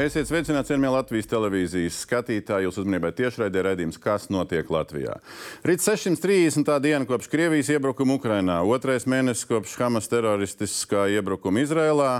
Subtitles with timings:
[0.00, 2.64] Esiet sveicināti, cienījamie Latvijas televīzijas skatītāji.
[2.64, 5.18] Jūs uzmanībai tiešraidē redzījums, kas notiek Latvijā.
[5.66, 6.70] Rīt 630.
[6.80, 12.14] diena kopš Krievijas iebrukuma Ukrainā, otrais mēnesis kopš Hamas teroristiskā iebrukuma Izrēlā.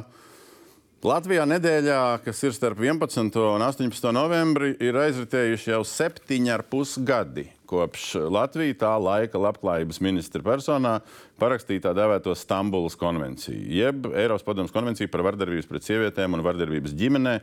[1.09, 3.41] Latvijā nedēļā, kas ir starp 11.
[3.49, 4.13] un 18.
[4.13, 10.99] novembri, ir aizritējuši jau septiņi ar pus gadi kopš Latvija tā laika labklājības ministra personā
[11.41, 16.97] parakstīja tā dēvēto Stambulas konvenciju, jeb Eiropas padomus konvenciju par vardarbības pret sievietēm un vardarbības
[16.99, 17.37] ģimenē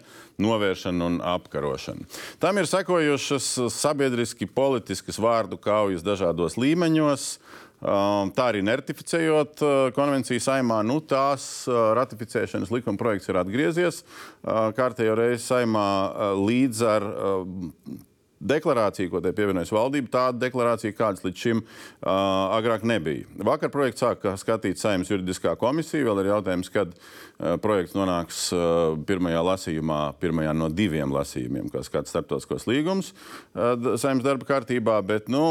[0.44, 2.08] novēršanu un apkarošanu.
[2.44, 7.32] Tam ir sekojušas sabiedriski politiskas vārdu kaujas dažādos līmeņos.
[7.78, 14.00] Um, tā arī neratificējot uh, konvenciju saimā, nu, tās uh, ratificēšanas likuma projekts ir atgriezies
[14.02, 15.86] uh, kārtējo reizi saimā
[16.42, 17.06] līdz ar
[18.40, 22.10] deklarācija, ko te pievienojas valdība, tāda deklarācija, kādas līdz šim uh,
[22.58, 23.26] agrāk nebija.
[23.48, 26.06] Vakar projekts sāka skatīt saimnes juridiskā komisija.
[26.08, 26.94] Vēl ir jautājums, kad
[27.38, 34.26] projekts nonāks uh, pirmajā lasījumā, pirmajā no diviem lasījumiem, kas kāds starptautiskos līgums uh, saimnes
[34.26, 34.98] darba kārtībā.
[35.06, 35.44] Bet nu,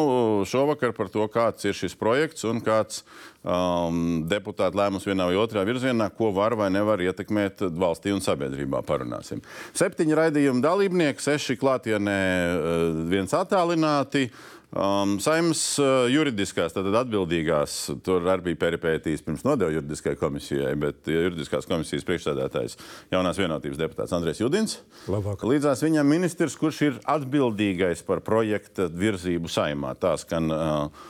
[0.51, 3.05] šovakar par to, kāds ir šis projekts un kāds
[3.47, 8.83] um, deputāti lēmums vienā vai otrā virzienā, ko var vai nevar ietekmēt valstī un sabiedrībā.
[8.87, 9.45] Parunāsim.
[9.77, 14.27] Septiņi raidījuma dalībnieki, seši klātienē, uh, viens attālināti.
[14.75, 21.07] Um, Saimnes uh, juridiskās, tātad atbildīgās, tur arī bija peripētīs pirms nodeva juridiskajai komisijai, bet
[21.07, 22.75] juridiskās komisijas priekšsēdētājs
[23.15, 24.81] jaunās vienotības deputāts Andrēs Judins.
[25.07, 25.49] Labvakar.
[25.53, 29.95] Līdzās viņam ministrs, kurš ir atbildīgais par projekta virzību saimā.
[30.03, 31.07] Tā skan uh,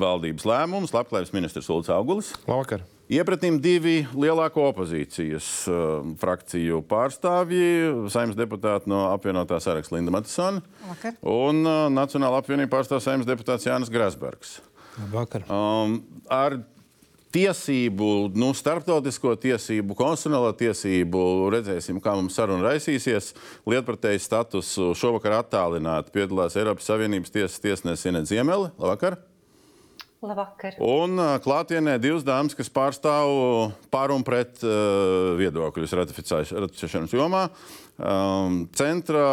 [0.00, 2.34] valdības lēmums, labklājības ministrs Ulrichs Augulis.
[2.46, 2.84] Labvakar!
[3.06, 7.68] Iepratīm divi lielāko opozīcijas uh, frakciju pārstāvji,
[8.10, 10.62] saimnes deputāti no apvienotā saraksta Linda Matisona
[11.22, 14.58] un uh, Nacionāla apvienība pārstāv saimnes deputāts Jānis Grasbergs.
[14.98, 15.46] Labvakar!
[15.52, 16.00] Um,
[16.32, 16.58] ar
[17.36, 21.22] tiesību, nu, starptautisko tiesību, konstitucionālo tiesību.
[21.52, 23.34] Redzēsim, kā mums saruna raisīsies.
[23.68, 28.72] Lietpratēji statusu šovakar attālināti piedalās Eiropas Savienības tiesas tiesnesis Inet Ziemeli.
[28.80, 29.20] Labvakar!
[30.24, 30.78] Labvakar.
[30.80, 37.42] Un klātienē divas dāmas, kas pārstāv par un pret uh, viedokļus ratificēšanas jomā.
[37.96, 39.26] Um, centra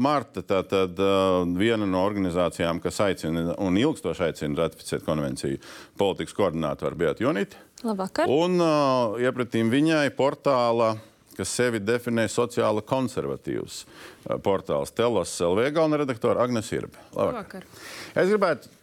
[0.00, 5.60] Marta, tātad uh, viena no organizācijām, kas aicina un ilgstoši aicina ratificēt konvenciju,
[6.00, 7.60] politikas koordinātori Beata Jonita.
[7.84, 8.32] Labvakar.
[8.32, 10.94] Un uh, iepratīm viņai portāla
[11.36, 13.84] kas sevi definē sociāli konservatīvs
[14.44, 17.00] portāls Telos LV galvenā redaktora Agnēs Irbe.
[17.16, 17.64] Labvakar.
[18.12, 18.79] Es gribētu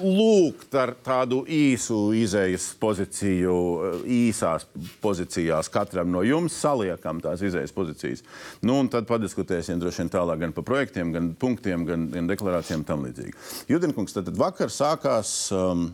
[0.00, 3.56] lūgt ar tādu īsu izējas pozīciju,
[4.04, 4.66] īsās
[5.02, 8.24] pozīcijās katram no jums saliekam tās izējas pozīcijas.
[8.62, 12.84] Nu, un tad padiskutēsim droši vien tālāk gan par projektiem, gan punktiem, gan, gan deklarācijām
[12.88, 13.36] tam līdzīgi.
[13.72, 15.88] Judinkungs, tad vakar sākās um,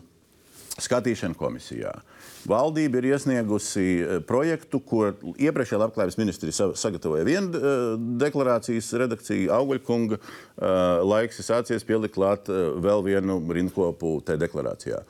[0.83, 1.93] skatīšana komisijā.
[1.93, 2.12] Uh,
[2.49, 10.19] Valdība ir iesniegusi eh, projektu, ko iepriekšējā labklājības ministrija sagatavoja vienu uh, deklarācijas redakciju, Auguļkunga.
[10.19, 10.67] Uh,
[11.07, 15.01] laiks ir sācies pielikt klāt vēl vienu rindkopu tajā deklarācijā.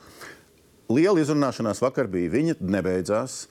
[0.94, 3.46] Liela izrunāšanās vakar bija, viņa nebeidzās.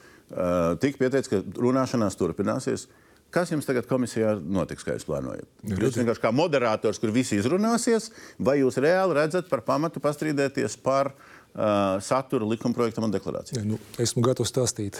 [0.81, 2.87] Tik pieteikts, ka runāšanās turpināsies.
[3.33, 5.45] Kas jums tagad komisijā notiks, kā jūs plānojat?
[5.65, 11.11] Jūs vienkārši kā moderators, kur visi izrunāsies, vai jūs reāli redzat par pamatu pastrīdēties par
[11.11, 13.63] uh, uh, satura likumprojektam un deklarācijai?
[13.67, 14.99] Nu, esmu gatavs stāstīt.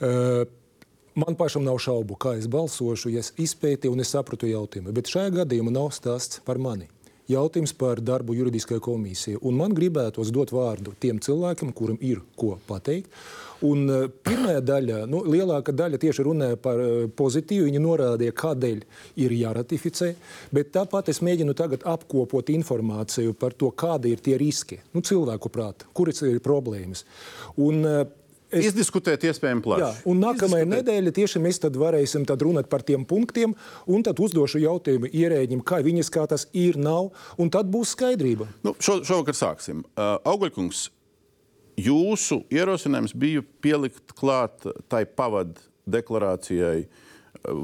[0.00, 0.44] Uh,
[1.14, 4.90] Man pašam nav šaubu, kā es balsošu, ja es izpētīju un es sapratu jautājumu.
[4.96, 6.88] Bet šajā gadījumā nav stāsts par mani.
[7.30, 9.38] Jautājums par darbu juridiskajā komisijā.
[9.48, 13.08] Un man gribētos dot vārdu tiem cilvēkiem, kuriem ir ko pateikt.
[13.64, 17.70] Un uh, pirmā daļa, nu, lielākā daļa tieši runāja par uh, pozitīvu.
[17.70, 18.82] Viņi norādīja, kādēļ
[19.24, 20.10] ir jāratificē.
[20.52, 25.52] Bet tāpat es mēģinu tagad apkopot informāciju par to, kādi ir tie riski, nu, cilvēku
[25.54, 27.06] prātā, kuras ir problēmas.
[27.56, 28.04] Un, uh,
[28.52, 29.82] Es, Izdiskutēt, iespējams, plaši.
[29.82, 33.54] Jā, un nākamajā nedēļā tieši mēs tad varēsim tad runāt par tiem punktiem,
[33.90, 37.10] un tad uzdošu jautājumu ierēģim, kā viņi skatās, ir, nav,
[37.40, 38.46] un tad būs skaidrība.
[38.66, 39.82] Nu, šo, šovakar sāksim.
[39.96, 40.84] Uh, Auguļkungs,
[41.80, 46.84] jūsu ierosinājums bija pielikt klāt tai pavadu deklarācijai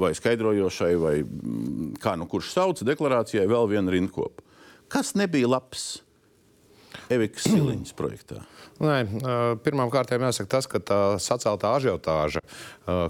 [0.01, 4.43] vai skaidrojošai, vai mm, kā nu kurš sauc, deklarācijai vēl vienu rindkopu.
[4.91, 6.01] Kas nebija labs
[7.11, 8.41] Evikas Siliņas projektā?
[8.81, 9.01] Nē,
[9.61, 12.41] pirmkārt, jāsaka tas, ka tā saceltā ažiotāža,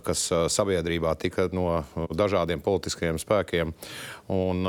[0.04, 3.72] kas sabiedrībā tika no dažādiem politiskajiem spēkiem
[4.36, 4.68] un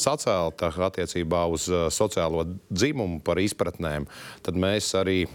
[0.00, 4.08] sacelta attiecībā uz sociālo dzimumu par izpratnēm,
[4.46, 5.26] tad mēs arī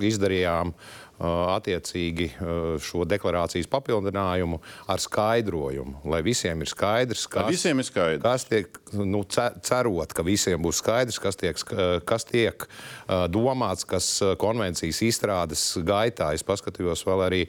[0.00, 0.72] izdarījām
[1.20, 2.30] attiecīgi
[2.84, 8.22] šo deklarācijas papildinājumu ar skaidrojumu, lai visiem ir skaidrs, kas, visiem ir skaidrs.
[8.24, 11.60] kas tiek, nu, cerot, ka visiem būs skaidrs, kas tiek,
[12.08, 12.66] kas tiek
[13.32, 16.32] domāts, kas konvencijas izstrādes gaitā.
[16.36, 17.42] Es paskatījos vēl arī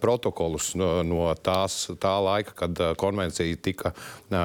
[0.00, 3.94] protokolus no, no tās, tā laika, kad konvencija tika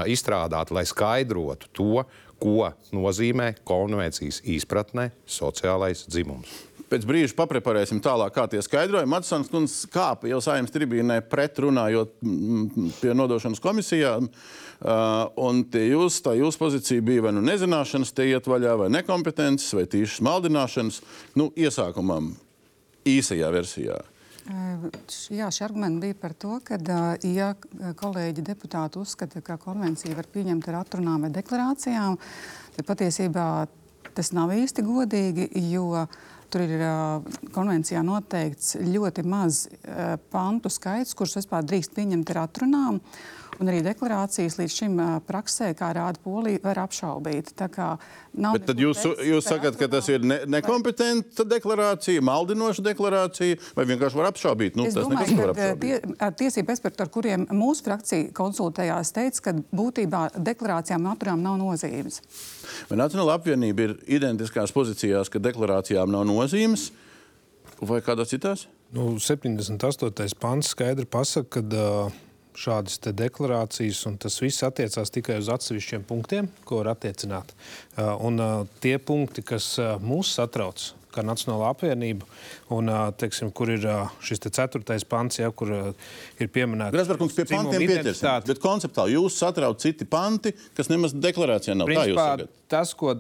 [0.10, 8.48] izstrādāta, lai skaidrotu to, ko nozīmē konvencijas izpratnē sociālais dzimums pēc brīža papreparēsim tālāk, kā
[8.51, 9.12] tie skaidrojumi.
[9.12, 14.30] Matsons kundze kāpa jau saimnes tribīnē pret runājot mm, pie nodošanas komisijām.
[14.78, 19.74] Uh, un jūs, tā jūsu pozīcija bija vai nu nezināšanas, te iet vaļā, vai nekompetences,
[19.74, 21.01] vai tīšas maldināšanas.
[21.39, 22.36] Nu, iesākumam
[23.07, 23.98] īsajā versijā.
[24.48, 26.78] Jā, šie argumenti bija par to, ka,
[27.28, 27.50] ja
[28.00, 32.16] kolēģi deputāti uzskata, ka konvencija var pieņemt ar atrunām vai deklarācijām,
[32.78, 33.48] tad patiesībā
[34.16, 36.07] tas nav īsti godīgi, jo uh,
[36.47, 36.83] Tur ir
[37.55, 39.65] konvencijā noteikts ļoti maz
[40.31, 43.01] pantu skaits, kurus vispār drīkst pieņemt ar atrunām.
[43.57, 47.54] Un arī deklarācijas līdz šim praksē, kā rāda Polija, var apšaubīt.
[47.57, 54.19] Bet tad jūs, jūs sakat, ka tas ir ne, nekompetenta deklarācija, maldinoša deklarācija, vai vienkārši
[54.19, 54.77] var apšaubīt?
[54.77, 55.98] Nu, es domāju, ka tie,
[56.44, 62.21] tiesība eksperti, ar kuriem mūsu frakcija konsultējās, teica, ka būtībā deklarācijām un atrunām nav nozīmes.
[62.92, 66.92] Vai Nacionāla apvienība ir identiskās pozīcijās, ka deklarācijām nav nozīmes,
[67.81, 68.68] vai kādās citās?
[68.94, 70.38] Nu, 78.
[70.39, 72.24] pants skaidri pasaka, ka uh,
[72.57, 77.54] šādas deklarācijas, un tas viss attiecās tikai uz atsevišķiem punktiem, ko var attiecināt.
[77.54, 82.27] Uh, un uh, tie punkti, kas mūs satrauc, kā Nacionāla apvienība,
[82.74, 83.86] un, teiksim, kur ir
[84.21, 86.94] šis te ceturtais pants, ja, kur ir pieminēts.
[86.94, 91.89] Grasbarkungs pie pantiem pieķersimies, bet konceptuāli jūs satrauc citi panti, kas nemaz deklarācijā nav.
[91.89, 92.27] Principā,
[92.69, 93.15] tas, ko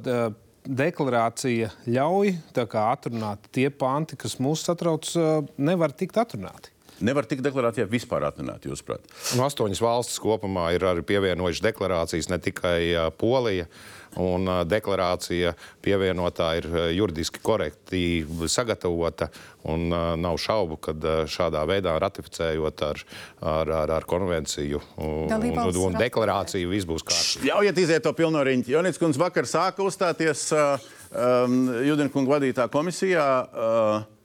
[0.67, 2.35] deklarācija ļauj
[2.83, 5.09] atrunāt, tie panti, kas mūs satrauc,
[5.57, 9.05] nevar tikt atrunāti nevar tikt deklarācijā vispār atrunāt, jūsuprāt?
[9.37, 12.79] Nu, astoņas valstis kopumā ir arī pievienojušas deklarācijas, ne tikai
[13.19, 13.69] Polija.
[14.17, 15.51] Un deklarācija
[15.83, 16.65] pievienotā ir
[16.95, 18.01] juridiski korekti
[18.49, 19.27] sagatavota.
[19.67, 23.01] Un, uh, nav šaubu, ka uh, šādā veidā ratificējot ar,
[23.41, 27.49] ar, ar, ar konvenciju un, un, un deklarāciju, viss būs kārtībā.
[27.49, 28.71] Ļaujiet iziet to pilno riņķi.
[28.77, 33.27] Jonits Kungs vakar sāka uzstāties uh, um, Judenkunga vadītā komisijā.
[33.51, 34.16] Uh,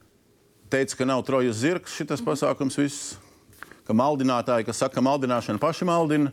[0.73, 3.13] teica, ka nav trojas zirgs šis pasākums viss,
[3.87, 6.33] ka maldinātāji, kas saka, ka maldināšana paši maldina,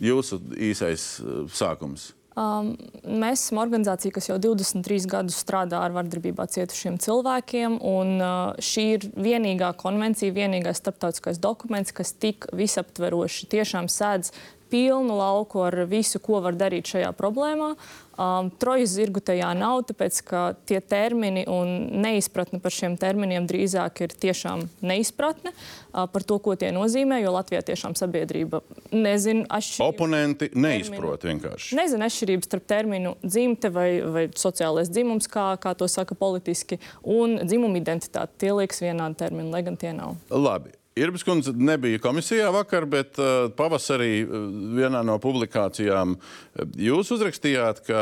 [0.00, 0.40] jūsu
[0.70, 2.12] īsais uh, sākums.
[2.38, 7.80] Um, mēs esam organizācija, kas jau 23 gadus strādā ar vardarbībā cietušiem cilvēkiem.
[7.84, 14.32] Un, uh, šī ir vienīgā konvencija, vienīgais starptautiskais dokuments, kas tik visaptveroši tiešām sēdz
[14.70, 17.74] pilnu lauku ar visu, ko var darīt šajā problēmā.
[18.20, 21.70] Um, Trojas zirgu tajā nav, tāpēc ka tie termini un
[22.02, 27.22] neizpratne par šiem terminiem drīzāk ir tiešām neizpratne uh, par to, ko tie nozīmē.
[27.22, 28.60] Jo Latvijā tiešām sabiedrība
[28.92, 29.86] nezina atšķirības.
[29.86, 31.78] Oponenti neizprot vienkārši.
[31.80, 37.38] Nezina atšķirības starp terminu dzimte vai, vai sociālais dzimums, kā, kā to saka politiski, un
[37.40, 38.36] dzimuma identitāte.
[38.44, 40.18] Tie liekas vienādi termini, lai gan tie nav.
[40.28, 40.76] Labi.
[40.98, 47.84] Irbis kundze nebija komisijā vakar, bet uh, pavasarī uh, vienā no publikācijām uh, jūs uzrakstījāt,
[47.86, 48.00] ka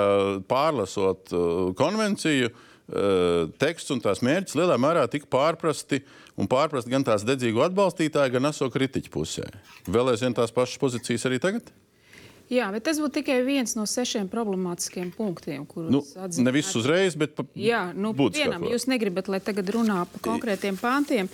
[0.49, 1.43] pārlasot uh,
[1.79, 6.01] konvenciju, uh, teksts un tās mērķis lielā mērā tika pārprasti
[6.41, 9.51] un pārprasti gan tās dedzīgu atbalstītāju, gan eso kritiķu pusē.
[9.91, 11.69] Vēl aizvien tās pašas pozīcijas arī tagad?
[12.49, 16.47] Jā, bet tas būtu tikai viens no sešiem problemātiskiem punktiem, kurus nu, atzīmēt.
[16.47, 20.79] Ne visus uzreiz, bet pa, Jā, nu, vienam jūs negribat, lai tagad runā par konkrētiem
[20.81, 21.29] pāntiem.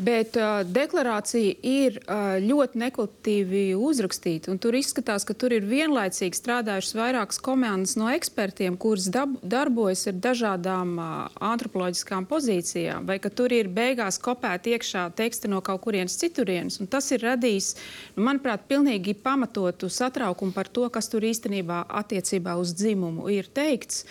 [0.00, 4.54] Bet uh, deklarācija ir uh, ļoti nekvalitatīvi uzrakstīta.
[4.62, 10.16] Tur izskatās, ka tur ir vienlaicīgi strādājušas vairākas komandas no ekspertiem, kuras dab, darbojas ar
[10.24, 11.10] dažādām uh,
[11.50, 16.80] antropoloģiskām pozīcijām, vai ka tur ir beigās kopēti iekšā teksti no kaut kurienes citurienes.
[16.88, 17.74] Tas ir radījis,
[18.16, 24.06] nu, manuprāt, pilnīgi pamatotu satraukumu par to, kas tur īstenībā attiecībā uz dzimumu ir teikts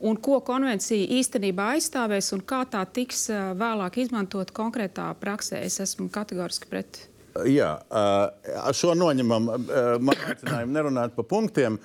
[0.00, 3.28] un ko konvencija īstenībā aizstāvēs un kā tā tiks
[3.60, 5.62] vēlāk izmantot konkrētā praksē.
[5.66, 7.06] Es esmu kategoriski pret.
[7.46, 7.76] Jā,
[8.74, 9.44] šo noņemam.
[10.02, 11.76] Man aicinājumu nerunāt par punktiem.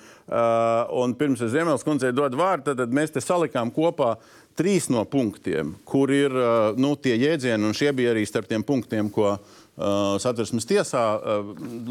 [0.98, 4.16] Un pirms es Ziemeļs kundzei dodu vārdu, tad mēs te salikām kopā
[4.58, 6.34] trīs no punktiem, kur ir
[6.80, 9.36] nu, tie jēdzieni, un šie bija arī starp tiem punktiem, ko
[9.76, 11.04] satversmes tiesā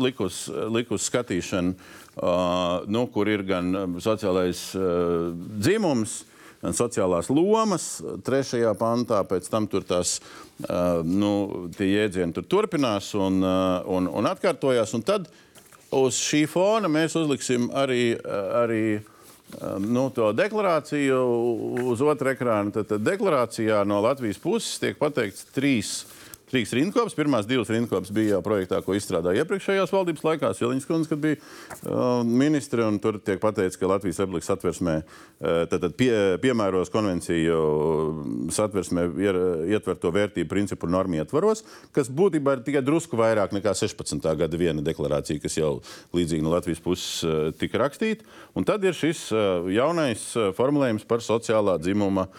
[0.01, 1.75] likus, likus skatīšanu
[2.87, 4.71] nu, kur ir gan sociālais
[5.61, 6.23] dzimums,
[6.63, 7.87] gan sociālās lomas,
[8.25, 10.17] trešajā pantā, pēc tam tur tās
[11.05, 11.33] nu,
[11.77, 14.95] jēdzieni tur turpinās un, un, un atkārtojās.
[14.97, 15.29] Un tad
[15.93, 18.15] uz šī fona mēs uzliksim arī,
[18.63, 18.85] arī
[19.83, 21.19] nu, to deklarāciju
[21.85, 25.99] uz otru ekrānu, tad, tad deklarācijā no Latvijas puses tiek pateikts trīs
[26.55, 27.15] trīs rindkopas.
[27.17, 31.39] Pirmās divas rindkopas bija jau projektā, ko izstrādāja iepriekšējās valdības laikā, Jeliņas kundze, kad bija
[31.41, 32.85] uh, ministre.
[33.03, 36.11] Tur tiek pateikts, ka Latvijas republikas satversmē uh, pie,
[36.43, 37.59] piemēros konvenciju
[38.55, 39.39] satversmē ier,
[39.75, 44.23] ietverto vērtību principu normu ietvaros, kas būtībā ir tikai drusku vairāk nekā 16.
[44.39, 45.73] gada viena deklarācija, kas jau
[46.15, 48.23] līdzīgi no Latvijas puses uh, tika rakstīta.
[48.55, 52.29] Un tad ir šis uh, jaunais uh, formulējums par sociālā dzimuma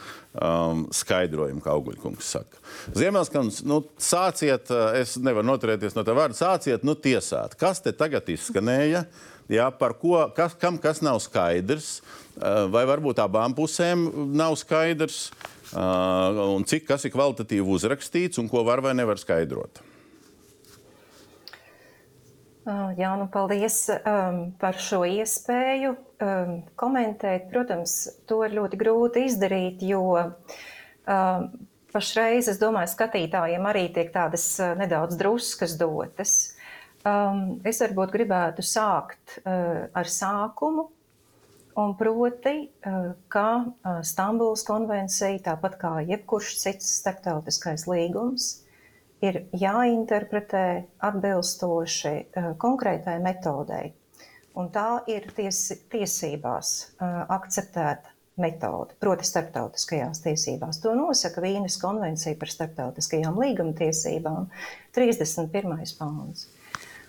[0.41, 2.61] um, skaidrojumu, kā Auguļkungs saka.
[2.97, 7.57] Ziemelskungs, nu, sāciet, uh, es nevaru noturēties no tā vārda, sāciet, nu, tiesāt.
[7.61, 9.07] Kas te tagad izskanēja?
[9.53, 15.29] Jā, par ko, kas, kam kas nav skaidrs, uh, vai varbūt abām pusēm nav skaidrs,
[15.73, 19.85] uh, un cik kas ir kvalitatīvi uzrakstīts, un ko var vai nevar skaidrot.
[22.67, 27.45] Jā, nu paldies um, par šo iespēju um, komentēt.
[27.53, 27.95] Protams,
[28.27, 31.47] to ir ļoti grūti izdarīt, jo um,
[31.95, 36.35] pašreiz, es domāju, skatītājiem arī tiek tādas uh, nedaudz druskas dotas.
[37.07, 40.89] Um, es varbūt gribētu sākt uh, ar sākumu,
[41.79, 48.57] un proti, uh, ka uh, Stambuls konvencija, tāpat kā jebkurš cits starptautiskais līgums,
[49.27, 50.67] ir jāinterpretē
[51.11, 53.93] atbilstoši uh, konkrētai metodei.
[54.57, 60.81] Un tā ir ties, tiesībās uh, akceptēta metode, proti, starptautiskajās tiesībās.
[60.85, 64.51] To nosaka Vīnes konvencija par starptautiskajām līgumtiesībām,
[64.97, 65.77] 31.
[65.99, 66.47] pāns.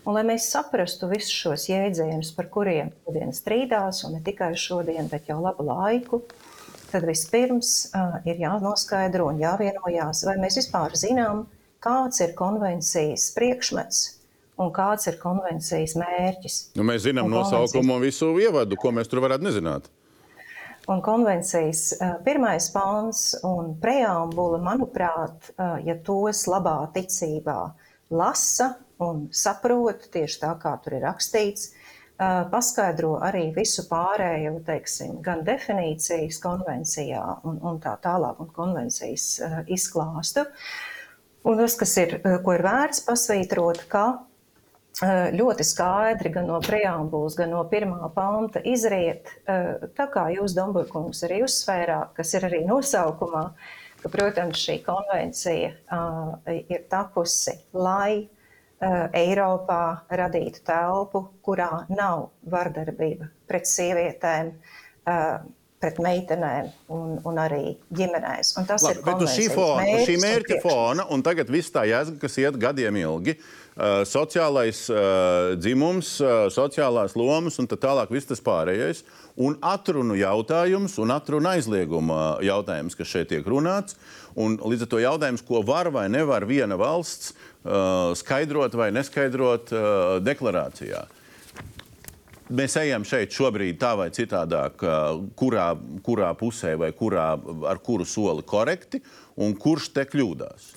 [0.08, 5.10] Un, lai mēs saprastu visus šos jēdzienus, par kuriem šodien strīdās, un ne tikai šodien,
[5.12, 6.22] bet jau labu laiku,
[6.94, 11.44] tad vispirms uh, ir jānoskaidro un jāvienojās, vai mēs vispār zinām,
[11.88, 14.06] kāds ir konvencijas priekšmets
[14.58, 16.58] un kāds ir konvencijas mērķis.
[16.77, 19.91] Nu, mēs zinām nosaukumu un visu ievadu, ko mēs tur varētu nezināt.
[20.88, 27.60] Un konvencijas uh, pirmais pāns un preambula, manuprāt, uh, ja tos labā ticībā
[28.15, 35.20] lasa un saprot tieši tā, kā tur ir rakstīts, uh, paskaidro arī visu pārējo, teiksim,
[35.25, 39.27] gan definīcijas konvencijā un, un tā tālāk, un konvencijas
[39.67, 40.48] izklāstu.
[41.48, 44.06] Un tas, kas ir, ko ir vērts pasvītrot, ka
[45.38, 51.44] ļoti skaidri gan no preambulas, gan no pirmā panta izriet, tā kā jūs, Domburkungs, arī
[51.46, 53.44] uzsvērāt, kas ir arī nosaukumā,
[54.01, 55.72] ka, protams, šī konvencija
[56.58, 58.27] ir tapusi, lai
[59.18, 64.51] Eiropā radītu telpu, kurā nav vardarbība pret sievietēm,
[65.82, 68.56] pret meitenēm un, un arī ģimenēs.
[68.58, 71.86] Un tas Labi, ir bet uz šī, fona, šī mērķa fona, un tagad viss tā
[71.90, 78.14] jēga, kas iet gadiem ilgi, uh, sociālais uh, dzimums, uh, sociālās lomas un tā tālāk
[78.14, 79.04] viss tas pārējais.
[79.38, 84.00] Un atrunu jautājums un atrunu aizlieguma jautājums, kas šeit tiek runāts.
[84.38, 89.74] Un līdz ar to jautājums, ko var vai nevar viena valsts uh, skaidrot vai neskaidrot
[89.78, 91.06] uh, deklarācijā
[92.50, 94.84] mēs ejam šeit šobrīd tā vai citādāk,
[95.39, 95.70] kurā,
[96.06, 97.30] kurā pusē vai kurā,
[97.68, 99.01] ar kuru soli korekti
[99.38, 100.74] un kurš te kļūdās?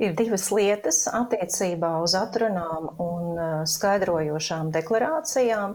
[0.00, 5.74] Ir divas lietas attiecībā uz atrunām un skaidrojošām deklarācijām.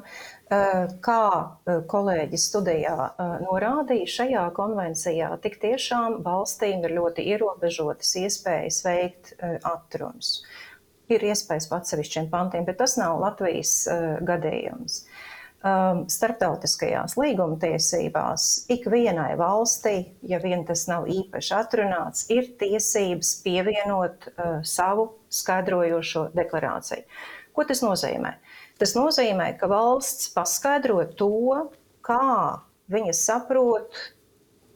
[1.06, 1.28] Kā
[1.94, 2.96] kolēģis studijā
[3.44, 10.40] norādīja, šajā konvencijā tik tiešām valstīm ir ļoti ierobežotas iespējas veikt atrunas
[11.12, 15.04] ir iespējas pa atsevišķiem pantiem, bet tas nav Latvijas uh, gadījums.
[15.66, 24.60] Um, starptautiskajās līgumtiesībās ikvienai valstī, ja vien tas nav īpaši atrunāts, ir tiesības pievienot uh,
[24.62, 27.08] savu skaidrojošo deklarāciju.
[27.56, 28.36] Ko tas nozīmē?
[28.78, 31.32] Tas nozīmē, ka valsts paskaidro to,
[32.06, 32.22] kā
[32.92, 33.98] viņa saprot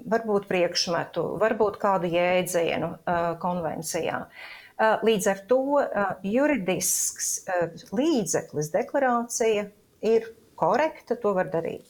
[0.10, 4.24] varbūt priekšmetu, varbūt kādu jēdzienu uh, konvencijā.
[4.26, 9.70] Uh, Eh, līdz ar to eh, juridisks eh, līdzeklis deklarācija
[10.06, 10.28] ir
[10.60, 11.88] korekta, to var darīt.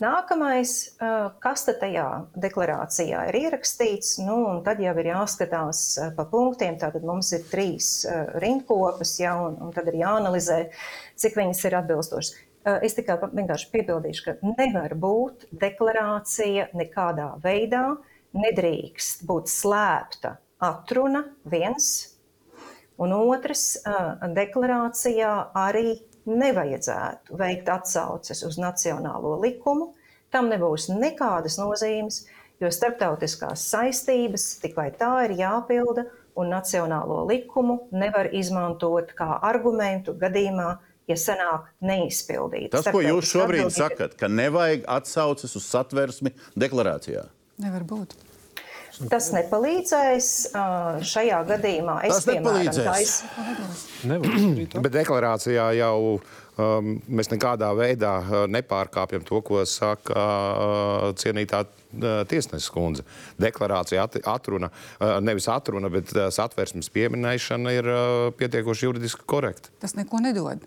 [0.00, 0.94] Nākamais,
[1.44, 2.06] kas tajā
[2.40, 5.82] deklarācijā ir ierakstīts, nu, un tad jau ir jāskatās
[6.16, 6.78] pa punktiem.
[6.80, 7.90] Tātad mums ir trīs
[8.40, 10.56] rindkopas, ja, un, un tad ir jāanalizē,
[11.20, 12.32] cik viņas ir atbilstošas.
[12.88, 17.84] Es tikai vienkārši piebildīšu, ka nevar būt deklarācija nekādā veidā,
[18.32, 20.38] nedrīkst būt slēpta
[20.72, 22.11] atruna viens
[23.02, 23.80] Un otrs,
[24.36, 25.96] deklarācijā arī
[26.28, 29.92] nevajadzētu veikt atsauces uz nacionālo likumu.
[30.32, 32.22] Tam nebūs nekādas nozīmes,
[32.62, 36.06] jo starptautiskās saistības tik vai tā ir jāpilda,
[36.38, 40.70] un nacionālo likumu nevar izmantot kā argumentu gadījumā,
[41.10, 42.70] ja sanāk neizpildīt.
[42.72, 43.88] Tas, ko jūs šobrīd atbildība.
[43.90, 47.26] sakat, ka nevajag atsauces uz satversmi deklarācijā.
[47.60, 48.16] Nevar būt.
[49.10, 50.28] Tas nepalīdzēs
[51.08, 51.96] šajā gadījumā.
[52.06, 52.86] Es, Tas nepalīdzēs.
[52.86, 54.76] tais-.
[54.76, 58.18] Bet deklarācijā jau um, mēs nekādā veidā
[58.52, 61.64] nepārkāpjam to, ko saka uh, cienītā
[62.28, 63.04] tiesneses kundze.
[63.40, 64.68] Deklarācija at, atruna,
[65.00, 69.72] uh, nevis atruna, bet uh, satversmes pieminēšana ir uh, pietiekoši juridiski korekta.
[69.82, 70.64] Tas neko nedod.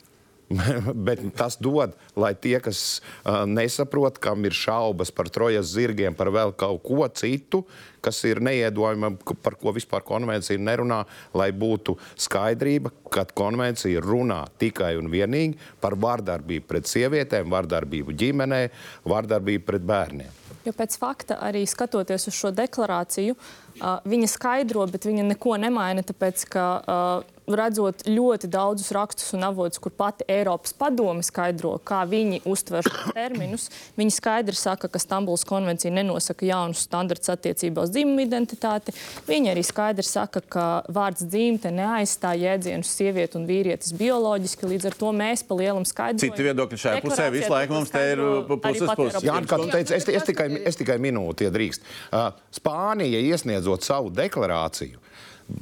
[1.07, 6.29] Bet tas dod, lai tie, kas uh, nesaprot, kam ir šaubas par trojas zirgiem, par
[6.33, 7.63] vēl kaut ko citu,
[8.05, 11.01] kas ir neiedomājami, par ko vispār konvencija nerunā,
[11.33, 11.97] lai būtu
[12.27, 18.63] skaidrība, ka konvencija runā tikai un vienīgi par vardarbību pret sievietēm, vardarbību ģimenē,
[19.09, 20.41] vardarbību pret bērniem.
[20.65, 26.03] Jo pēc fakta, arī skatoties uz šo deklarāciju, uh, viņa skaidro, bet viņa neko nemaina.
[26.05, 32.01] Tāpēc, ka, uh, redzot ļoti daudzus rakstus un avotus, kur pati Eiropas padome skaidro, kā
[32.09, 33.67] viņi uztver šos terminus,
[33.99, 38.95] viņi skaidri saka, ka Stambulas konvencija nenosaka jaunus standartus attiecībā uz dzimumu identitāti.
[39.29, 44.69] Viņi arī skaidri saka, ka vārds dzimte neaizstāj jēdzienus sieviete un vīrietis bioloģiski.
[44.73, 46.33] Līdz ar to mēs pa lielam skaidrojam.
[46.33, 49.21] Citi viedokļi šajā pusē visu laiku mums te ir uh, puses puses.
[49.25, 51.85] Jā, kā tu teici, es, es, tikai, es tikai minūti iedrīkst.
[52.09, 53.21] Uh, Spānija
[53.65, 54.99] iesniedzot savu deklarāciju.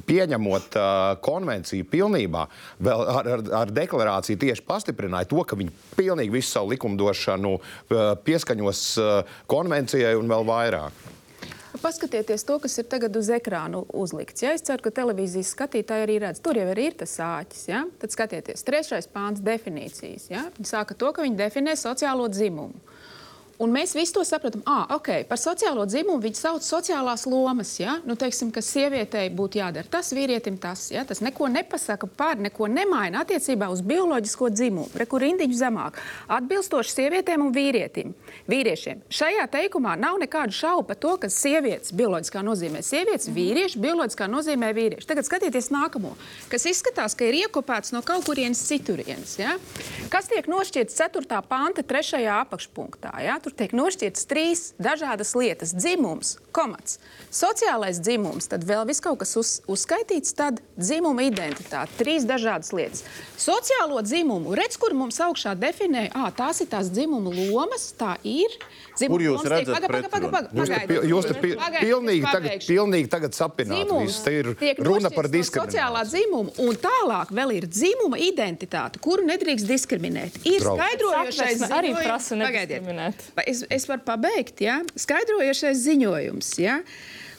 [0.08, 2.46] Pieņemot uh, konvenciju pilnībā,
[2.80, 8.14] vēl ar, ar, ar deklarāciju tieši pastiprināja to, ka viņi pilnīgi visu savu likumdošanu uh,
[8.24, 11.02] pieskaņos uh, konvencijai un vēl vairāk.
[11.82, 14.40] Paskatieties to, kas ir tagad uz ekrāna uzlikts.
[14.40, 14.54] Ja?
[14.56, 16.40] Es ceru, ka televīzijas skatītāji arī redz.
[16.40, 17.66] Tur jau arī ir tas āķis.
[17.68, 17.82] Ja?
[18.00, 20.30] Tad skatieties, trešais pāns definīcijas.
[20.32, 20.46] Ja?
[20.56, 22.93] Viņi saka to, ka viņi definē sociālo dzimumu.
[23.62, 24.64] Un mēs visi to saprotam.
[24.66, 27.76] Ah, okay, par sociālo dzimumu viņi sauc sociālās lomas.
[27.78, 28.00] Ja?
[28.06, 30.88] Nu, teiksim, ka sievietei būtu jādara tas, vīrietim tas.
[30.90, 31.04] Ja?
[31.06, 36.00] Tas neko nepasaka par, neko nemaina attiecībā uz bioloģisko dzimumu, re, kur indiņš zemāk.
[36.34, 38.14] Atbilstoši sievietēm un vīrietim,
[38.50, 39.04] vīriešiem.
[39.14, 44.72] Šajā teikumā nav nekādu šaubu par to, ka sievietes bioloģiskā nozīmē sievietes, vīrieši bioloģiskā nozīmē
[44.74, 45.06] vīrieši.
[45.12, 46.16] Tagad skatieties nākamo,
[46.50, 49.38] kas izskatās, ka ir iekopēts no kaut kurienes citurienes.
[49.38, 49.54] Ja?
[50.10, 51.40] Kas tiek nošķirts 4.
[51.46, 52.24] panta 3.
[52.40, 53.14] apakšpunktā?
[53.22, 53.38] Ja?
[53.44, 55.74] Tur tiek nošķirtas trīs dažādas lietas.
[55.76, 56.96] Dzimums, komats,
[57.28, 61.92] sociālais dzimums, tad vēl viss kaut kas uz, uzskaitīts, tad dzimuma identitāte.
[61.98, 63.04] Trīs dažādas lietas.
[63.36, 68.56] Sociālo dzimumu, redz, kur mums augšā definē, ah, tās ir tās dzimuma lomas, tā ir.
[68.94, 70.86] Dzimuma Kur jūs redzat paga, paga, paga, paga, pagaidiet.
[70.86, 71.34] pi- jūs te
[71.82, 73.90] pilnīgi, tagad, pilnīgi tagad sapināt.
[74.04, 74.20] Viss.
[74.22, 76.12] Te ir runa par no Sociālā diskrimināciju.
[76.12, 80.38] dzimuma, un tālāk vēl ir dzimuma identitāte, kuru nedrīkst diskriminēt.
[80.46, 83.26] Ir skaidrojošais arī prasa nediskriminēt.
[83.46, 84.80] Es, es varu pabeigt, ja?
[84.94, 86.54] skaidrojošais ziņojums.
[86.62, 86.78] Ja?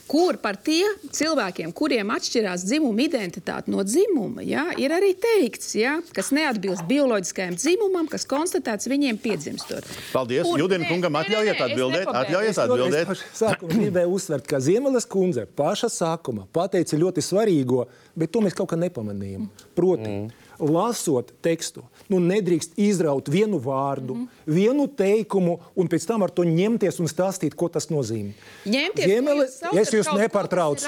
[0.06, 5.96] Kur par tiem cilvēkiem, kuriem atšķirās dzimuma identitāte no dzimuma, ja, ir arī teikts, ja,
[6.14, 9.90] kas neatbilst bioloģiskajam dzimumam, kas konstatēts viņiem piedzimstot.
[10.14, 10.46] Paldies.
[10.46, 12.14] Kur- Judina kungam atļaujiet atbildēt.
[12.22, 13.14] Atļaujiet atbildēt.
[13.34, 18.70] Sākumā gribēju uzsvērt, ka Ziemeļas kundze paša sākuma pateica ļoti svarīgo, bet to mēs kaut
[18.76, 19.50] kā nepamanījām.
[19.74, 20.45] Proti, mm.
[20.60, 24.44] Lasot tekstu, nu nedrīkst izraut vienu vārdu, mm.
[24.48, 28.36] vienu teikumu un pēc tam ar to ņemties un stāstīt, ko tas nozīmē.
[28.70, 30.12] Ņemties, Ziemele, jūs saucat es jūs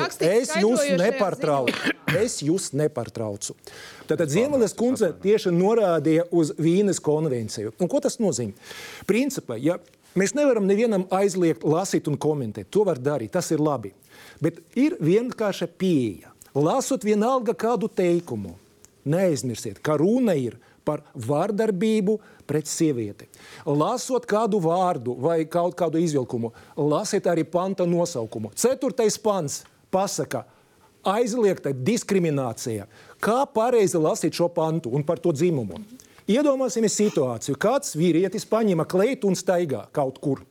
[0.01, 1.93] rakstīts Es jūs nepartraucu.
[2.17, 3.56] Es jūs nepartraucu.
[4.08, 7.73] Tātad Ziemeļas kundze tieši norādīja uz Vīnes konvenciju.
[7.82, 8.56] Un ko tas nozīmē?
[9.10, 9.75] Principā, ja
[10.17, 13.91] mēs nevaram nevienam aizliegt lasīt un komentēt, to var darīt, tas ir labi.
[14.43, 16.32] Bet ir vienkārša pieeja.
[16.58, 18.56] Lasot vienalga kādu teikumu,
[19.09, 22.15] neaizmirsiet, ka runa ir par vardarbību
[22.47, 23.27] pret sievieti.
[23.67, 28.53] Lasot kādu vārdu vai kaut kādu izvilkumu, lasiet arī panta nosaukumu.
[28.55, 30.45] Ceturtais pants pasaka,
[31.07, 32.87] aizliegta diskriminācija.
[33.23, 35.81] Kā pareizi lasīt šo pantu un par to dzimumu?
[36.27, 40.43] Iedomāsimies situāciju, kāds vīrietis paņēma kleitu un staigā kaut kur.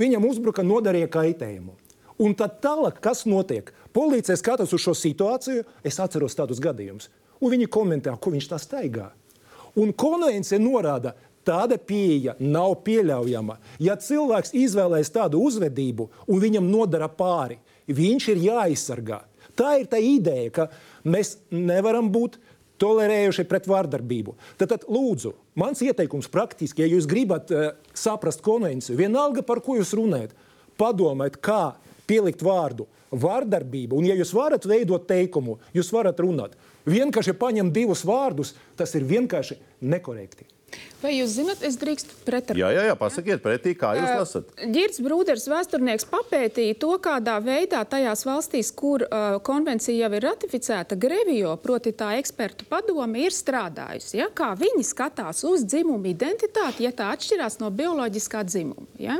[0.00, 1.74] Viņam uzbruka, nodarīja kaitējumu.
[2.20, 3.68] Un tad tālāk, kas notiek?
[3.96, 7.10] Policija skatās uz šo situāciju, es atceros tādus gadījumus,
[7.40, 9.10] un viņi komentē, ko viņš tā staigā.
[9.80, 11.14] Un konvencija norāda,
[11.46, 13.56] tāda pieeja nav pieļaujama.
[13.82, 19.22] Ja cilvēks izvēlēs tādu uzvedību un viņam nodara pāri, viņš ir jāaizsargā.
[19.56, 20.68] Tā ir tā ideja, ka
[21.04, 22.38] mēs nevaram būt
[22.80, 24.34] tolerējuši pret vārdarbību.
[24.56, 29.76] Tad, tad lūdzu, mans ieteikums praktiski, ja jūs gribat uh, saprast konvenciju, vienalga par ko
[29.76, 30.32] jūs runājat,
[30.80, 31.74] padomājiet, kā
[32.08, 33.98] pielikt vārdu vārdarbība.
[33.98, 36.56] Un, ja jūs varat veidot teikumu, jūs varat runāt.
[36.88, 40.48] Vienkārši paņemt divus vārdus, tas ir vienkārši nekorekti.
[41.00, 42.60] Vai jūs zināt, es drīkstu pretarīt?
[42.60, 44.50] Jā, jā, jā, pasakiet pretī, kā jūs lasat.
[44.74, 50.98] Girts Brūders, vēsturnieks, papētīja to, kādā veidā tajās valstīs, kur uh, konvencija jau ir ratificēta,
[51.00, 54.18] Grevio, proti tā ekspertu padome, ir strādājusi.
[54.20, 54.28] Ja?
[54.28, 58.86] Kā viņi skatās uz dzimumu identitāti, ja tā atšķirās no bioloģiskā dzimuma.
[59.00, 59.16] Ja?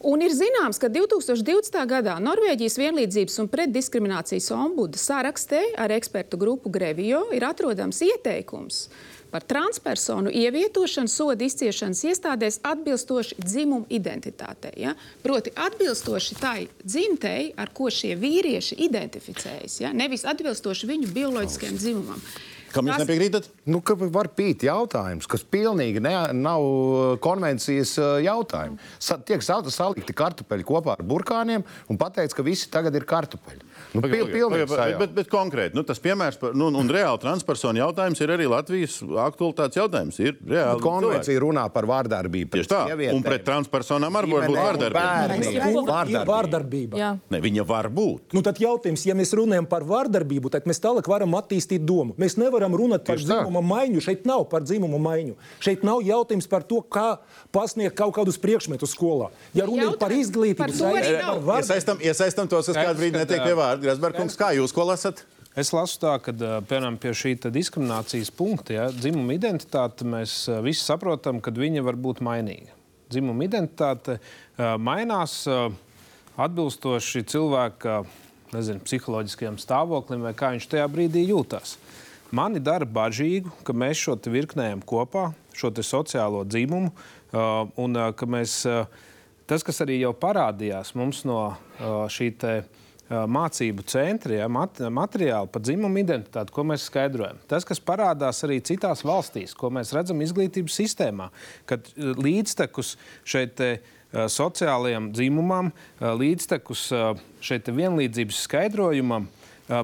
[0.00, 1.76] Un ir zināms, ka 2020.
[1.90, 8.86] gadā Norvēģijas vienlīdzības un pretdiskriminācijas ombuda sarakstē ar ekspertu grupu Grevio ir atrodams ieteikums
[9.30, 14.72] par transpersonu ievietošanu sodu izciešanas iestādēs atbilstoši dzimumu identitātei.
[14.82, 14.96] Ja?
[15.22, 19.92] Proti, atbilstoši tai dzimtei, ar ko šie vīrieši identificējas, ja?
[19.94, 22.24] nevis atbilstoši viņu bioloģiskajam dzimumam.
[22.70, 23.48] Kam jūs nepiekrītat?
[23.70, 28.78] Nu, ka var pīt jautājums, kas pilnīgi ne, nav uh, konvencijas uh, jautājumi.
[29.02, 33.66] Sa, tiek sal- salikti kartupeļi kopā ar burkāniem un pateikt, ka visi tagad ir kartupeļi.
[33.92, 37.80] Nu, pil, pilnīgi bet, bet, bet konkrēti, nu, tas piemērs par nu, un reāli transpersonu
[37.80, 40.18] jautājums ir arī Latvijas aktualitātes jautājums.
[40.22, 40.84] Ir reāli cilvēki.
[40.84, 42.50] Konvencija runā par vārdarbību.
[42.54, 45.00] Tieši tā, sievietēm, un pret transpersonām arī var būt vārdarbība.
[46.30, 47.00] Vārdarbība.
[47.34, 48.34] Ne, viņa var būt.
[48.36, 52.14] Nu, tad jautājums, ja mēs runājam par vārdarbību, tad mēs tālāk varam attīstīt domu.
[52.20, 54.00] Mēs nevaram runāt par dzimumu maiņu.
[54.06, 55.34] Šeit nav par dzimumu maiņu.
[55.60, 57.18] Šeit nav jautājums par to, kā
[57.54, 59.30] pasniegt kaut kādus priekšmetus skolā.
[59.54, 61.66] Ja runājam par izglītību, ar vārdu-
[62.00, 63.79] Iesaistam, tos, kas kādu brīdi netiek pie vārda.
[63.82, 65.24] Grasbergs, kā jūs ko lasat?
[65.58, 71.40] Es lasu tā, ka piemēram pie šī diskriminācijas punkta, ja, dzimuma identitāte, mēs visi saprotam,
[71.42, 72.70] ka viņa var būt mainīga.
[73.10, 74.20] Dzimuma identitāte
[74.78, 75.42] mainās
[76.38, 78.04] atbilstoši cilvēka
[78.54, 81.76] nezinu, psiholoģiskajam stāvoklim vai kā viņš tajā brīdī jūtas.
[82.30, 86.92] Mani dara bažīgu, ka mēs šo virknējam kopā, šo sociālo dzimumu,
[87.82, 88.60] un ka mēs,
[89.50, 91.56] tas, kas arī jau parādījās mums no
[92.10, 92.79] šī te ā,
[93.10, 97.40] mācību centri, ja, mat, materiāli par dzimumu identitāti, ko mēs skaidrojam.
[97.50, 101.30] Tas, kas parādās arī citās valstīs, ko mēs redzam izglītības sistēmā,
[101.70, 102.94] kad līdztekus
[103.26, 103.62] šeit
[104.10, 106.86] sociālajam dzimumam, līdztekus
[107.46, 109.28] šeit vienlīdzības skaidrojumam,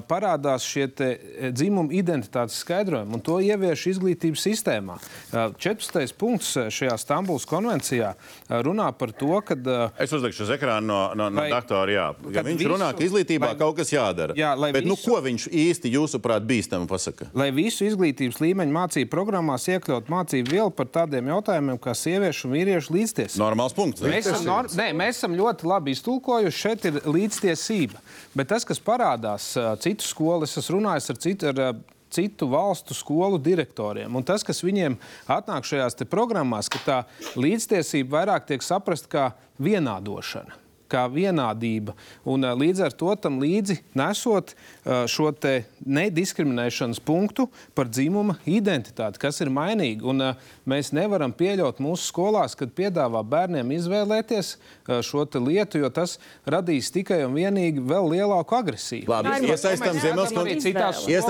[0.07, 4.97] parādās šie te, e, dzimuma identitātes skaidrojumi, un to ievieš izglītības sistēmā.
[5.31, 6.13] Ā, 14.
[6.19, 8.13] punkts šajā Stambulas konvencijā
[8.49, 9.55] runā par to, ka
[9.99, 11.91] Es uzlikšu uz ekrāna no, no, no doktora.
[11.91, 14.35] Jā, ja Kad viņš visu- runā, ka izglītībā vai- kaut kas jādara.
[14.37, 17.29] Jā, Bet nu, visu- ko viņš īsti jūsuprāt bīstami pasaka?
[17.33, 22.53] lai visu izglītības līmeņu mācību programmās iekļaut mācību vielu par tādiem jautājumiem kā sieviešu un
[22.57, 23.39] vīriešu līdztiesība.
[23.43, 24.01] Normāls punkts.
[24.01, 24.09] ne?
[24.09, 24.67] Mēs esam, nor...
[24.77, 26.57] Nē, mēs esam ļoti labi iztulkojuši.
[26.57, 28.01] Šeit ir līdztiesība.
[28.35, 31.53] Bet tas, kas parādās citu skolu, es esmu runājis ar citu.
[31.53, 34.13] Ar, Citu valstu skolu direktoriem.
[34.15, 34.93] Un tas, kas viņiem
[35.27, 36.99] atnāk šajās programmās, ka tā
[37.35, 39.25] līdztiesība vairāk tiek saprasta kā
[39.59, 40.55] vienādošana,
[40.91, 41.95] kā vienādība.
[42.27, 47.47] Un, ā, līdz ar to tam līdzi nesot ā, šo te nediskriminēšanas punktu
[47.77, 50.07] par dzimuma identitāti, kas ir mainīga.
[50.07, 50.31] Un, ā,
[50.67, 54.55] mēs nevaram pieļaut mūsu skolās, kad piedāvā bērniem izvēlēties
[55.03, 56.15] šo te lietu, jo tas
[56.47, 59.09] radīs tikai un vienīgi vēl lielāku agresiju.
[59.11, 59.33] Labi,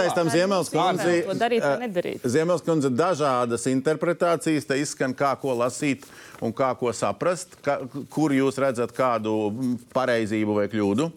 [0.08, 1.18] redzam Ziemeļskundzi.
[2.98, 6.06] dažādas interpretācijas, te izskan, kā ko lasīt
[6.44, 7.58] un kā ko saprast.
[7.66, 7.80] Ka,
[8.14, 9.47] kur jūs redzat kādu
[9.94, 11.12] pareizību vai kļūdu?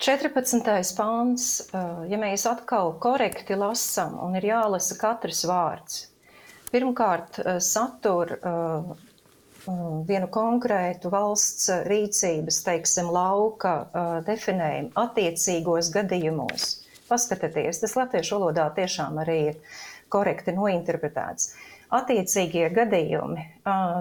[0.00, 0.94] 14.
[0.96, 6.06] pāns, eh, ja mēs atkal korekti lasām, un ir jālasa katrs vārds.
[6.72, 8.94] Pirmkārt, eh, satur eh,
[10.08, 13.74] vienu konkrētu valsts rīcības, teiksim, lauka
[14.24, 16.70] definējumu attiecīgos gadījumos.
[17.10, 19.60] Paskatieties, tas latviešu valodā tiešām arī ir
[20.08, 21.52] korekti nointerpretēts.
[21.90, 23.42] Attiecīgie gadījumi,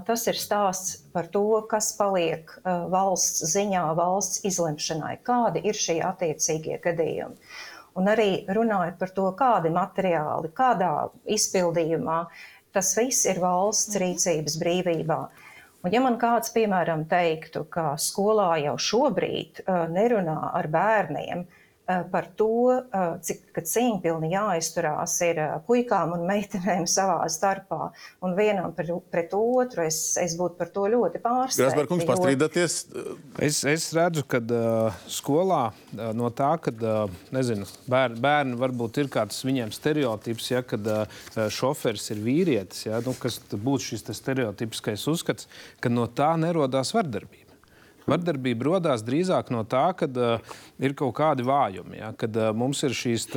[0.05, 2.51] tas ir stāsts par to, kas paliek
[2.93, 7.49] valsts ziņā, valsts izlemšanai, kādi ir šie attiecīgie gadījumi.
[7.97, 10.91] Un arī runājot par to, kādi materiāli, kādā
[11.25, 12.19] izpildījumā,
[12.77, 15.19] tas viss ir valsts rīcības brīvībā.
[15.81, 21.58] Un ja man kāds, piemēram, teiktu, ka skolā jau šobrīd uh, nerunā ar bērniem uh,
[22.11, 27.89] par to, uh, cik cīņpilni jāizturās ir uh, puikām un meitenēm savā starpā,
[28.25, 31.65] un vienam pret, pret otru, es, es būtu par to ļoti pārsteigta.
[31.65, 32.77] Grasbergs, jo- pastrīdaties.
[33.49, 39.01] Es, es redzu, ka uh, skolā uh, no tā, ka uh, nezinu, bērni, bērni varbūt
[39.03, 44.05] ir kāds viņiem stereotips, ja, kad uh, šoferis ir vīrietis, ja, nu, kas būtu šis
[44.09, 45.49] te stereotipiskais uzskats,
[45.81, 47.48] ka no tā nerodās vardarbība.
[48.09, 52.83] Vardarbība radās drīzāk no tā, ka uh, ir kaut kādi vājumi, ja, kad uh, mums
[52.87, 53.27] ir šīs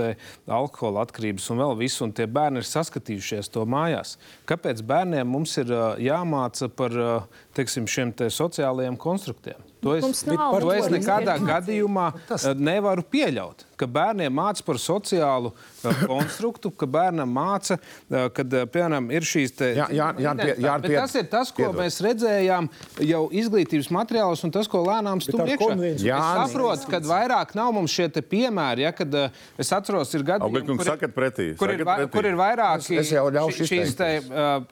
[0.46, 4.16] alkohola atkarības un vēl viss, un tie bērni ir saskatījušies to mājās.
[4.48, 9.71] Kāpēc bērniem mums ir uh, jāmāca par uh, teiksim, šiem te sociālajiem konstruktiem?
[9.82, 11.48] To es, to es nekādā informācijas.
[11.50, 12.56] gadījumā Tas- tas...
[12.56, 13.64] nevaru pieļaut.
[13.82, 19.26] Ka bērniem māca par sociālu uh, konstruktu, ka bērnam māca, uh, ka, uh, piemēram, ir
[19.26, 21.80] šīs Bet pie- tas ir tas, ko piedod.
[21.80, 22.68] mēs redzējām
[23.08, 25.18] jau izglītības materiālos, un tas, ko lēnām
[25.58, 29.10] konvencija- Es saprotu, ka vairāk nav mums šie te piemēri, ja, kad
[29.58, 32.10] es atceros, ir gadījumi, Augļkungs, sakat pretī, kur, ir, sakat va, pretī.
[32.14, 34.10] kur ir vairāki Es- es šīs te,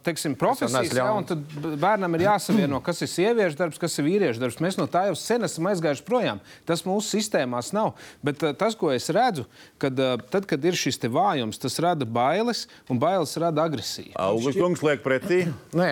[0.06, 1.42] teiksim, profesijas, ja, un tad
[1.82, 4.60] bērnam ir jāsavieno, kas ir sieviešu darbs, kas ir vīriešu darbs.
[4.62, 6.40] Mēs no tā jau sen esam aizgājuši projām.
[6.68, 7.94] Tas mūsu sistēmās nav.
[8.24, 9.46] Bet uh, tas, ko es redzu,
[9.80, 14.12] kad, uh, tad, kad ir šis vājums, tas rada bailes, un bailes rada agresiju.
[14.20, 15.42] Augļkungs liek pretī.
[15.76, 15.90] Nē,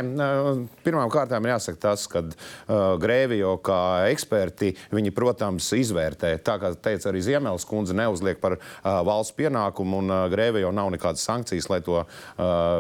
[0.85, 6.35] pirmām kārtām ir jāsaka tas, ka uh, Grēvijo kā eksperti, viņi, protams, izvērtē.
[6.44, 10.92] Tā kā teica arī Ziemeļs kundze, neuzliek par uh, valsts pienākumu, un uh, Grēvijo nav
[10.94, 12.09] nekādas sankcijas, lai to uh,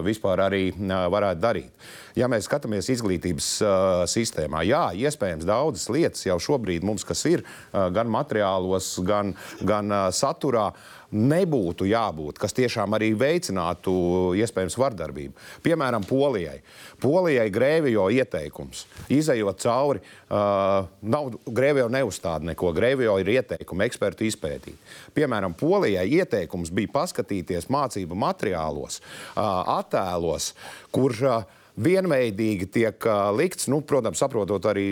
[0.06, 1.88] vispār arī uh, varētu darīt.
[2.18, 7.44] Ja mēs skatāmies izglītības uh, sistēmā, jā, iespējams, daudzas lietas jau šobrīd mums, kas ir
[7.72, 10.70] gan materiālos, gan, gan saturā,
[11.08, 13.92] nebūtu jābūt, kas tiešām arī veicinātu
[14.36, 15.46] iespējams vardarbību.
[15.64, 16.58] Piemēram, Polijai.
[17.00, 22.74] Polijai Grēvijo ieteikums, izējot cauri, uh, nav Grēvijo neuzstāda neko.
[22.76, 24.76] Grēvijo ir ieteikumi ekspertu izpētīt.
[25.16, 30.52] Piemēram, Polijai ieteikums bija paskatīties mācību materiālos, uh, attēlos,
[30.92, 31.40] kur uh,
[31.78, 34.90] vienveidīgi tiek likts, nu, protams, saprotot arī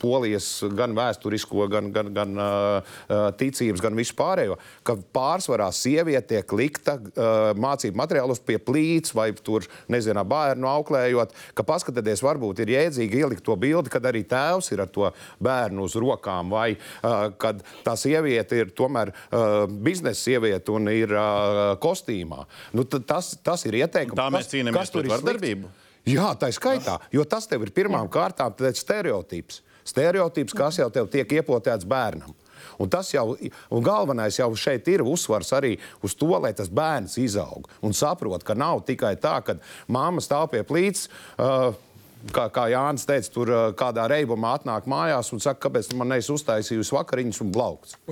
[0.00, 2.96] polijas gan vēsturisko, gan, gan, gan uh,
[3.38, 9.30] ticības, gan visu pārējo, ka pārsvarā sieviete tiek likta uh, mācību materiālos pie plīts vai
[9.32, 14.72] tur, nezinu, bērnu auklējot, ka paskatieties, varbūt ir jēdzīgi ielikt to bildi, kad arī tēvs
[14.74, 15.10] ir ar to
[15.44, 21.14] bērnu uz rokām, vai uh, kad tā sieviete ir tomēr uh, biznesa sieviete un ir
[21.14, 22.44] uh, kostīmā.
[22.76, 24.18] Nu, tas, tas ir ieteikums.
[24.18, 25.14] Tā mēs cīnāmies slikts?
[25.16, 25.70] vardarbību?
[26.08, 29.62] Jā, tā ir skaitā, jo tas tev ir pirmām kārtām stereotips.
[29.88, 32.34] Stereotips, kas jau tev tiek iepotēts bērnam.
[32.78, 33.32] Un tas jau,
[33.74, 38.44] un galvenais jau šeit ir uzsvars arī uz to, lai tas bērns izaug un saprot,
[38.46, 39.56] ka nav tikai tā, ka
[39.90, 41.08] mamma stāv pie plīts.
[41.38, 41.72] Uh,
[42.34, 46.32] Kā, kā Jānis teica, tur uh, kādā reibumā atnāk mājās un saka, kāpēc man neesi
[46.34, 47.52] uztaisījusi vakariņas un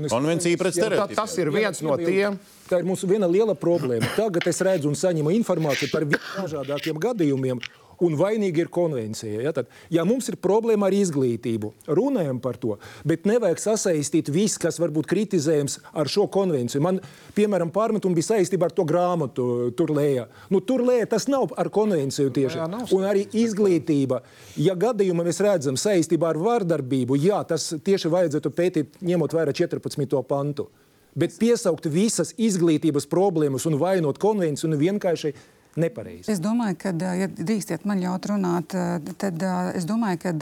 [0.06, 1.16] es- Konvencija pret stereotipiem.
[1.18, 2.38] tas ir viens no tiem.
[2.70, 4.06] Tā ir mūsu viena liela problēma.
[4.14, 7.58] Tagad es redzu un saņemu informāciju par visdažādākiem gadījumiem.
[8.04, 9.40] Un vainīgi ir konvencija.
[9.40, 12.76] Ja, tad, ja mums ir problēma ar izglītību, runājam par to,
[13.08, 16.82] bet nevajag sasaistīt visu, kas varbūt kritizējams ar šo konvenciju.
[16.84, 17.00] Man,
[17.36, 20.26] piemēram, pārmetumi bija saistība ar to grāmatu tur lejā.
[20.52, 22.60] Nu, tur lejā tas nav ar konvenciju tieši.
[22.60, 24.22] Jā, nav Un arī izglītība.
[24.60, 30.20] Ja gadījumā mēs redzam saistībā ar vardarbību, jā, tas tieši vajadzētu pētīt, ņemot vērā 14.
[30.28, 30.68] pantu.
[31.16, 35.32] Bet piesaukt visas izglītības problēmas un vainot konvenciju nu vienkārši
[35.80, 36.30] nepareizi.
[36.32, 38.74] Es domāju, ka, ja drīkstiet man ļaut runāt,
[39.20, 39.44] tad
[39.76, 40.32] es domāju, ka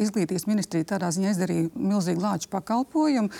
[0.00, 3.30] izglītības ministrija tādā ziņā izdarīja milzīgu lāču pakalpojumu.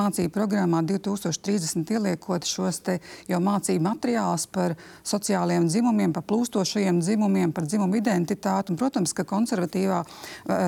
[0.00, 2.80] Mācību programmā 2030 ieliekot šos
[3.28, 8.72] jau mācību materiālus par sociālajiem dzimumiem, par plūstošajiem dzimumiem, par dzimumu identitāti.
[8.72, 10.02] Un, protams, ka konservatīvā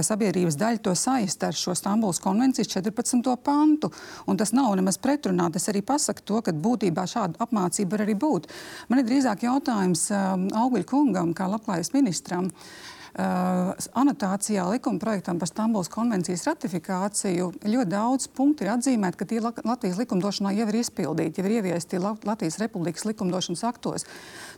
[0.06, 3.36] sabiedrības daļa to saista ar šo Stambulas konvencijas 14.
[3.44, 3.92] pantu.
[4.26, 5.48] Un tas nav nemaz pretrunā.
[5.54, 8.50] Tas arī pasaka to, ka būtībā šāda apmācība var arī būt.
[8.90, 12.50] Man ir drīzāk jautājums um, Augļa kungam, kā labklājības ministram.
[12.50, 19.40] Uh, anotācijā likuma projektam par Stambulas konvencijas ratifikāciju ļoti daudz punktu ir atzīmēti, ka tie
[19.42, 24.06] Latvijas likumdošanā jau ir izpildīti, jau ir ieviesti Latvijas Republikas likumdošanas aktos.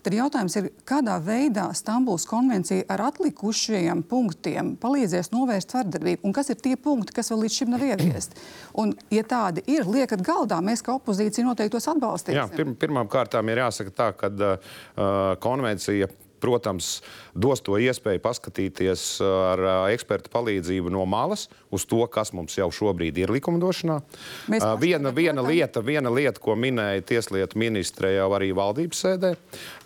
[0.03, 6.53] Tad jautājums ir, kādā veidā Stambulas konvencija ar atlikušajiem punktiem palīdzēs novērst vardarbību, un kas
[6.53, 8.43] ir tie punkti, kas vēl līdz šim nav ieviesti.
[8.83, 12.41] Un, ja tādi ir, liekat galdā, mēs kā opozīcija noteikti tos atbalstīsim.
[12.41, 14.75] Jā, pirm, pirmām kārtām ir jāsaka tā, ka uh,
[15.41, 16.11] konvencija
[16.43, 16.99] protams,
[17.35, 22.69] dos to iespēju paskatīties ar uh, ekspertu palīdzību no malas uz to, kas mums jau
[22.75, 24.01] šobrīd ir likumdošanā.
[24.53, 29.33] Mēs Uh, viena, viena, lieta, viena lieta, ko minēja Tieslietu ministre jau arī valdības sēdē,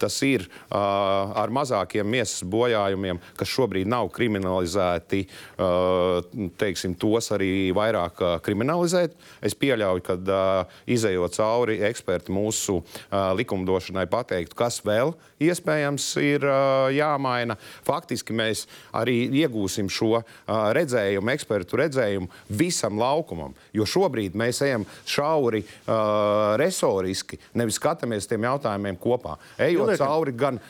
[0.00, 5.22] tas ir uh, ar mazākiem miesas bojājumiem, kas šobrīd nav kriminalizēti,
[5.56, 6.20] uh,
[6.60, 9.16] teiksim, tos arī vairāk uh, kriminalizēt.
[9.44, 16.46] Es pieļauju, ka uh, izējot cauri eksperti mūsu uh, likumdošanai pateiktu, kas vēl iespējams ir
[16.96, 17.56] jāmaina.
[17.86, 23.54] Faktiski mēs arī iegūsim šo redzējumu, ekspertu redzējumu visam laukumam.
[23.76, 25.62] Jo šobrīd mēs ejam šauri
[26.60, 29.36] resoriski, nevis skatāmies tiem jautājumiem kopā.
[29.58, 30.06] Ejot Pieliekam.
[30.06, 30.60] cauri gan,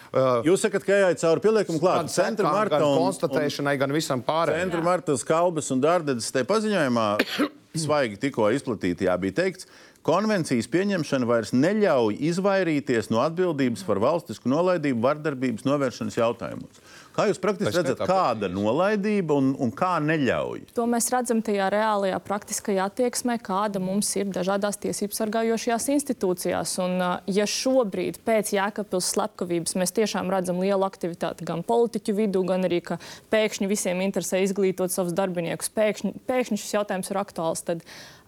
[0.47, 2.11] Jūs sakat, ka ejat cauri pieliekumu klāt.
[2.13, 4.67] Centra Marta un, un konstatēšanai, gan visam pārējiem.
[4.67, 7.07] Centra Marta Skalbes un Dārdedes te paziņojumā
[7.85, 9.69] svaigi tikko izplatītajā bija teikts,
[10.07, 16.85] konvencijas pieņemšana vairs neļauj izvairīties no atbildības par valstisku nolaidību vardarbības novēršanas jautājumos.
[17.17, 20.67] Kā jūs praktiski Tas redzat, kāda nolaidība un, un kā neļauj?
[20.77, 26.75] To mēs redzam tajā reālajā, praktiskajā attieksmē, kāda mums ir dažādās tiesību sargājošajās institūcijās.
[26.85, 32.45] Un, uh, ja šobrīd, pēc Jēkabpils slepkavības, mēs tiešām redzam lielu aktivitāti gan politiķu vidū,
[32.51, 33.01] gan arī, ka
[33.33, 37.81] pēkšņi visiem interesē izglītot savus darbiniekus, pēkšņi, pēkšņi šis jautājums ir aktuāls, tad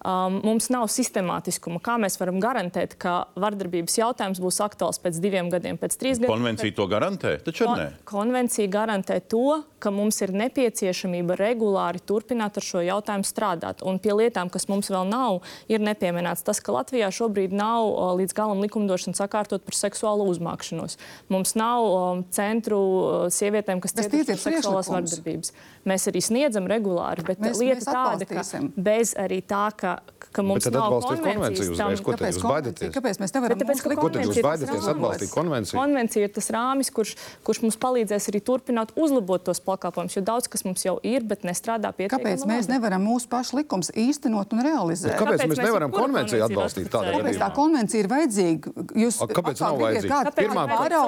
[0.05, 1.81] um, mums nav sistemātiskuma.
[1.83, 6.33] Kā mēs varam garantēt, ka vardarbības jautājums būs aktuāls pēc diviem gadiem, pēc trīs gadiem?
[6.33, 7.87] Konvencija to garantē, taču Kon nē.
[8.09, 13.83] konvencija garantē to, ka mums ir nepieciešamība regulāri turpināt ar šo jautājumu strādāt.
[13.87, 18.09] Un pie lietām, kas mums vēl nav, ir nepieminēts tas, ka Latvijā šobrīd nav o,
[18.19, 20.99] līdz galam likumdošana sakārtot par seksuālo uzmākšanos.
[21.31, 22.01] Mums nav o,
[22.35, 25.53] centru o, sievietēm, kas tiek no seksuālās vardarbības.
[25.89, 28.43] Mēs arī sniedzam regulāri, bet Mēs- lieta mēs tāda, ka
[28.89, 32.01] bez arī tā, ka, ka mums Bet tad nav konvencijas tam, uzreiz.
[32.05, 32.91] Ko jūs konvencija?
[32.93, 35.79] Kāpēc mēs nevaram Bet tāpēc, ka Ko tad jūs baidaties tas atbalstīt konvenciju?
[35.79, 37.15] Konvencija ir tas rāmis, kurš,
[37.47, 41.41] kurš mums palīdzēs arī turpināt uzlabot tos pakalpojumus, jo daudz kas mums jau ir, bet
[41.47, 42.23] nestrādā pietiekami.
[42.23, 42.73] Kāpēc mēs labi.
[42.75, 45.15] nevaram mūsu pašu likumus īstenot un realizēt?
[45.17, 47.25] Kāpēc Kāpēc mēs mēs nevaram konvenciju atbalstīt tādā ratificējam?
[47.25, 48.73] Kāpēc tā konvencija ir vajadzīga?
[49.03, 50.19] Jūs A, Kāpēc nav vajadzīga?
[50.39, 51.05] Pirmām kārtām,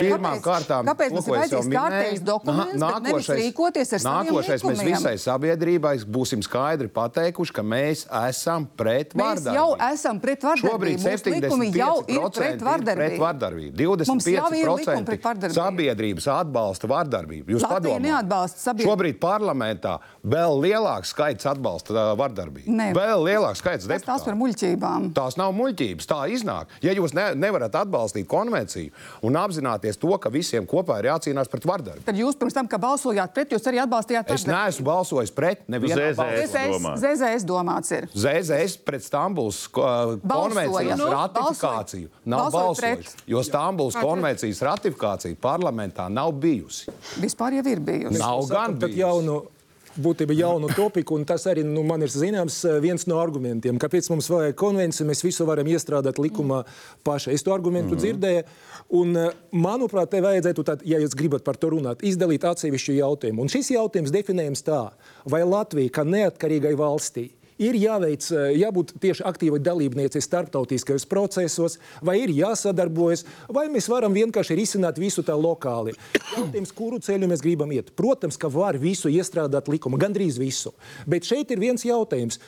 [0.00, 3.28] pirmām kārtām, Kāpēc mums ir vajadzīgs kārtējs dokuments, bet nevis
[3.60, 4.96] rīkoties ar saviem nākošais mēs likumiem?
[4.96, 9.54] visai sabiedrībai būsim skaidri pateikuši, ka mēs esam pret Mēs vardarbību.
[9.54, 10.70] jau esam pret vardarbību.
[10.70, 12.96] Šobrīd Mūsu likumi jau ir 75% pret vardarbību.
[12.96, 14.06] pret vardarbību.
[14.10, 15.58] Mums jau ir likumi 25% pret vardarbību.
[15.60, 17.46] sabiedrības atbalsta vardarbību.
[17.54, 18.84] Jūs padomājat.
[18.84, 22.68] Šobrīd parlamentā vēl lielāks skaits atbalsta vardarbību.
[22.70, 22.90] Nē.
[22.96, 24.38] Vēl lielāks skaits Tas tās par deputātu.
[24.40, 25.12] muļķībām.
[25.16, 26.66] Tās nav muļķības, tā iznāk.
[26.82, 28.90] Ja jūs ne, nevarat atbalstīt konvenciju
[29.22, 32.04] un apzināties to, ka visiem kopā ir jācīnās pret vardarbību.
[32.04, 35.94] Tad jūs pirms tam, kad balsojāt pret, jūs arī atbalstījāt Es neesmu balsojis pret nevienu
[35.96, 36.16] ZZS.
[37.44, 38.08] domāts ir.
[38.14, 43.24] ZZS pret Stambulas ko- konvencijas Nu, ratifikāciju nav balsojis, pret.
[43.26, 43.42] jo
[43.94, 44.04] pret?
[44.04, 46.90] konvencijas ratifikācija parlamentā nav bijusi.
[47.16, 48.18] Vispār jau ir bijusi.
[48.18, 49.46] Nav gan bijusi.
[49.98, 54.10] Būtībā jaunu topiku, un tas arī nu, man ir zināms eh, viens no argumentiem, kāpēc
[54.12, 56.62] mums vajag konvenciju, mēs visu varam iestrādāt likumā
[57.06, 57.34] paši.
[57.34, 58.02] Es to argumentu mm.
[58.04, 58.44] dzirdēju,
[59.00, 63.46] un eh, manuprāt, te vajadzētu, tad, ja jūs gribat par to runāt, izdalīt atsevišķu jautājumu.
[63.46, 64.84] Un šis jautājums definējams tā,
[65.30, 72.20] vai Latvija, kā neatkarīgai valstī, ir jāveic, eh, jābūt tieši aktīvai dalībniecei starptautiskajos procesos, vai
[72.22, 75.94] ir jāsadarbojas, vai mēs varam vienkārši risināt visu tā lokāli.
[76.36, 77.92] Jautājums, kuru ceļu mēs gribam iet?
[77.96, 80.72] Protams, ka var visu iestrādāt likumā, gandrīz visu.
[81.06, 82.40] Bet šeit ir viens jautājums.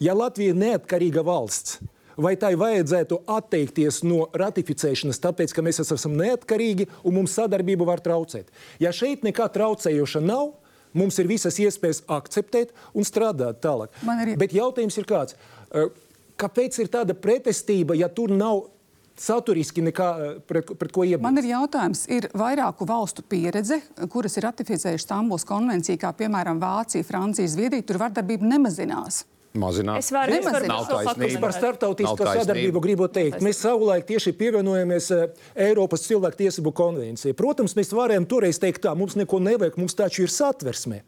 [0.00, 1.80] Ja Latvija ir neatkarīga valsts,
[2.16, 8.00] vai tai vajadzētu atteikties no ratificēšanas, tāpēc, ka mēs esam neatkarīgi un mums sadarbība var
[8.00, 8.48] traucēt?
[8.80, 10.54] Ja šeit nekā traucējoša nav,
[10.94, 13.88] mums ir visas iespējas akceptēt un strādāt tālāk.
[14.06, 15.34] Arī- Bet jautājums ir kāds?
[16.40, 18.64] Kāpēc ir tāda pretestība, ja tur nav
[19.20, 21.22] saturiski nekā pret, pret ko iebilst?
[21.22, 27.04] Man ir jautājums, ir vairāku valstu pieredze, kuras ir ratificējušas Stambulas konvenciju, kā piemēram Vācija,
[27.04, 27.84] Francija, Zviedrija.
[27.86, 29.24] Tur vardarbība nemazinās.
[29.50, 29.98] Mazināt.
[29.98, 31.40] Es varu taisnība.
[31.42, 35.24] Par starptautisko sadarbību gribu teikt, mēs savulaik tieši pievienojamies eh,
[35.66, 37.34] Eiropas cilvēktiesību konvencijai.
[37.34, 41.02] Protams, mēs varējām toreiz teikt, tā mums neko nevajag, mums taču ir satversme.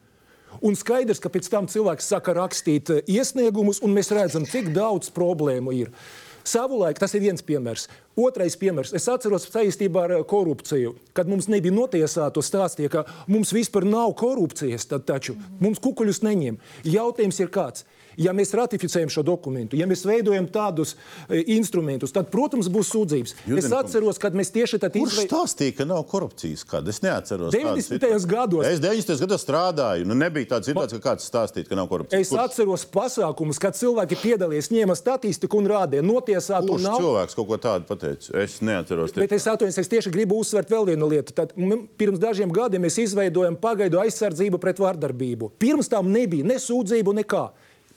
[0.59, 5.14] Un skaidrs, ka pēc tam cilvēks saka rakstīt eh, iesniegumus, un mēs redzam, cik daudz
[5.14, 5.94] problēmu ir.
[6.42, 7.87] Savulaik tas ir viens piemērs.
[8.18, 8.90] Otrais piemērs.
[8.98, 14.16] Es atceros saistībā ar eh, korupciju, kad mums nebija notiesāto stāstīja, ka mums vispār nav
[14.18, 16.59] korupcijas, tad taču mums kukuļus neņem.
[16.90, 17.87] Jautājums ir kāds.
[18.16, 20.94] Ja mēs ratificējam šo dokumentu, ja mēs veidojam tādus
[21.29, 23.33] e, instrumentus, tad, protams, būs sūdzības.
[23.33, 23.72] Es Judenkungs.
[23.79, 26.64] atceros, kad mēs tieši tad Kurš izvei- stāstīja, ka nav korupcijas?
[26.68, 26.88] Kāda?
[26.92, 27.53] Es neatceros.
[27.55, 27.98] tādu 90.
[27.98, 28.29] situāciju.
[28.29, 28.66] gados.
[28.66, 29.20] Es 90.
[29.20, 30.05] gados strādāju.
[30.07, 32.20] Nu, nebija tāda situācija, ka kāds stāstīja, ka nav korupcijas.
[32.20, 36.98] Es Kurš- atceros pasākumus, kad cilvēki piedalījās, ņēma statistiku un rādīja, notiesātu Kurš nav.
[37.01, 38.35] cilvēks kaut ko tādu pateica?
[38.42, 39.12] Es neatceros.
[39.14, 41.33] Bet es atvainojos, es tieši gribu uzsvērt vēl vienu lietu.
[41.33, 41.53] Tad,
[41.98, 45.51] pirms dažiem gadiem mēs izveidojam pagaidu aizsardzību pret vardarbību.
[45.59, 47.51] Pirms tam nebija ne sūdzību, nekā.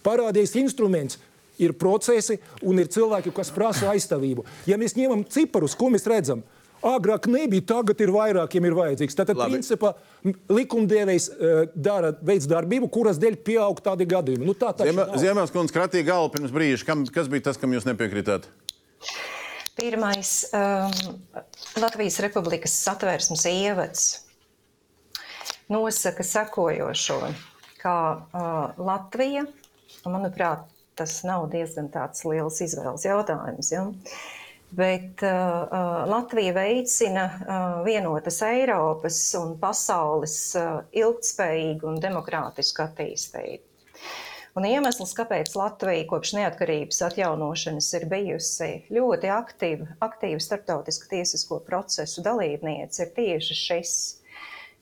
[0.05, 1.21] Parādījis instruments.
[1.55, 2.35] Ir procesi
[2.67, 4.43] un ir cilvēki, kas prasa aizstāvību.
[4.67, 6.41] Ja mēs ņemam ciparus, ko mēs redzam,
[6.85, 9.15] agrāk nebija, tagad ir vairākiem ir vajadzīgs.
[9.17, 9.55] Tātad, Labi.
[9.55, 9.93] principā,
[10.51, 14.47] likumdevējs uh, dara, veids darbību, kuras dēļ pieaug tādi gadījumi.
[14.47, 15.15] Nu, tā taču nav.
[15.21, 16.83] Ziemēls kratīja galvu pirms brīža.
[16.87, 18.47] Kam, kas bija tas, kam jūs nepiekritāt?
[19.75, 21.17] Pirmais um,
[21.81, 24.05] Latvijas Republikas satvērsmes ievads
[25.71, 27.19] nosaka sekojošo,
[27.81, 29.43] ka uh, Latvija,
[30.11, 31.91] manuprāt, tas nav diezgan
[32.29, 33.85] liels izvēles jautājums, ja?
[34.75, 43.63] bet uh, uh, Latvija veicina uh, vienotas Eiropas un pasaules uh, ilgtspējīgu un demokrātisku attīstību.
[44.55, 52.23] Un iemesls, kāpēc Latvija kopš neatkarības atjaunošanas ir bijusi ļoti aktīva, aktīva starptautisku tiesisko procesu
[52.23, 53.95] dalībniece, ir tieši šis.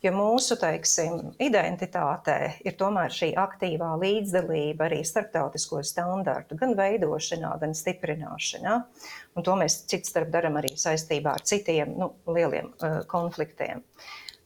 [0.04, 2.36] Jo mūsu teiksim, identitātē
[2.68, 8.74] ir tomēr šī aktīvā līdzdalība arī starptautisko standartu gan veidošanā, gan stiprināšanā.
[9.40, 13.80] Un to mēs cits starp darām arī saistībā ar citiem nu, lieliem uh, konfliktiem.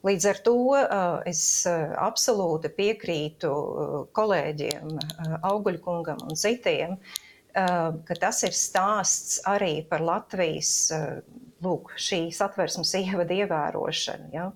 [0.06, 7.98] Līdz ar to uh, es uh, absolūti piekrītu uh, kolēģiem, uh, Auguļkungam un citiem, uh,
[8.06, 11.18] ka tas ir stāsts arī par Latvijas uh,
[11.66, 14.30] lūk, šīs atversmes ievada ievērošanu.
[14.38, 14.52] Ja?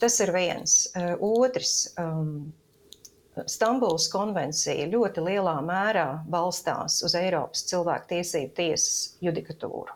[0.00, 0.78] Tas ir viens.
[0.96, 1.74] Uh, otrs.
[2.00, 2.52] Um,
[3.44, 9.92] Stambulas konvencija ļoti lielā mērā balstās uz Eiropas cilvēktiesību tiesas judikatūru.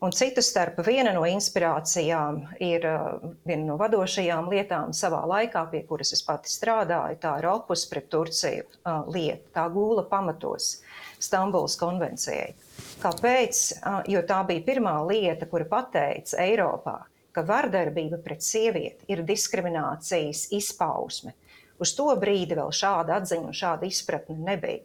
[0.00, 5.82] Un citu starp viena no inspirācijām ir uh, viena no vadošajām lietām savā laikā, pie
[5.88, 7.18] kuras es pati strādāju.
[7.20, 9.50] Tā ir opus pret Turciju uh, lieta.
[9.58, 10.76] Tā gūla pamatos
[11.18, 12.54] Stambulas konvencijai.
[13.02, 13.62] Kāpēc?
[14.08, 21.34] Jo tā bija pirmā lieta, kura pateica Eiropā, ka vardarbība pret sievieti ir diskriminācijas izpausme.
[21.78, 24.82] Uz to brīdi vēl šāda atziņa un šāda izpratne nebija.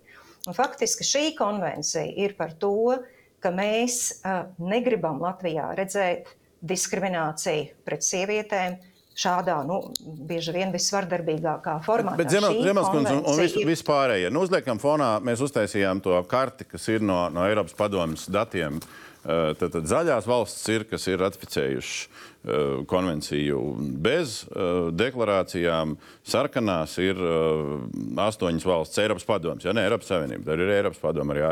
[0.47, 2.99] Un faktiski šī konvencija ir par to,
[3.43, 6.29] ka mēs uh, negribam Latvijā redzēt
[6.63, 8.77] diskrimināciju pret sievietēm,
[9.19, 9.79] šādā, nu,
[10.27, 12.15] bieži vien visvardarbīgākā formā.
[12.17, 14.31] Bet Zemeskundze un, un vis, vispārējie.
[14.33, 18.81] Nu, uzliekam fonā, mēs uztaisījām to karti, kas ir no, no Eiropas padomjas datiem.
[19.23, 22.23] Tad, tad zaļās valsts ir, kas ir ratificējušas
[22.87, 23.59] konvenciju
[24.03, 25.95] bez uh, deklarācijām.
[26.27, 27.85] Sarkanās ir uh,
[28.19, 30.49] astoņas valsts, Eiropas padomus, ja ne Eiropas Savienība.
[30.49, 31.45] Tur ir Eiropas padoma, arī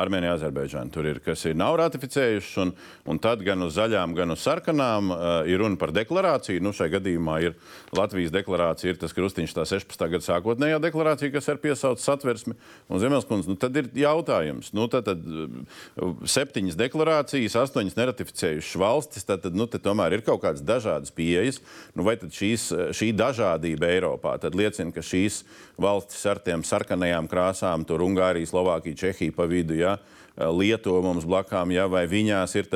[0.00, 0.92] Armēnija, Azerbaidžāna.
[0.94, 2.72] Tur ir, kas ir nav ratificējušas, un,
[3.12, 5.12] un tad gan uz zaļām, gan uz sarkanām
[5.50, 6.62] ir runa par deklarāciju.
[6.64, 7.58] Nu, šai gadījumā ir
[7.94, 10.06] Latvijas deklarācija, ir tas krustiņš, tā 16.
[10.16, 12.56] gada sākotnējā deklarācija, kas ir piesaucta satversmi.
[12.88, 19.44] Un Zemelskundze, nu, tad ir jautājums, nu, tad, tad septiņas deklarācijas, astoņas neratificējušas valstis, tad,
[19.44, 21.60] tad nu, tomēr ir kaut kādas dažādas pieejas.
[21.94, 25.42] Nu, vai šīs, šī dažādība Eiropā liecina, ka šīs
[25.80, 29.98] valstis ar tiem sarkanajām krāsām, tur Ungārija, Slovākija, Čehija pa vidu, ja,
[30.34, 32.66] Lietuva mums blakām, ja, vai viņās ir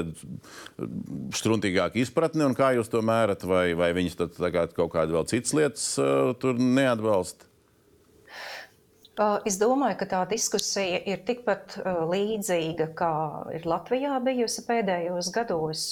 [1.35, 4.19] struntīgāka izpratne, un kā jūs to mērat, vai, vai viņas
[4.77, 7.49] kaut kādas vēl citas lietas uh, tur neatbalsta?
[9.19, 11.75] Es domāju, ka tā diskusija ir tikpat
[12.07, 13.13] līdzīga, kā
[13.57, 15.87] ir Latvijā bijusi pēdējos gados.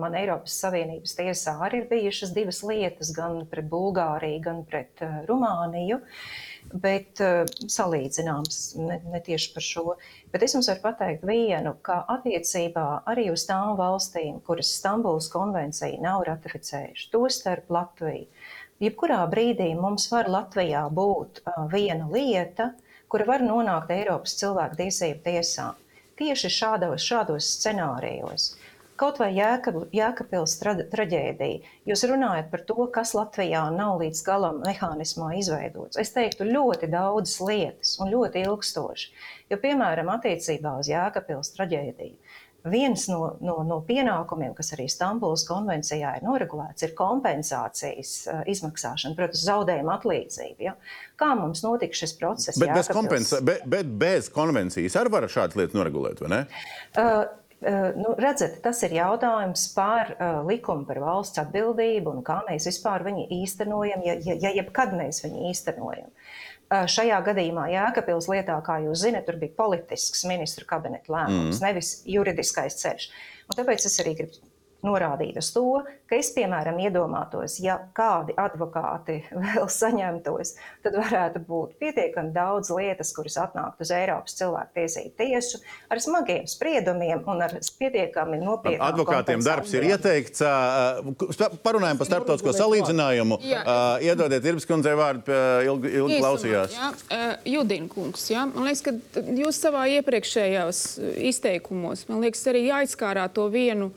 [0.00, 6.00] Man Eiropas Savienības tiesā arī ir bijušas divas lietas, gan pret Bulgāriju, gan pret Rumāniju.
[6.72, 9.84] Bet salīdzināms ne, ne tieši par šo.
[10.32, 16.00] Bet es jums varu pateikt vienu, ka attiecībā arī uz tām valstīm, kuras Stambulas konvenciju
[16.02, 18.26] nav ratificējušas, tostarp Latviju,
[18.82, 22.72] jebkurā brīdī mums var Latvijā būt viena lieta,
[23.08, 25.72] kura var nonākt Eiropas cilvēku tiesību tiesā.
[26.16, 28.54] Tieši šādos, šādos scenārijos.
[28.96, 31.72] Kaut vai Jēkabils traģēdija.
[31.84, 36.00] Jūs runājat par to, kas Latvijā nav līdz galam mehānismā izveidots.
[36.00, 39.10] Es teiktu, ļoti daudzas lietas un ļoti ilgstoši.
[39.52, 42.16] Jo, piemēram, attiecībā uz Jēkabils traģēdiju
[42.70, 49.16] viens no, no, no pienākumiem, kas arī Stambulas konvencijā ir noregulēts, ir kompensācijas uh, izmaksāšana,
[49.18, 50.68] protams, zaudējuma atlīdzība.
[50.68, 50.76] Ja?
[51.20, 52.60] Kā mums notika šis process?
[52.60, 56.44] Bet, bez, kompensā, be, bet bez konvencijas arī var šādas lietas noregulēt, vai ne?
[56.96, 57.26] Uh,
[57.96, 63.06] nu, redzat, tas ir jautājums par uh, likumu par valsts atbildību un kā mēs vispār
[63.06, 66.10] viņu īstenojam, ja, ja, ja jebkad mēs viņu īstenojam.
[66.66, 71.62] Šajā gadījumā Jēkabils lietā, kā jūs zinat, tur bija politisks ministru kabineta lēmums, mm.
[71.62, 73.08] nevis juridiskais ceļš.
[73.46, 74.40] Un tāpēc es arī gribu
[74.84, 80.54] norādīt uz to, ka es, piemēram, iedomātos, ja kādi advokāti vēl saņemtos,
[80.84, 85.60] tad varētu būt pietiekami daudz lietas, kuras atnāktu uz Eiropas cilvēktiesību tiesu
[85.92, 88.84] ar smagiem spriedumiem un ar pietiekami nopietniem.
[88.86, 90.44] Advokātiem darbs ir ieteikts.
[91.64, 93.40] Parunājam par starptautisko salīdzinājumu.
[94.06, 95.34] Iedodiet Irbas kundzei vārdu,
[95.66, 96.76] ilgi, ilgi klausījās.
[96.76, 96.90] Jā.
[97.46, 98.46] Judina kungs, jā.
[98.50, 100.82] man liekas, ka jūs savā iepriekšējās
[101.30, 103.90] izteikumos, man liekas, arī aizskārā to vienu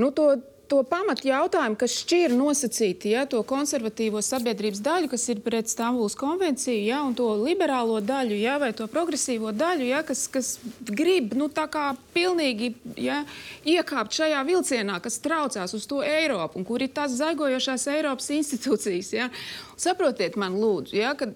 [0.00, 0.32] Nu, to,
[0.68, 6.16] to pamatu jautājumu, kas šķir nosacīti ja, to konservatīvo sabiedrības daļu, kas ir pret Stambulas
[6.18, 10.54] konvenciju, ja, un to liberālo daļu, ja, vai to progresīvo daļu, ja, kas, kas
[10.88, 11.50] grib nu,
[12.16, 13.22] pilnīgi ja,
[13.68, 19.14] iekāpt šajā vilcienā, kas traucās uz to Eiropu, un kur ir tās zaigojošās Eiropas institūcijas.
[19.14, 19.30] Ja.
[19.80, 21.32] Saprotiet man, lūdzu, ja, ka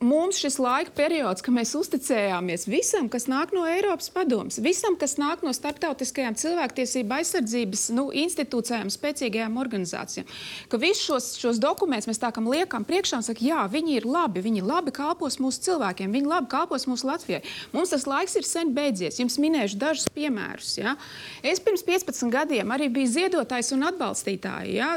[0.00, 5.18] mums šis laika periods, ka mēs uzticējāmies visam, kas nāk no Eiropas padomus, visam, kas
[5.20, 10.28] nāk no starptautiskajām cilvēktiesību aizsardzības nu, institūcijām, spēcīgajām organizācijām,
[10.72, 14.08] ka visus šos, šos dokumentus mēs tā kā liekam priekšā un sakam, jā, viņi ir
[14.08, 17.42] labi, viņi labi kalpos mūsu cilvēkiem, viņi labi kalpos mūsu Latvijai.
[17.74, 19.20] Mums tas laiks ir sen beidzies.
[19.20, 20.72] Jums minēšu dažus piemērus.
[20.80, 20.96] Ja?
[21.44, 24.90] Es pirms 15 gadiem arī biju ziedotājs un atbalstītājs ja?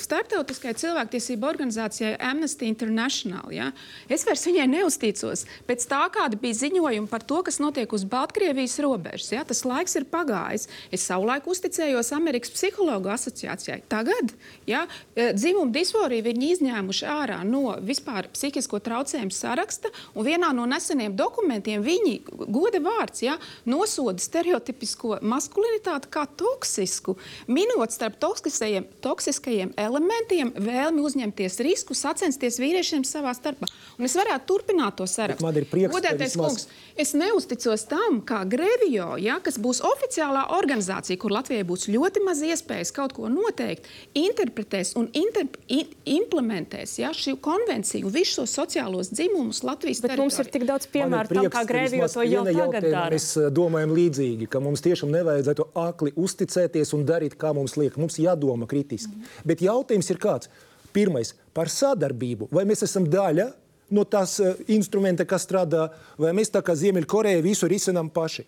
[0.00, 3.50] starptautiskajai cilvēktiesību organizācijai Amnesty International.
[3.54, 3.70] Ja?
[4.08, 5.44] Es vairs vairs viņai neusticos.
[5.66, 9.96] Pēc tā, kāda bija ziņojuma par to, kas notiek uz Baltkrievijas robežas, ja, tas laiks
[9.96, 10.68] ir pagājis.
[10.92, 13.82] Es savulaik uzticējos Amerikas Psihologu asociācijai.
[13.88, 14.34] Tagad
[14.66, 20.66] ja, e, dzimuma disforiju viņi izņēmuši ārā no vispār psihisko traucējumu saraksta, un vienā no
[20.66, 27.16] neseniem dokumentiem viņi, goda vārds, ja, nosoda stereotipisko maskulinitāti kā toksisku,
[27.48, 33.68] minot starp toksiskajiem, toksiskajiem elementiem vēlmi uzņemties risku, sacensties vīriešiem savā starpā.
[33.98, 35.44] Un es varētu varētu turpināt to sarakstu.
[35.44, 36.66] Man ir prieks, Godētais kungs,
[36.96, 42.42] es neusticos tam, kā Grevio, ja, kas būs oficiālā organizācija, kur Latvijai būs ļoti maz
[42.42, 45.58] iespējas kaut ko noteikt, interpretēs un interp
[46.04, 51.30] implementēs ja, šī konvenciju visus šos sociālos dzimumus Latvijas Bet mums ir tik daudz piemēru
[51.30, 53.14] tam, kā Grevio to jau tagad dara.
[53.14, 57.98] Mēs domājam līdzīgi, ka mums tiešām nevajadzētu akli uzticēties un darīt, kā mums liek.
[58.00, 59.12] Mums jādomā kritiski.
[59.14, 59.34] Mm.
[59.46, 60.50] Bet jautājums ir kāds?
[60.94, 62.50] Pirmais par sadarbību.
[62.54, 63.48] Vai mēs esam daļa
[63.94, 65.88] no tās uh, instrumenta, kas strādā,
[66.18, 68.46] vai mēs tā kā Ziemeļkoreja visu risinām paši.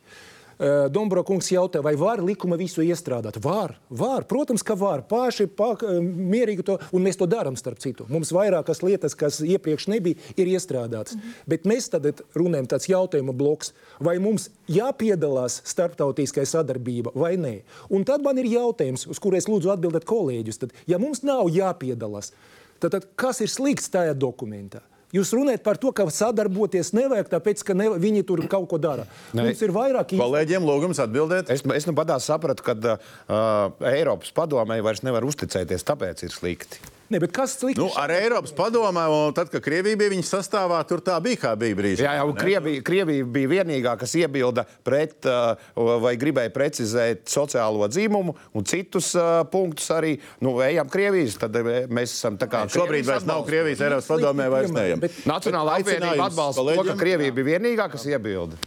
[0.57, 3.37] Uh, Dombro kungs jautā, vai var likuma visu iestrādāt?
[3.45, 5.03] Var, var, protams, ka var.
[5.05, 8.07] Paši pa, uh, mierīgi to, un mēs to darām, starp citu.
[8.09, 11.13] Mums vairākas lietas, kas iepriekš nebija, ir iestrādātas.
[11.13, 11.45] Mm -hmm.
[11.53, 17.61] Bet mēs tad runājam tāds jautājuma bloks, vai mums jāpiedalās starptautiskajā sadarbība vai nē.
[17.91, 20.59] Un tad man ir jautājums, uz kuru es lūdzu atbildēt kolēģus.
[20.59, 22.33] Tad, ja mums nav jāpiedalās,
[22.79, 24.81] tad, tad kas ir slikts tajā dokumentā?
[25.15, 29.07] Jūs runājat par to, ka sadarboties nevajag, tāpēc, ka ne, viņi tur kaut ko dara.
[29.31, 29.47] Ne.
[29.47, 30.27] Mums ir vairāk īstenībā.
[30.27, 31.53] Kolēģiem lūgums atbildēt.
[31.55, 36.96] Es, es nu padās sapratu, ka uh, Eiropas padomē vairs nevar uzticēties, tāpēc ir slikti.
[37.13, 37.79] Ne, kas slikti?
[37.79, 41.53] Nu, ar Eiropas padomē, un tad, kad Krievija bija viņas sastāvā, tur tā bija kā
[41.59, 42.03] bija brīdī.
[42.03, 45.55] Jā, jau Krievija, Krievija bija vienīgā, kas iebilda pret uh,
[46.03, 50.17] vai gribēja precizēt sociālo dzīmumu un citus uh, punktus arī.
[50.43, 52.67] Nu, ejam Krievijas, tad uh, mēs esam tā kā.
[52.67, 55.07] Ne, šobrīd vairs nav Krievijas Eiropas padomē, vairs neejam.
[55.31, 58.59] Nacionāla apvienība atbalsta to, ka Krievija bija vienīgā, kas iebilda.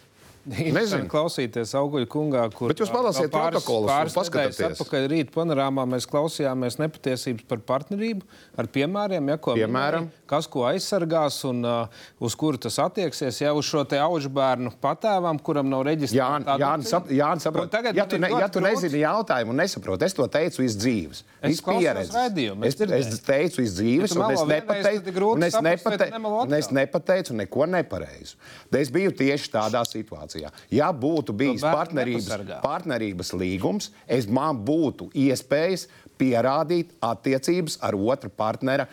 [0.49, 6.07] Nezinu, klausīties auguļu kungā, kur Bet jūs palasīsiet protokolus, pāris nedēļas atpakaļ rīt panorāmā mēs
[6.09, 8.25] klausījāmies nepatiesības par partnerību
[8.57, 10.07] ar piemēriem, ja, ko Piemēram.
[10.07, 14.31] Minēja, kas ko aizsargās un uh, uz kuru tas attieksies, ja uz šo te auģu
[14.33, 16.57] bērnu patēvam, kuram nav reģistrēta.
[16.57, 16.71] Jā,
[17.19, 17.69] Jāni saprot.
[17.73, 21.23] Tagad ja tu, ne, ja tu nezini jautājumu un nesaproti, es to teicu iz dzīves.
[21.49, 22.49] Es pieredzi.
[22.65, 27.69] Es, es teicu iz dzīves, un es nepateicu, un es nepateicu, un es nepateicu neko
[27.69, 28.39] nepareizu.
[28.79, 30.38] Es biju tieši tādā situācijā.
[30.73, 32.29] Ja būtu bijis partnerības,
[32.63, 35.87] partnerības līgums, es man būtu iespējas
[36.19, 38.87] pierādīt attiecības ar otru partnera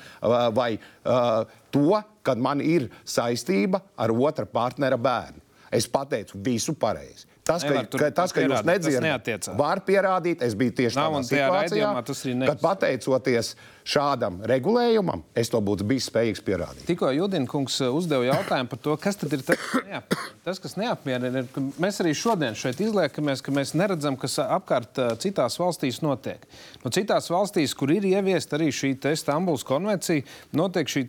[0.54, 1.42] vai uh,
[1.74, 5.42] to, kad man ir saistība ar otra partnera bērnu.
[5.74, 7.26] Es pateicu visu pareizi.
[7.46, 10.42] Tas, ka, ka, tas, ka jūs nedzirdat, var pierādīt.
[10.42, 11.90] Es biju tieši tādā situācijā,
[12.42, 13.52] kad pateicoties
[13.86, 16.84] šādam regulējumam, es to būtu bijis spējīgs pierādīt.
[16.88, 20.32] Tikko Judinkungs uh, uzdeva jautājumu par to, kas tad ir tas, kas neapmierina.
[20.46, 25.00] Tas, kas neapmierina, ir, ka mēs arī šodien šeit izliekamies, ka mēs neredzam, kas apkārt
[25.02, 26.42] uh, citās valstīs notiek.
[26.84, 30.24] No citās valstīs, kur ir ieviesta arī šī Stambuls konvencija,
[30.56, 31.04] notiek šī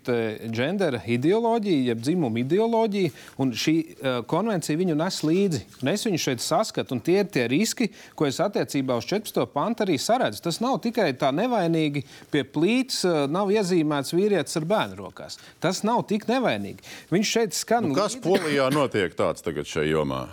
[0.54, 5.64] gendera ideoloģija, jeb dzimuma ideoloģija, un šī uh, konvencija viņu nes līdzi.
[5.82, 9.46] Un es viņu šeit saskatu, un tie ir tie riski, ko es attiecībā uz 14.
[9.54, 10.44] pantu arī saredzu.
[10.46, 12.04] Tas nav tikai tā nevainīgi
[12.34, 15.40] pie plīts, nav iezīmēts vīrietis ar bērnu rokās.
[15.64, 16.84] Tas nav tik nevainīgi.
[17.14, 17.90] Viņš šeit skan.
[17.92, 18.26] Nu, kas līdzi...
[18.28, 20.28] Polijā notiek tāds tagad šajā jomā?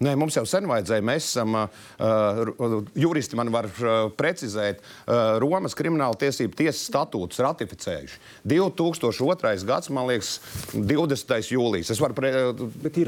[0.00, 1.04] Nē, mums jau sen vajadzēja.
[1.04, 8.16] Mēs esam, uh, juristi man var uh, precizēt, uh, Romas krimināla tiesību tiesas statūtus ratificējuši.
[8.48, 9.52] 2002.
[9.68, 10.32] gads, man liekas,
[10.72, 11.52] 20.
[11.52, 11.92] jūlijas.
[11.92, 12.32] Es varu, pre...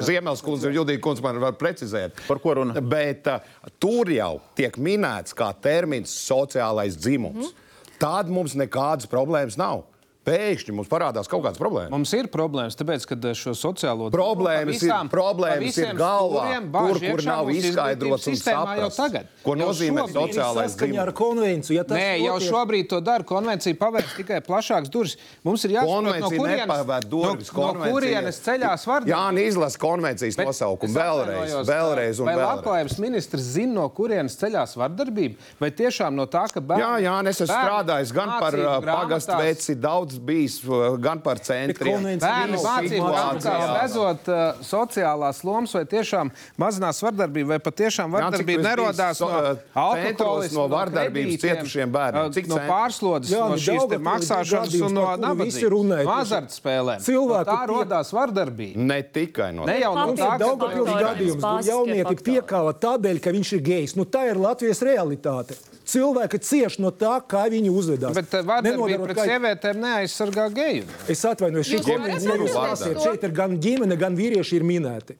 [0.04, 2.20] Ziemeļs kundze, Judija kundze man var precizēt.
[2.28, 2.76] Par ko runa?
[2.76, 3.40] Bet uh,
[3.80, 7.40] tur jau tiek minēts kā termins sociālais dzimums.
[7.40, 7.61] Mm -hmm.
[8.02, 9.84] Tad mums nekādas problēmas nav
[10.26, 11.90] pēkšņi mums parādās kaut kādas problēmas.
[11.92, 17.00] Mums ir problēmas, tāpēc, ka eh, šo sociālo problēmas visām, ir, problēmas ir galvā, tur,
[17.02, 19.18] kur nav izskaidrots un saprasts.
[19.42, 20.76] Ko nozīmē sociālais
[21.18, 21.78] konvenciju.
[21.80, 23.26] Ja Nē, jau šobrīd to dara.
[23.26, 25.16] Konvencija pavērs tikai plašākas durvis.
[25.46, 29.18] Mums ir jāsaprot, no kurienes, durvis, no, no kurienes ceļās vardarbība.
[29.18, 32.44] Jā, izlas konvencijas Bet nosaukumu vēlreiz, vēlreiz un vai vēlreiz.
[32.44, 35.50] Vai labklājības ministrs zina, no kurienes ceļās vardarbība?
[35.60, 36.84] Vai tiešām no tā, ka bērni...
[36.84, 41.38] Jā, jā, es esmu strādājis gan par pagastu veci daudz daudz bijis uh, gan par
[41.38, 41.98] centriem.
[42.18, 43.00] situācijā.
[43.00, 49.20] laikā redzot uh, sociālās lomas, vai tiešām mazinās vardarbību, vai patiešām Gan vardarbība nerodās bijis,
[49.20, 52.32] no uh, alkohola, centros no vardarbības cietušiem bērniem?
[52.36, 57.04] Cik no pārslodzes, Jā, no nu, šīs maksāšanas un no par visi nabadzības, no azartspēlēm.
[57.06, 58.86] cilvēku no tā rodās vardarbība.
[58.92, 63.34] Ne tikai no Ne jau no Papildus tā, ka Daugavpils gadījums, jaunieti piekāva tādēļ, ka
[63.34, 63.96] viņš ir gejs.
[63.98, 65.56] Nu, tā ir Latvijas realitāte.
[65.88, 68.14] Cilvēki cieš no tā, kā viņi uzvedās.
[68.14, 70.86] Bet vardarbība Nenodarot pret kā- sievietēm neaizsargā geju.
[71.10, 73.00] Es atvainojos, šī par to?
[73.02, 75.18] Šeit ir gan ģimene, gan vīrieši ir minēti.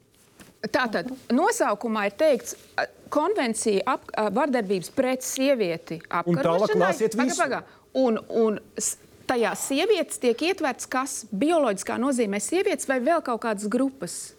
[0.71, 7.09] Tātad nosaukumā ir teikts, a, konvencija ap, a, vardarbības pret sievieti apkarošanai.
[7.17, 7.63] Paga, paga.
[7.99, 8.61] Un, un
[9.27, 14.33] tajā sievietes tiek ietverts kas bioloģiskā nozīmē sievietes vai vēl kaut kādas grupas.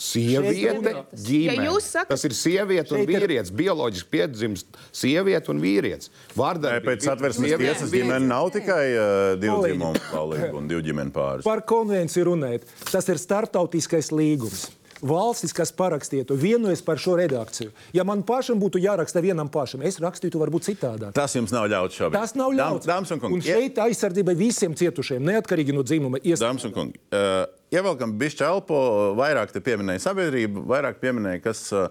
[0.00, 1.66] Sieviete, Ja ģimene.
[1.68, 3.50] jūs sakat- Tas ir sieviete un vīrietis.
[3.52, 6.08] Bioloģiski piedzimst sieviete un vīrietis.
[6.34, 11.12] Vārdarbība pēc satversmes un tiesas ģimene nav tikai uh, divu dzimumu laulība un divu ģimeni
[11.12, 11.44] pāris.
[11.44, 12.64] Par konvenciju runājot.
[12.90, 14.70] Tas ir startautiskais līgums.
[15.00, 17.70] Valstis, kas parakstītu, vienojas par šo redakciju.
[17.96, 21.14] Ja man pašam būtu jāraksta vienam pašam, es rakstītu varbūt citādāk.
[21.16, 22.18] Tas jums nav ļauts šobrīd.
[22.20, 22.84] Tas nav ļauts.
[22.84, 26.20] Dām- Dāmas un un kungi, šeit aizsardzība visiem cietušiem, neatkarīgi no dzimuma.
[26.20, 26.40] Ies...
[26.44, 28.78] Dāmas un kungi, uh, ievelkam bišķi elpo,
[29.18, 31.88] vairāk te pieminēja sabiedrību, vairāk pieminēja, kas, uh,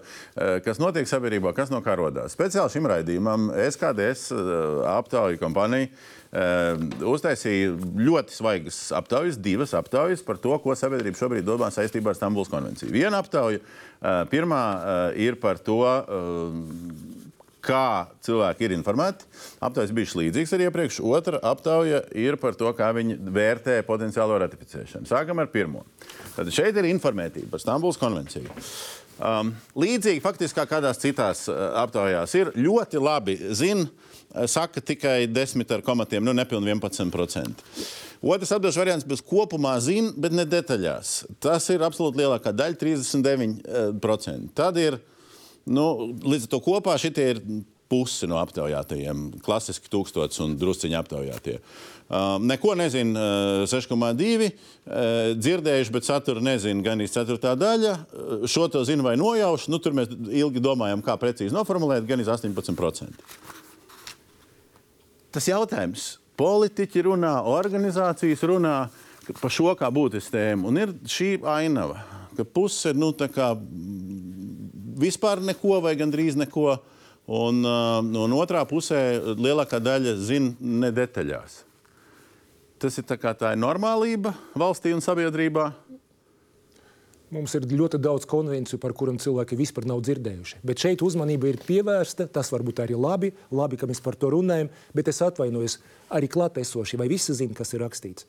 [0.64, 2.36] kas notiek sabiedrībā, kas no kā rodās.
[2.36, 4.42] Speciāli šim raidījumam SKDS uh,
[4.92, 11.72] aptauju kompānija uh, uztaisīja ļoti svaigas aptaujas, divas aptaujas par to, ko sabiedrība šobrīd domā
[11.74, 12.92] saistībā ar Stambulas konvenciju.
[12.94, 13.62] Viena aptauja,
[14.30, 14.60] pirmā
[15.20, 15.82] ir par to,
[17.64, 19.26] kā cilvēki ir informēti.
[19.62, 21.00] Aptaujas bija līdzīgs arī iepriekš.
[21.04, 25.08] Otra aptauja ir par to, kā viņi vērtē potenciālo ratificēšanu.
[25.10, 25.84] Sākam ar pirmo.
[26.36, 28.52] Tad šeit ir informētība par Stambulas konvenciju.
[29.20, 35.26] Um, līdzīgi faktiski kā kādās citās uh, aptaujās ir ļoti labi zina, uh, saka tikai
[35.28, 37.66] 10 ar komatiem, nu nepilnīgi 11%.
[38.20, 41.12] Otrs apgabals variants būs kopumā zina, bet ne detaļās.
[41.40, 44.50] Tas ir absolūti lielākā daļa, 39%.
[44.56, 44.96] Tad ir
[45.68, 47.42] Nu, līdz ar to kopā šitie ir
[47.90, 51.56] pusi no aptaujātajiem, klasiski tūkstoši un drusciņi aptaujātie.
[52.10, 54.46] Um, neko nezinu, uh, 6,2.
[54.50, 57.92] Uh, dzirdējuši, bet satura nezinu, gan īsti ceturtā daļa.
[57.94, 59.70] Uh, šo to zinu vai nojaušu.
[59.70, 63.26] Nu, tur mēs ilgi domājam, kā precīzi noformulēt, gan īsti 18%.
[65.30, 66.16] Tas jautājums.
[66.40, 68.76] Politiķi runā, organizācijas runā
[69.38, 70.70] par šo kā būtisku tēmu.
[70.70, 72.00] Un ir šī ainava,
[72.34, 73.52] ka puse nu, tā kā
[75.00, 76.78] vispār neko vai gandrīz neko.
[77.30, 81.60] Un, uh, un otrā pusē lielākā daļa zina ne detaļās.
[82.80, 85.68] Tas ir tā kā tā ir normālība valstī un sabiedrībā.
[87.30, 90.56] Mums ir ļoti daudz konvenciju, par kurām cilvēki vispār nav dzirdējuši.
[90.66, 92.26] Bet šeit uzmanība ir pievērsta.
[92.32, 94.72] Tas varbūt arī labi, labi, ka mēs par to runājam.
[94.96, 95.76] Bet es atvainojos
[96.10, 98.26] arī klātesoši, vai visi zina, kas ir rakstīts.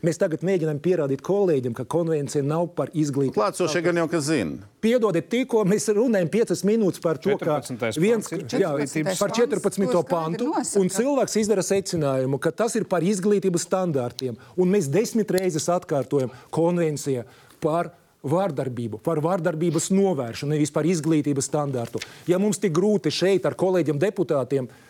[0.00, 3.36] Mēs tagad mēģinām pierādīt kolēģiem, ka konvencija nav par izglītību.
[3.36, 4.68] Klātsošie gan jau kas zina.
[4.80, 8.00] Piedodiet, tikko mēs runājam 5 minūtes par to, ka 14.
[8.00, 8.72] viens jā,
[9.20, 9.84] par 14.
[9.92, 14.40] ko pantu, un cilvēks izdara secinājumu, ka tas ir par izglītības standārtiem.
[14.56, 17.26] Un mēs desmit reizes atkārtojam konvenciju
[17.60, 17.92] par
[18.24, 22.00] vārdarbību, par vārdarbības novēršanu, nevis par izglītības standārtu.
[22.28, 24.88] Ja mums tik grūti šeit ar kolēģiem deputātiem, 14.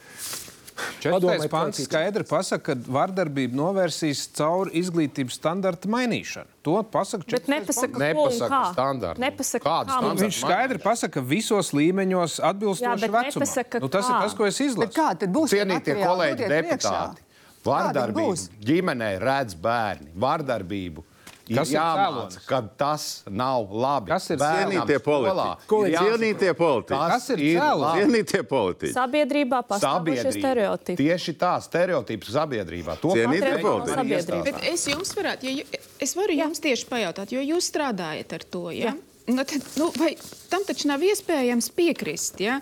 [1.03, 1.87] Padomājiet, pants ir.
[1.89, 6.47] skaidri pasaka, ka vardarbība novērsīs caur izglītības standarta mainīšanu.
[6.63, 7.41] To pasaka 14.
[7.41, 8.73] Bet nepasaka, un Nepasaka kā.
[8.75, 9.21] standartu.
[9.25, 10.23] Nepasaka, Kādu kā standartu?
[10.25, 13.31] Viņš skaidri pasaka, ka visos līmeņos Jā, atbilstoši bet vecumam.
[13.41, 14.21] nepasaka, Nu, tas ir kā.
[14.23, 14.93] tas, ko es Bet izlasu.
[14.97, 15.49] kā tad būs?
[15.51, 16.69] tie Cienītie kolēģi, priekšā.
[16.69, 17.21] deputāti,
[17.65, 18.49] vardarbību būs?
[18.61, 20.09] ģimenē redz bērni.
[20.17, 21.05] Vardarbību
[21.51, 22.47] ir Kas ir jāmāca, cēlonis?
[22.47, 24.11] ka tas nav labi.
[24.13, 25.67] Kas ir Cienītie politiķi.
[25.81, 27.01] ir jāsaprot, Cienītie politiķi.
[27.11, 27.43] Kas ir.
[28.01, 28.93] Cienītie politiķi.
[28.95, 30.35] Sabiedrībā pastāvošie Sabiedrība.
[30.39, 30.99] stereotipi.
[31.01, 32.97] Tieši tā, stereotips sabiedrībā.
[33.03, 34.43] To Cienītie politiķi.
[34.47, 36.47] Bet es jums varētu, ja es varu jā.
[36.47, 38.71] jums tieši pajautāt, jo jūs strādājat ar to.
[38.75, 38.95] Ja?
[39.27, 40.15] Nu, tad, nu, vai
[40.51, 42.41] tam taču nav iespējams piekrist.
[42.43, 42.61] Ja?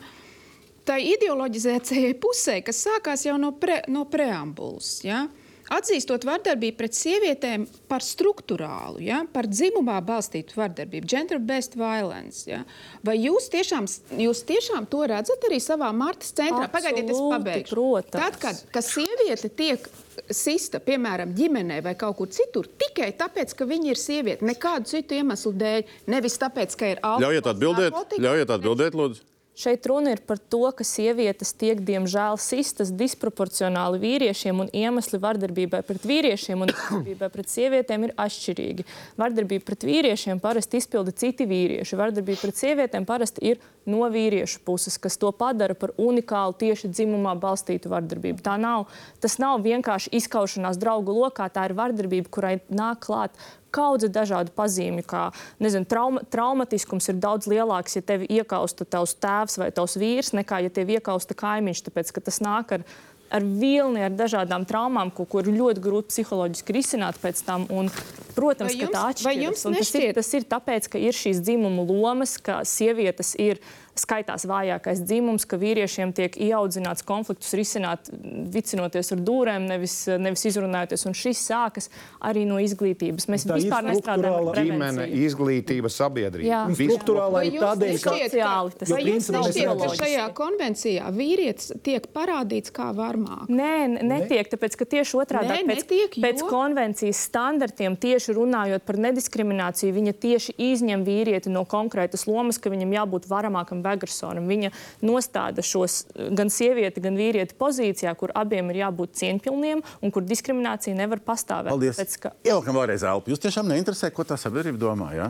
[0.89, 4.99] Tā ideoloģizētajai pusē, kas sākās jau no, pre, no preambulas.
[5.05, 5.27] Ja?
[5.75, 9.23] Atzīstot vardarbību pret sievietēm par struktūrālu, ja?
[9.33, 12.47] par dzimumā balstītu vardarbību, gender-based violence.
[12.49, 12.63] Ja?
[13.05, 13.89] Vai jūs tiešām,
[14.23, 16.71] jūs tiešām to redzat arī savā Martas centrā?
[16.73, 17.75] Pagaidiet, es Absolūti, pabeigšu.
[17.75, 18.19] protams.
[18.19, 19.89] Tad, kad ka sieviete tiek
[20.35, 25.19] sista, piemēram, ģimenē vai kaut kur citur, tikai tāpēc, ka viņa ir sieviete, nekādu citu
[25.19, 29.27] iemeslu dēļ, nevis tāpēc, ka ir alkohols, Ļaujiet atbildēt, ļaujiet atbildēt, lūdzu.
[29.59, 35.81] Šeit runa ir par to, ka sievietes tiek, diemžēl, sistas disproporcionāli vīriešiem, un iemesli vardarbībai
[35.89, 38.87] pret vīriešiem un vardarbībai pret sievietēm ir atšķirīgi.
[39.19, 41.99] Vardarbība pret vīriešiem parasti izpilda citi vīrieši.
[41.99, 43.59] Vardarbība pret sievietēm parasti ir
[43.91, 48.45] no vīriešu puses, kas to padara par unikālu tieši dzimumā balstītu vardarbību.
[48.47, 48.87] Tā nav,
[49.19, 53.35] tas nav vienkārši izkaušanās draugu lokā, tā ir vardarbība, kurai nāk klāt
[53.75, 55.27] kaudze dažādu pazīmju, kā
[55.63, 60.63] nezinu, trauma, traumatiskums ir daudz lielāks, ja tevi iekausta tavs tēvs vai tavs vīrs, nekā
[60.67, 62.89] ja tevi iekausta kaimiņš, tāpēc ka tas nāk ar
[63.29, 67.67] ar vilni, ar dažādām traumām, ko, ko ir ļoti grūti psiholoģiski risināt pēc tam.
[67.69, 67.91] Un,
[68.37, 69.65] protams, jums, ka tā atšķiras.
[69.67, 73.61] Tas ir, tas ir tāpēc, ka ir šīs dzimumu lomas, ka sievietes ir
[74.01, 78.09] skaitās vājākais dzimums, ka vīriešiem tiek ieaudzināts konfliktus risināt,
[78.55, 81.07] vicinoties ar dūrēm, nevis, nevis izrunājoties.
[81.09, 81.91] Un šis sākas
[82.25, 83.29] arī no izglītības.
[83.31, 86.49] Mēs Tā vispār nestrādājam ar ģimene, izglītība, sabiedrība.
[86.49, 86.63] Jā.
[86.79, 92.73] Struktūrālā ir tādēļ, ka sociāli tas ir jums nešķiet, ka šajā konvencijā vīrietis tiek parādīts
[92.75, 93.49] kā varmāk?
[93.51, 99.01] Nē, netiek, tāpēc ka tieši otrādi pēc, netiek, jo- pēc konvencijas standartiem, tieši runājot par
[99.09, 104.47] nediskrimināciju, viņa tieši izņem vīrieti no konkrētas lomas, ka viņam jābūt varamākam vai agresoram.
[104.49, 104.73] Viņa
[105.07, 110.27] nostāda šos eh, gan sievieti, gan vīrieti pozīcijā, kur abiem ir jābūt cieņpilniem un kur
[110.29, 111.73] diskriminācija nevar pastāvēt.
[111.73, 111.99] Paldies.
[111.99, 113.33] Tāpēc, ka Ielikam vēlreiz elpu.
[113.33, 115.11] Jūs tiešām neinteresē, ko tā sabiedrība domā.
[115.17, 115.29] Jā?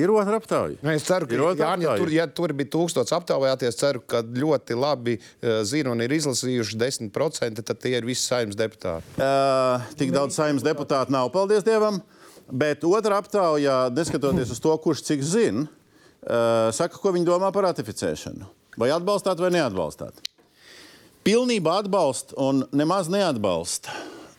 [0.00, 0.78] Ir otra aptauja.
[0.84, 4.76] Nu, es ceru, ka Jāni, ja tur, ja tur bija tūkstots aptaujāties, ceru, ka ļoti
[4.78, 9.16] labi uh, zina un ir izlasījuši 10%, tad tie ir visi saimnes deputāti.
[9.18, 12.00] Uh, tik daudz saimnes deputātu nav, paldies Dievam.
[12.50, 15.68] Bet otrā aptaujā, neskatoties uz to, kurš cik zina,
[16.20, 18.48] saka, ko viņi domā par ratificēšanu.
[18.80, 20.20] Vai atbalstāt vai neatbalstāt?
[21.26, 23.92] Pilnībā atbalsta un nemaz neatbalsta.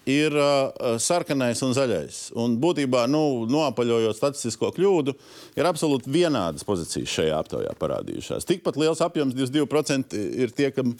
[0.09, 2.31] Ir uh, sarkanais un zaļais.
[2.41, 5.13] Un būtībā, nu, noapaļojot statistisko kļūdu,
[5.61, 8.47] ir absolūti vienādas pozīcijas šajā aptaujā parādījušās.
[8.49, 10.95] Tikpat liels apjoms, 22% ir tie, kam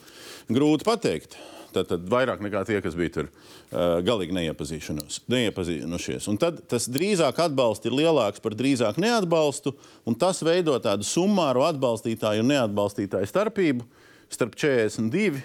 [0.53, 1.39] grūti pateikt.
[1.71, 6.27] Tad, tad vairāk nekā tie, kas bija tur uh, galīgi neiepazinušies.
[6.31, 9.73] Un tad tas drīzāk atbalsts ir lielāks par drīzāk neatbalstu,
[10.07, 13.87] un tas veido tādu summāru atbalstītāju un neatbalstītāju starpību
[14.31, 15.41] starp 42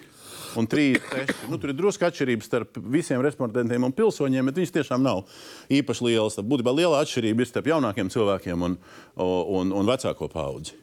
[0.56, 1.48] un 36.
[1.50, 5.24] Nu, tur ir drusku atšķirības starp visiem respondentiem un pilsoņiem, bet viņas tiešām nav
[5.72, 6.38] īpaši lielas.
[6.40, 8.78] Būtībā liela atšķirība ir starp jaunākiem cilvēkiem un,
[9.20, 10.78] un, un vecāko paudzi.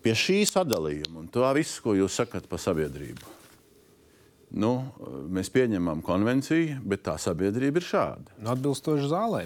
[0.00, 3.39] Pie šī sadalījuma un to visu, ko jūs sakat par sabiedrību.
[4.50, 4.74] Nu,
[5.30, 8.38] mēs pieņemam konvenciju, bet tā sabiedrība ir šāda.
[8.40, 9.44] Un Atbilstoši zālē.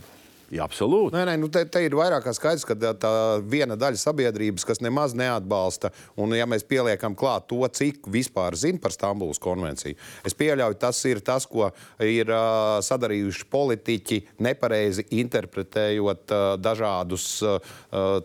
[0.52, 1.16] Jā, absolūti.
[1.16, 3.11] Nē, nē, nu te, te ir vairāk kā skaidrs, ka tā, tā
[3.50, 5.90] viena daļa sabiedrības, kas nemaz neatbalsta,
[6.20, 9.96] un ja mēs pieliekam klāt to, cik vispār zina par Stambulas konvenciju,
[10.26, 11.70] es pieļauju, tas ir tas, ko
[12.05, 17.74] ir uh, sadarījuši politiķi, nepareizi interpretējot uh, dažādus, uh,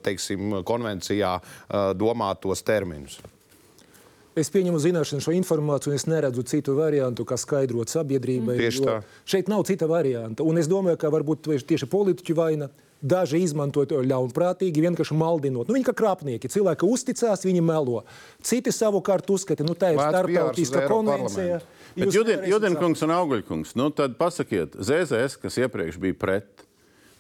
[0.04, 3.22] teiksim, konvencijā uh, domātos terminus.
[4.40, 8.56] Es pieņemu zināšanu šo informāciju, un es neredzu citu variantu, kā skaidrot sabiedrībai.
[8.60, 9.00] Tieši jo tā.
[9.28, 10.46] Šeit nav cita varianta.
[10.48, 12.70] Un es domāju, ka varbūt tieši politiķu vaina.
[13.00, 15.70] Daži izmanto to ļaunprātīgi, vienkārši maldinot.
[15.70, 18.02] Nu, viņi kā krāpnieki, cilvēki uzticās, viņi melo.
[18.44, 21.62] Citi savukārt uzskata, ka tā ir starptautiska konvencija.
[21.96, 26.68] Judenkungs un Auguļkungs, nu tad pasakiet, ZZS, kas iepriekš bija pret,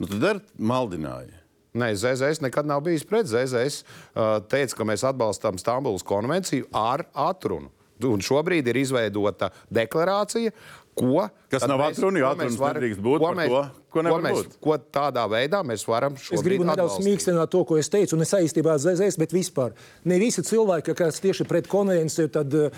[0.03, 1.38] nu tad ar maldināja.
[1.73, 3.27] Nē, ZZS nekad nav bijis pret.
[3.29, 7.69] ZZS uh, teica, ka mēs atbalstām Stambulas konvenciju ar atrunu.
[7.99, 10.53] Un šobrīd ir izveidota deklarācija,
[10.95, 11.25] ko.
[11.51, 13.59] Kas nav atruna, jo atrunas mēs varam- nedrīkst būt ko par mēs- to,
[13.91, 14.55] ko nevar ko mēs, būt.
[14.63, 18.19] Ko tādā veidā mēs varam Es šobrīd gribu nedaudz mīkstināt to, ko es teicu, un
[18.19, 19.73] ne saistībā ar ZZS, bet vispār.
[20.05, 22.69] Ne visi cilvēki, kas tieši pret konvenciju, tad, uh,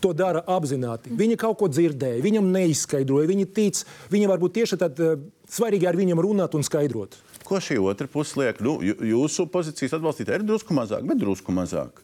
[0.00, 1.10] to dara apzināti.
[1.10, 5.16] Viņi kaut ko dzirdēja, viņam neizskaidroja, viņi tic, viņi varbūt tieši tad uh,
[5.50, 7.16] svarīgi ar viņiem runāt un skaidrot.
[7.48, 8.58] Ko šī otra puse liek?
[8.60, 12.02] Nu, jūsu pozīcijas atbalstītāji ir drusku mazāk, bet drusku mazāk.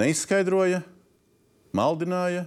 [0.00, 0.80] Neizskaidroja,
[1.76, 2.46] maldināja.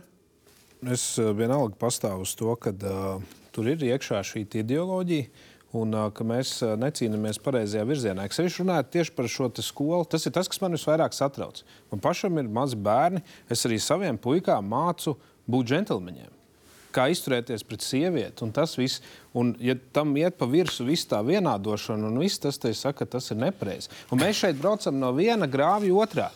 [0.90, 3.22] Es eh, vienalga pastāvu uz to, ka uh,
[3.54, 5.30] tur ir iekšā šī ideoloģija.
[5.78, 8.26] Un uh, ka mēs uh, necīnāmies pareizajā virzienā.
[8.26, 10.08] Es sevišķi runāju tieši par šo skolu.
[10.10, 11.62] Tas ir tas, kas man visvairāk satrauc.
[11.92, 13.22] Man pašam ir mazi bērni.
[13.52, 16.37] Es arī saviem puikām mācu būt džentlmeņiem.
[16.96, 19.02] Kā izturēties pret sievieti, un tas viss.
[19.38, 23.28] Un, ja tam iet pa virsmu viss tā vienādošana, un viss tas te saka, tas
[23.34, 23.92] ir nepareizi.
[24.18, 26.32] Mēs šeit braucam no viena grāvja otrā.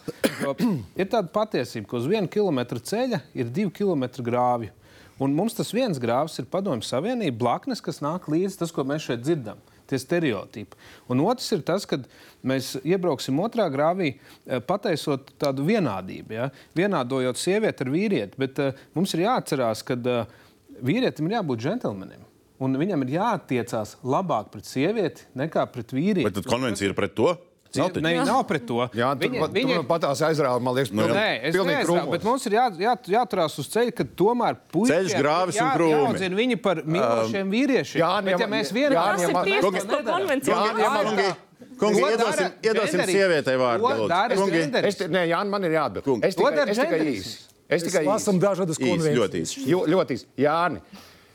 [1.00, 4.76] Ir tāda patiesība, ka uz vienu kilometru ceļa ir divi kilometri grāvju.
[5.22, 9.06] Un mums tas viens grāvs ir Padomju Savienība, blaknes, kas nāk līdzi tas, ko mēs
[9.06, 9.60] šeit dzirdam.
[9.92, 10.78] Tie stereotipi.
[11.12, 12.00] Un otrs ir tas, ka
[12.48, 16.48] mēs iebrauksim otrā grāvī, eh, pataisot tādu vienādību, ja?
[16.78, 18.40] vienādojot sievieti ar vīrieti.
[18.40, 20.32] Bet uh, mums ir jāatcerās, ka uh,
[20.80, 22.24] vīrietim ir jābūt džentlmenim.
[22.62, 26.28] Un viņam ir jāattiecās labāk pret sievieti nekā pret vīrieti.
[26.30, 27.34] Vai tad konvencija ir pret to?
[27.76, 27.92] Nav.
[28.04, 28.82] Ne, nav pret to.
[28.94, 32.12] Jā, tu, Viņa- viņa, viņa patās aizrāva, man liekas, Nu, Nē, es krūmos.
[32.12, 35.76] bet mums ir jā, jā, jāturās uz ceļa, ka tomēr puikiem Ceļš, grāvis un jā-
[35.78, 35.94] krūmi.
[35.96, 38.00] Jāaudzina viņi par mīlošiem vīriešiem.
[38.04, 41.36] Jāni, bet, ja mēs vienā Tas ir man- tieši Kungi- tas, ko konvencija
[41.82, 44.08] Kungi, iedosim, iedosim sievietei vārdu.
[44.38, 44.60] Kungi.
[44.86, 46.04] Es, nē, Jāni, man ir jāatbild.
[46.06, 46.26] Kungi.
[46.28, 47.38] Es tikai, es tikai īsi.
[47.72, 48.40] Es tikai īsi.
[48.40, 49.56] dažādas Īsi, ļoti konvencijas.
[49.56, 49.88] īsi.
[49.94, 50.26] Ļoti īsi.
[50.38, 50.82] Jāni,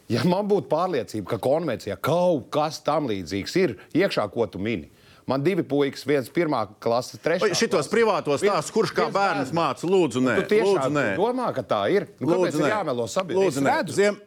[0.08, 4.90] ja man būtu pārliecība, ka konvencijā kaut kas tam līdzīgs ir iekšā, ko tu mini.
[5.26, 7.48] Man divi puikas, viens pirmā klase, trešā.
[7.58, 11.06] Šitos privātos stāstus, kurš kā bērns māca, lūdzu, nē, Tu tiešām lūdzu, nē.
[11.18, 12.06] domā, ka tā ir?
[12.20, 12.68] Nu, Lūdzu, nē.
[12.70, 13.48] jāmelo sabiedrībai?
[13.48, 13.74] Lūdzu, nē.
[13.90, 14.20] Ziem?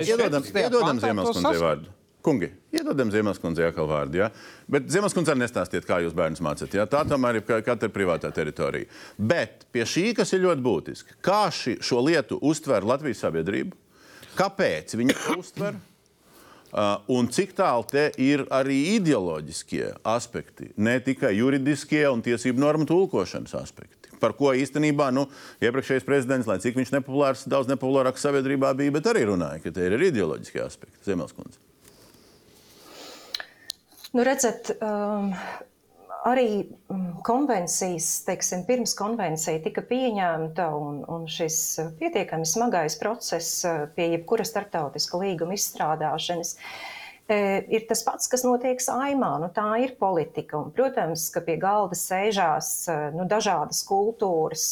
[0.00, 0.56] Es Iedodam, 14.
[0.64, 1.60] iedodam saskatu.
[1.66, 1.92] vārdu.
[2.26, 4.16] Kungi, iedodam Ziemelskundzei atkal vārdu.
[4.18, 4.30] Ja?
[4.66, 6.72] Bet Ziemelskundzei nestāstiet, kā jūs bērnus mācāt.
[6.74, 6.86] Ja?
[6.90, 8.88] Tā tomēr ir ka- katra privātā teritorija.
[9.18, 13.76] Bet pie šī, kas ir ļoti būtiski, kā ši, šo lietu uztver Latvijas sabiedrība,
[14.34, 15.76] kāpēc viņi to uztver?
[16.76, 22.84] Uh, un cik tālu te ir arī ideoloģiskie aspekti, ne tikai juridiskie un tiesību normu
[22.84, 24.10] tulkošanas aspekti.
[24.20, 25.24] Par ko īstenībā nu,
[25.64, 29.88] iepriekšējais prezidents, lai cik viņš nepopulārs, daudz nepopulārāks sabiedrībā bija, bet arī runāja, ka te
[29.88, 31.00] ir arī ideoloģiskie aspekti.
[31.08, 31.56] Zemeskundze.
[34.12, 35.32] Nu, redzat, um,
[36.26, 41.58] arī mm, konvencijas, teiksim, pirms konvencija tika pieņemta un, un šis
[42.00, 46.56] pietiekami smagais process uh, pie jebkura startautiska līguma izstrādāšanas.
[47.28, 47.38] e,
[47.78, 49.36] Ir tas pats, kas notiek saimā.
[49.42, 50.58] Nu, tā ir politika.
[50.60, 54.66] Un, protams, ka pie galda sēžās uh, nu, dažādas kultūras,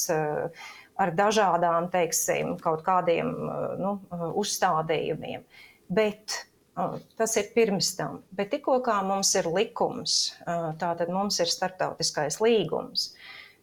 [0.94, 3.30] ar dažādām, teiksim, kaut kādiem
[3.80, 3.96] nu,
[4.38, 5.42] uzstādījumiem.
[5.90, 6.44] Bet
[7.18, 8.20] tas ir pirms tam.
[8.34, 13.12] Bet tikko mums ir likums, uh, tātad mums ir starptautiskais līgums,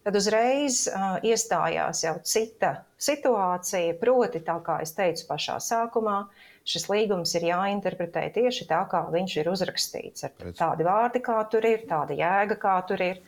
[0.04, 3.98] tad uzreiz uh, iestājās jau cita situācija.
[4.00, 6.24] Proti, tā kā es teicu pašā sākumā,
[6.64, 10.26] šis līgums ir jāinterpretē tieši tā, kā viņš ir uzrakstīts.
[10.28, 13.24] Ar tādi vārdi, kā tur ir, tāda jēga, kā tur ir.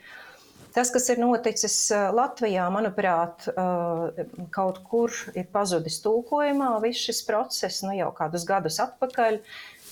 [0.75, 4.25] Tas, kas ir noticis uh, Latvijā, manuprāt, uh,
[4.55, 6.73] kaut kur ir pazudis tulkojumā.
[6.83, 9.39] Viss šis process nu, jau kādus gadus atpakaļ.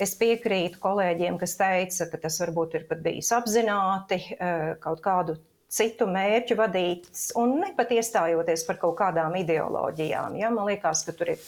[0.02, 5.36] Es piekrītu kolēģiem, kas teica, ka tas varbūt ir pat bijis apzināti uh, kaut kādu
[5.72, 10.36] citu mērķu vadīts un ne pat iestājoties par kaut kādām ideoloģijām.
[10.40, 10.50] Ja?
[10.52, 11.40] Man liekas, ka tur ir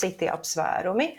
[0.00, 1.12] citi apsvērumi.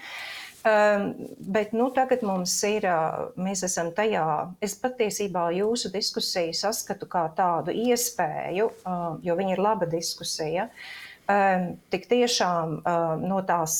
[0.61, 1.07] Um,
[1.49, 4.25] bet nu, tagad mums ir, uh, mēs esam tajā,
[4.61, 10.67] es patiesībā jūsu diskusiju saskatu kā tādu iespēju, uh, jo viņa ir laba diskusija,
[11.25, 13.79] um, tik tiešām uh, no tās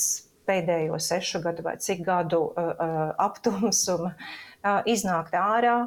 [0.52, 5.78] pēdējo sešu gadu vai cik gadu uh, uh, aptumsuma uh, iznākt ārā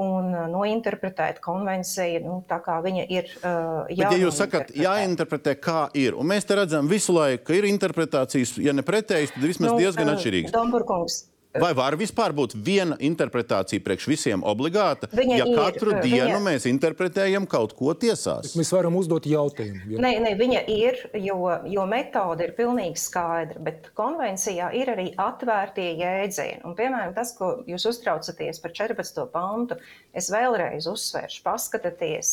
[0.00, 3.32] un nointerpretēt konvenciju nu, tā, kā viņa ir.
[3.40, 7.58] Uh, Bet, ja jūs sakat, jāinterpretē, kā ir, un mēs te redzam visu laiku, ka
[7.58, 10.54] ir interpretācijas, ja ne pretējas, tad vismaz nu, diezgan atšķirīgas.
[10.54, 11.22] Domburkungs,
[11.58, 16.38] Vai var vispār būt viena interpretācija priekš visiem obligāta, Viņa ja ir, katru viņa- dienu
[16.44, 18.52] mēs interpretējam kaut ko tiesās?
[18.54, 19.80] Mēs varam uzdot jautājumu.
[19.90, 19.98] Ja?
[19.98, 25.88] Nē, nē, viņa ir, jo, jo metode ir pilnīgi skaidra, bet konvencijā ir arī atvērtie
[25.98, 26.62] jēdzieni.
[26.64, 29.26] Un, piemēram, tas, ko jūs uztraucaties par 14.
[29.34, 29.74] pantu,
[30.14, 32.32] es vēlreiz uzsveršu, paskatieties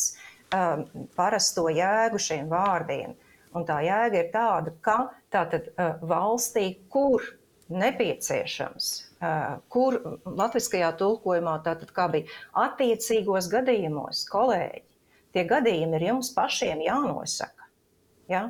[0.54, 0.86] um,
[1.18, 3.18] parasto jēgu šiem vārdiem.
[3.58, 7.26] Un tā jēga ir tāda, ka tātad, uh, valstī, kur
[7.74, 8.90] nepieciešams,
[9.20, 12.30] uh, kur latviskajā tulkojumā tātad kā bija
[12.66, 14.84] attiecīgos gadījumos, kolēģi,
[15.36, 17.70] tie gadījumi ir jums pašiem jānosaka.
[18.32, 18.44] Ja?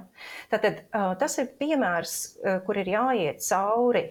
[0.52, 4.08] Tātad, uh, tas ir piemērs, uh, kur ir jāiet cauri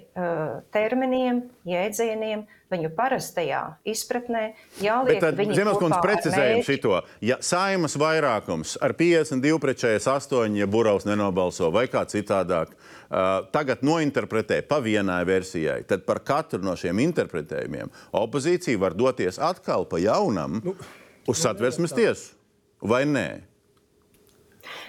[0.75, 4.43] terminiem, jēdzieniem, viņu parastajā izpratnē.
[4.81, 6.67] Ziemasskungs kopā ar precizējam mērķi.
[6.67, 7.01] šito.
[7.25, 13.85] Ja saimas vairākums ar 52 pret 48, ja Buraus nenobalso vai kā citādāk, uh, tagad
[13.87, 20.01] nointerpretē pa vienai versijai, tad par katru no šiem interpretējumiem opozīcija var doties atkal pa
[20.03, 20.77] jaunam nu,
[21.27, 22.35] uz satversmes tiesu.
[22.83, 23.29] Vai nē?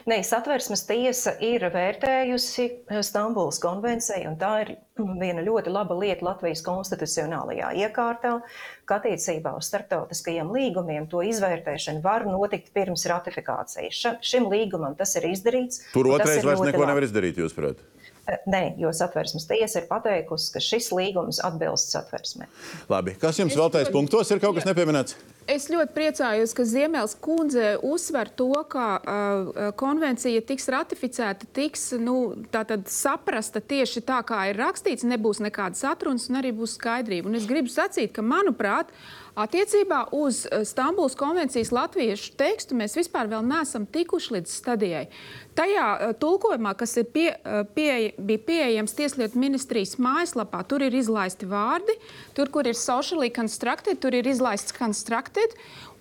[0.08, 2.68] Nē, satversmes tiesa ir vērtējusi
[3.06, 8.38] Stambulas konvenciju, un tā ir viena ļoti laba lieta Latvijas konstitucionālajā iekārtā,
[8.88, 14.20] ka attiecībā uz starptautiskajiem līgumiem to izvērtēšana var notikt pirms ratifikācijas.
[14.26, 15.84] Šim līgumam tas ir izdarīts.
[15.94, 16.92] Tur otrais ir vairs neko labi.
[16.94, 17.84] nevar izdarīt, jūsuprāt.
[18.28, 22.50] Nē, jo satversmes tiesa ir pateikusi, ka šis līgums atbilst satversmē.
[22.92, 25.16] Labi, kas jums vēl tais punktos ir kaut kas nepieminēts?
[25.48, 32.18] Es ļoti priecājos, ka Ziemeļs kundze uzsver to, ka uh, konvencija tiks ratificēta, tiks nu,
[32.52, 37.32] tātad saprasta tieši tā, kā ir rakstīts, nebūs nekādas atrunas un arī būs skaidrība.
[37.32, 38.92] Un es gribu sacīt, ka, manuprāt,
[39.38, 45.04] attiecībā uz uh, Stambulas konvencijas latviešu tekstu mēs vispār vēl neesam tikuši līdz stadijai.
[45.58, 51.50] Tajā uh, tulkojumā, kas pie, uh, pie, bija pieejams Tieslietu ministrijas mājaslapā, tur ir izlaisti
[51.50, 51.96] vārdi,
[52.38, 55.56] tur, kur ir socially constructed, tur ir izlaists constructed.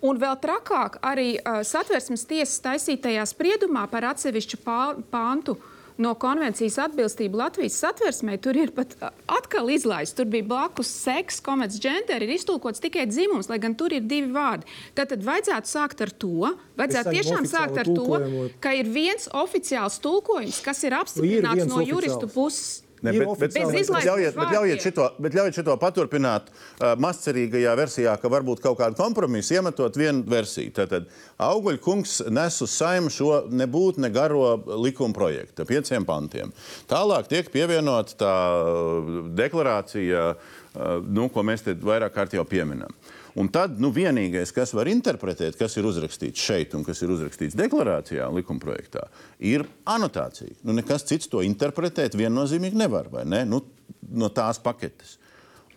[0.05, 5.55] Un vēl trakāk, arī satversmes tiesas taisītajā spriedumā par atsevišķu pā- pāntu
[6.01, 8.37] no konvencijas atbilstību Latvijas satversmē.
[8.41, 10.15] Tur ir pat uh, atkal izlaists.
[10.17, 14.31] Tur bija blakus seks, komats, gender, ir iztulkots tikai dzimums, lai gan tur ir divi
[14.33, 14.67] vārdi.
[14.97, 18.23] Tad, tad vajadzētu sākt ar to, vajadzētu tiešām sākt ar to,
[18.63, 22.86] ka ir viens oficiāls tulkojums, kas ir apstiprināts viens no juristu puses.
[23.05, 28.15] Ne, bet, bet, bet, ļaujiet, bet, ļaujiet šito, bet ļaujiet šito paturpināt uh, mazcerīgajā versijā,
[28.17, 30.73] ka varbūt kaut kādu kompromisu iemetot vienu versiju.
[30.79, 31.05] Tātad
[31.45, 36.53] Auguļa kungs nes uz saimu šo nebūtu ne garo likuma projektu, pieciem pantiem.
[36.89, 42.93] Tālāk tiek pievienota tā uh, deklarācija, uh, nu, ko mēs te vairāk kārt jau pieminam.
[43.37, 47.57] Un tad nu, vienīgais, kas var interpretēt, kas ir uzrakstīts šeit un kas ir uzrakstīts
[47.59, 49.03] deklarācijā, likumprojektā,
[49.45, 50.55] ir anotācija.
[50.65, 53.43] Nu, nekas cits to interpretēt viennozīmīgi nevar, vai ne?
[53.45, 53.61] Nu,
[54.09, 55.19] no tās paketes.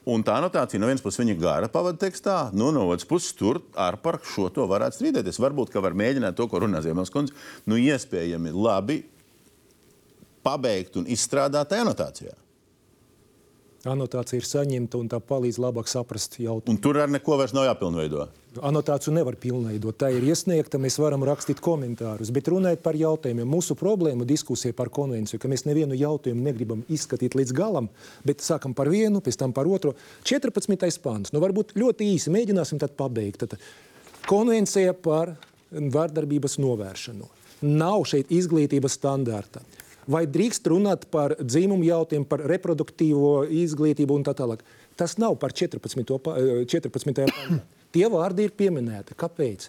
[0.08, 3.61] Un tā anotācija no vienas puses viņa gara pavadīja tekstā, nu, no otras puses tur
[3.76, 5.42] ar par šo to varētu strīdēties.
[5.44, 7.36] Varbūt, ka var mēģināt to, ko runā Ziemels kundze,
[7.68, 9.02] nu, iespējami labi
[10.46, 12.32] pabeigt un izstrādāt anotācijā.
[13.88, 16.74] Anotācija ir saņemta un tā palīdz labāk saprast jautājumu.
[16.74, 18.26] Un tur ar neko vairs nav jāpilnveido.
[18.66, 19.96] Anotāciju nevar pilnveidot.
[19.96, 22.32] Tā ir iesniegta, mēs varam rakstīt komentārus.
[22.34, 27.38] Bet runājot par jautājumiem, mūsu problēma diskusija par konvenciju, ka mēs nevienu jautājumu negribam izskatīt
[27.38, 27.88] līdz galam,
[28.26, 29.94] bet sākam par vienu, pēc tam par otru.
[30.28, 31.00] 14.
[31.00, 31.32] pāns.
[31.32, 33.46] Nu, varbūt ļoti īsi mēģināsim tad pabeigt.
[33.46, 33.56] Tad
[34.28, 35.38] konvencija par
[35.70, 37.30] vardarbības novēršanu.
[37.70, 39.62] Nav šeit izglītības standarta.
[40.11, 44.64] Vai drīkst runāt par dzimumu jautājumu, par reproduktīvo izglītību un tā tālāk?
[44.98, 46.18] Tas nav par 14.
[46.18, 47.30] pa- eh, 14.
[47.30, 47.62] pantā.
[47.94, 49.14] Tie vārdi ir pieminēti.
[49.18, 49.68] Kāpēc?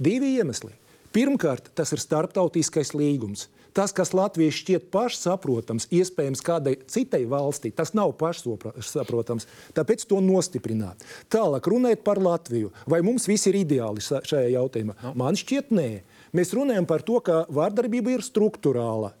[0.00, 0.72] Divi iemesli.
[1.14, 3.46] Pirmkārt, tas ir starptautiskais līgums.
[3.74, 9.46] Tas, kas Latvijai šķiet pašsaprotams, iespējams kādai citai valstī, tas nav pašsaprotams.
[9.74, 11.02] Tāpēc to nostiprināt.
[11.30, 14.94] Tālāk, runājot par Latviju, vai mums viss ir ideāli šajā jautājumā?
[15.02, 15.14] No.
[15.18, 15.88] Man šķiet, nē.
[16.34, 19.12] Mēs runājam par to, ka vārdarbība ir struktūrāla,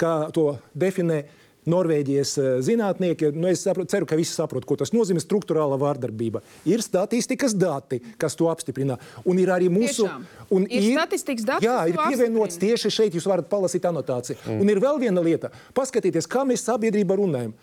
[0.00, 1.22] kā to definē
[1.70, 3.28] Norvēģijas eh, zinātnieki.
[3.38, 5.22] Nu, es saprotu, ceru, ka visi saprot, ko tas nozīmē.
[5.22, 6.42] Struktūrāla vārdarbība.
[6.66, 8.96] Ir statistikas dati, kas to apstiprina.
[9.22, 10.08] Un ir arī mūsu.
[10.50, 12.74] Un Ir statistikas dati, Jā, ir pievienots apstiprina.
[12.74, 13.14] tieši šeit.
[13.18, 14.40] Jūs varat palasīt anotāciju.
[14.42, 14.64] Mm.
[14.64, 15.52] Un ir vēl viena lieta.
[15.76, 17.54] Paskatieties, kā mēs sabiedrībā runājam.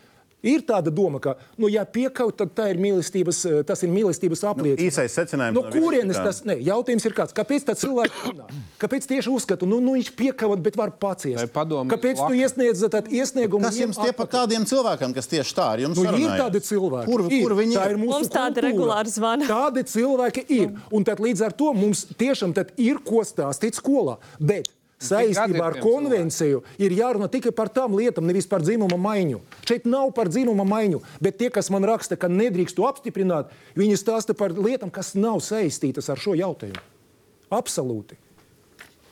[0.41, 4.39] Ir tāda doma, ka, nu, ja piekaut, tad tā ir mīlestības, eh, tas ir mīlestības
[4.47, 4.85] apliecinājums.
[4.87, 6.23] īsais secinājums No no visa kurienes šitā.
[6.23, 6.45] tas?
[6.47, 7.33] Ne, jautājums ir kāds.
[7.35, 8.45] Kāpēc tā cilvēks runā?
[8.79, 11.51] Kāpēc tieši uzskatu, nu, nu viņš piekaut, bet var paciest?
[11.51, 12.39] Padomjas Kāpēc tu labi?
[12.39, 13.65] iesniedz tad iesniegumu?
[13.67, 14.39] Kas jums tie par atpakaļ?
[14.39, 16.39] tādiem cilvēkiem, kas tieši tā ar jums Nu, ir sarunājās?
[16.45, 17.05] tādi cilvēki.
[17.11, 17.43] Kur, ir.
[17.43, 17.91] kur viņi tā ir?
[17.91, 18.01] ir?
[18.05, 19.45] Mūsu Mums tādi regulāri zvana.
[19.51, 20.69] Tādi cilvēki ir.
[20.95, 24.15] Un tad līdz ar to mums tiešām tad ir ko stāstīt skolā.
[24.39, 29.41] Bet ir saistībā ar konvenciju ir jārunā tikai par tām lietām, nevis par dzimuma maiņu.
[29.67, 33.99] Šeit nav par dzimuma maiņu, bet tie, kas man raksta, ka nedrīkst to apstiprināt, viņi
[33.99, 36.83] stāsta par lietām, kas nav saistītas ar šo jautājumu.
[37.49, 38.19] Absolūti.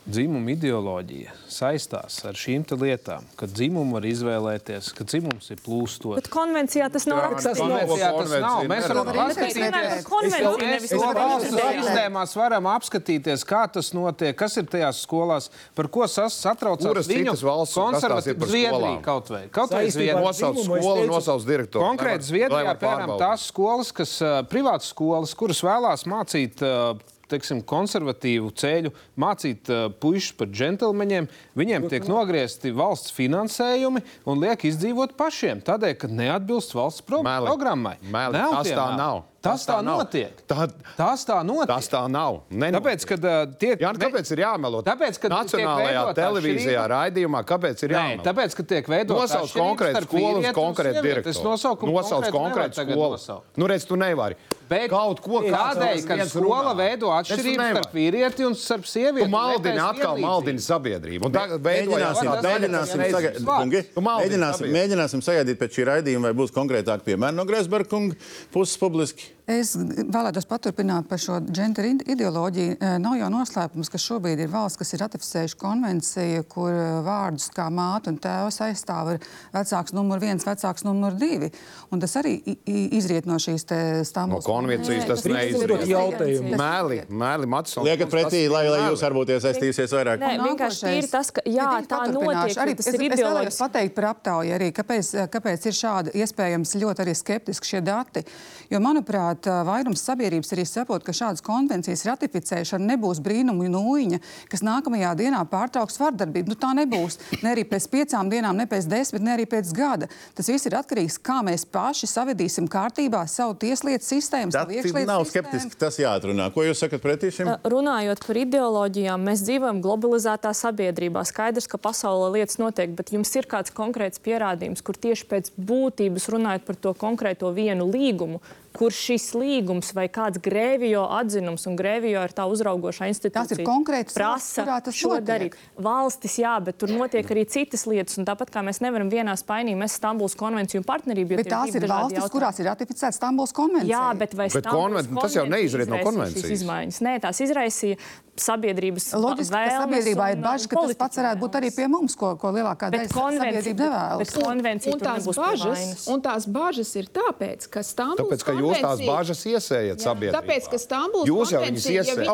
[0.07, 6.15] Dzimuma ideoloģija saistās ar šīm te lietām, ka dzimumu var izvēlēties, ka dzimums ir plūstos.
[6.19, 7.59] Bet konvencijā tas nav rakstīts.
[7.61, 8.59] Konvencijā tas nav.
[8.71, 10.05] Mēs varam paskatīties.
[10.07, 11.57] konvenciju.
[11.81, 17.77] sistēmās varam apskatīties, kā tas notiek, kas ir tajās skolās, par ko satraucās viņu valsts
[17.77, 19.43] par Zviedrija kaut vai.
[19.51, 20.21] Kaut vai Zviedrija.
[20.23, 21.85] Nosauc skolu, nosauc direktoru.
[21.85, 24.17] Konkrēti Zviedrijā, piemēram, tās skolas, kas
[24.51, 26.63] privātas skolas, kuras vēlās mācīt.
[26.63, 31.28] Uh, Teiksim, konservatīvu ceļu, mācīt uh, puikas par džentlmeņiem.
[31.59, 33.99] Viņiem tiek nogriezti valsts finansējumi
[34.32, 37.49] un liek izdzīvot pašiem, tādēļ, ka neatbilst valsts pro Meli.
[37.49, 37.97] programmai.
[38.07, 39.01] Meli, Nav tas tā meli.
[39.01, 39.23] nav.
[39.41, 40.39] Tas tā notiek.
[40.49, 40.65] Tā-
[40.97, 41.67] Tas tā notiek.
[41.69, 42.41] Tas tā nav.
[42.49, 42.81] Nenotiek.
[42.81, 44.81] Tāpēc, kad uh, tiek Jā, nu, kāpēc ir jāmelo?
[44.83, 48.25] Tāpēc, kad tiek Nacionālajā televīzijā atšķirība- raidījumā, kāpēc ir Nē, jāmelo?
[48.25, 51.29] tāpēc, ka tiek veidota Nosauc konkrētu skolu un konkrētu direktoru.
[51.38, 53.41] Es nosaucu Nosauc konkrētu skolu.
[53.55, 54.35] Nu, redz, tu nevari.
[54.67, 56.75] Bet Kaut ko tādēļ, ka skola runā.
[56.75, 59.23] veido atšķirības starp vīrieti un starp sievieti.
[59.23, 61.23] Tu maldini atkal maldini sabiedrību.
[61.23, 66.51] Un tagad Mēģināsim, tas mēģināsim, reizes kungi, mēģināsim, mēģināsim sagaidīt pēc šī raidījuma, vai būs
[66.51, 68.19] konkrētāk piemēri no Greisberga kunga
[68.51, 69.26] puses publiski.
[69.30, 69.36] noite.
[69.47, 72.73] Es vēlētos paturpināt par šo gender ide- ideoloģiju.
[72.99, 76.75] Nav jau noslēpums, ka šobrīd ir valsts, kas ir ratificējuši konvenciju, kur
[77.05, 79.21] vārdus kā māte un tēvs aizstāv ir
[79.55, 81.47] vecāks numur viens, vecāks numur divi.
[81.95, 82.33] Un tas arī
[82.67, 84.43] izriet no šīs No Stambulas.
[84.45, 85.85] konvencijas tas Uzdot neizriet.
[85.93, 86.51] jautājumu.
[86.59, 87.87] Mēli, mēli, Matsons.
[87.87, 90.19] Liekat pretī, lai, lai jūs varbūt iesaistīsies vairāk.
[90.19, 93.63] Nē, vienkārši ir tas, ka jā, tā notiek, Arī tas es, ir es vēlējos ideoloģiski.
[93.63, 98.25] pateikt par aptauju arī, kāpēc, kāpēc ir šādi iespējams ļoti arī skeptiski šie dati.
[98.69, 104.19] Jo, manuprāt, manuprāt, vairums sabiedrības arī saprot, ka šādas konvencijas ratificēšana nebūs brīnumu nūjiņa,
[104.49, 106.49] kas nākamajā dienā pārtrauks vardarbību.
[106.49, 110.07] Nu, tā nebūs ne arī pēc piecām dienām, ne pēc desmit, ne arī pēc gada.
[110.35, 114.51] Tas viss ir atkarīgs no tā, kā mēs paši savedīsim kārtībā savu tieslietu sistēmu.
[114.51, 116.51] Tas nav skeptiski, tas jāatrunā.
[116.53, 117.51] Ko jūs sakat pretī šim?
[117.63, 121.23] Runājot par ideoloģijām, mēs dzīvojam globalizētā sabiedrībā.
[121.27, 126.29] Skaidrs, ka pasaulē lietas notiek, bet jums ir kāds konkrēts pierādījums, kur tieši pēc būtības
[126.33, 128.41] runājot par to konkrēto vienu līgumu,
[128.78, 133.47] kur šis līgums vai kāds grēvijo atzinums, un grēvijo ir tā uzraugošā institūcija.
[133.47, 135.26] Tas ir konkrēts prasa valsts, šo notiek.
[135.26, 135.55] darīt.
[135.82, 139.76] Valstis, jā, bet tur notiek arī citas lietas, un tāpat kā mēs nevaram vienā spainī
[139.78, 142.34] mest Stambuls konvenciju un partnerību, Bet tās ir valstis, jautājumi.
[142.36, 143.97] kurās ir ratificēta Stambuls konvencija.
[143.97, 146.51] Jā, bet vai Bet Stambuls konven- tas jau neizriet no konvencijas.
[146.61, 147.01] izmaiņas?
[147.01, 147.97] Nē, tās izraisīja
[148.41, 151.88] sabiedrības Loģiski, ka sabiedrībā un- ir bažas, un ka tas pats varētu būt arī pie
[151.88, 154.17] mums, ko, ko lielākā daļa konvencija- sabiedrība nevēlas.
[154.17, 158.51] bet konvencija un tur tās, bažas, un tās bažas ir tāpēc, ka Stambuls Tāpēc, ka
[158.53, 160.41] jūs tās bāžas iesējat sabiedrībā.
[160.41, 162.27] Tāpēc, ka Stambuls Jūs jau viņas konvencija, ja iesējat.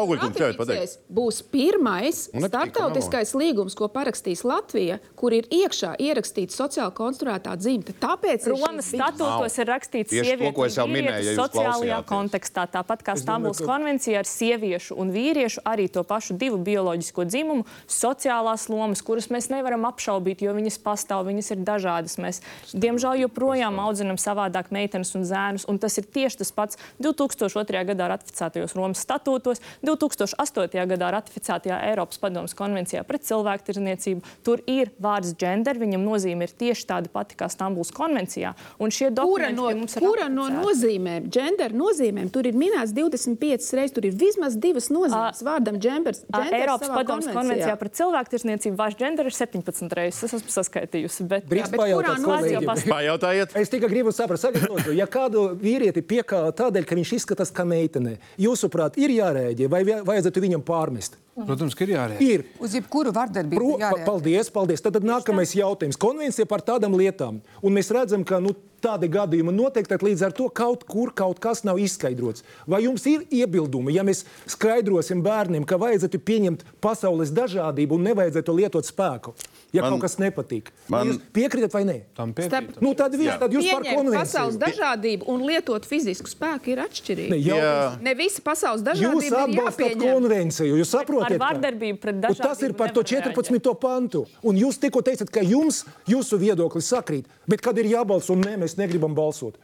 [1.14, 7.93] būs pirmais Un starptautiskais līgums, ko parakstīs Latvija, kur ir iekšā ierakstīta sociāli konstruētā dzimta.
[7.93, 12.68] Tāpēc ir Romas statūtos ir rakstīts sievietes un jūs sociālajā kontekstā.
[12.72, 18.68] Tāpat kā Stambuls konvencija ar sieviešu un vīriešu arī to pašu divu bioloģisko dzimumu, sociālās
[18.72, 22.18] lomas, kuras mēs nevaram apšaubīt, jo viņas pastāv, viņas ir dažādas.
[22.22, 22.41] Mēs,
[22.74, 27.84] diemžēl, joprojām audzinam savādāk meitenes un zēnus, un tas ir tieši tas pats 2002.
[27.94, 30.88] gadā ratificētajos Romas statūtos, 2008.
[30.94, 34.24] gadā ratificētajā Eiropas padomas konvencijā pret cilvēktirdzniecību.
[34.46, 38.54] Tur ir vārds gender, viņam nozīme ir tieši tāda pati kā Stambuls konvencijā.
[38.82, 43.94] Un šie Kura dokumenti no, kura no nozīmēm, gender nozīmēm, tur ir minēts 25 reizes,
[43.96, 46.22] tur ir vismaz divas nozīmes vārdam genders.
[46.32, 50.24] Ā, genders Eiropas savā padomas konvencijā par cilvēktiesniecību vārds gender ir 17 reizes.
[50.30, 51.28] Es esmu saskaitījusi.
[51.30, 52.66] Bet, Drīkst bet kurā pajautāt no- kolēģiem?
[52.66, 53.56] pas- Pajautājiet.
[53.64, 58.18] Es tikai gribu saprast, sagatavot, ja kādu vīrieti piekāpja tādēļ, ka viņš izskatās kā meitene,
[58.40, 61.20] jūsuprāt, ir jārēģē vai vajadzētu viņam pārmest?
[61.34, 62.22] Protams, ka ir jārēģē.
[62.22, 62.44] Ir.
[62.62, 64.82] Uz jebkuru vardarbību Pro, paldies, paldies.
[64.86, 65.98] Tad, tad nākamais jautājums.
[65.98, 67.40] Konvencija par tādām lietām.
[67.64, 68.52] Un mēs redzam, ka nu,
[68.84, 72.44] tādi gadījumi notiek, tad līdz ar to kaut kur kaut kas nav izskaidrots.
[72.68, 74.26] Vai jums ir iebildumi, ja mēs
[74.56, 79.36] skaidrosim bērniem, ka vajadzētu pieņemt pasaules dažādību un nevajadzētu lietot spēku?
[79.74, 82.01] Ja Man- kaut kas nepatīk, man- jūs piekrītat vai nē?
[82.15, 82.80] Tam piekrītam.
[82.80, 84.78] Nu, tad, viss, tad jūs par Pieņemt pasaules konvenciju.
[84.78, 87.30] dažādību un lietot fizisku spēku ir atšķirīgi.
[87.32, 90.13] Ne, Ne, jautājums- ne visa pasaules Jūs dažādība atbalstāt jāpieņem.
[90.13, 91.38] konvenciju, jūs saprotat?
[91.39, 93.74] Par vardarbību pret Un Tas ir dažādību par to nevar 14.
[93.80, 94.28] pantu.
[94.43, 98.59] Un jūs tikko teicat, ka jums jūsu viedoklis sakrīt, bet kad ir jābalso, un nē,
[98.59, 99.55] mēs negribam balsot.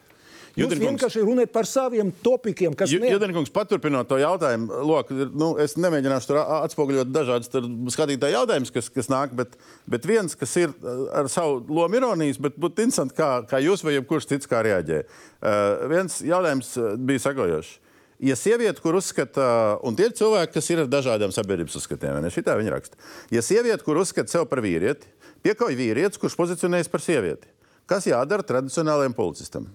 [0.58, 3.12] Jūs vienkārši runājat par saviem topikiem, kas ne...
[3.14, 7.52] Judenkungs, paturpinot to jautājumu, lok, nu, es nemēģināšu tur atspoguļot dažādas
[7.96, 9.54] skatītāju jautājumus, kas, kas nāk, bet,
[9.90, 13.86] bet viens, kas ir uh, ar savu lomu ironijas, bet būtu interesanti, kā, kā jūs
[13.86, 15.04] vai jebkurš cits kā reaģē.
[15.04, 17.78] Uh, viens jautājums uh, bija sekojošs.
[18.20, 22.32] Ja sieviete, kur uzskata, un tie ir cilvēki, kas ir ar dažādiem sabiedrības uzskatiem, ne
[22.34, 23.00] šitā viņa raksta.
[23.32, 25.08] Ja sieviete, kur uzskata sevi par vīrieti,
[25.48, 27.48] piekauj vīrietis, kurš pozicionējas par sievieti,
[27.88, 29.70] kas jādara tradicionālajiem policistam?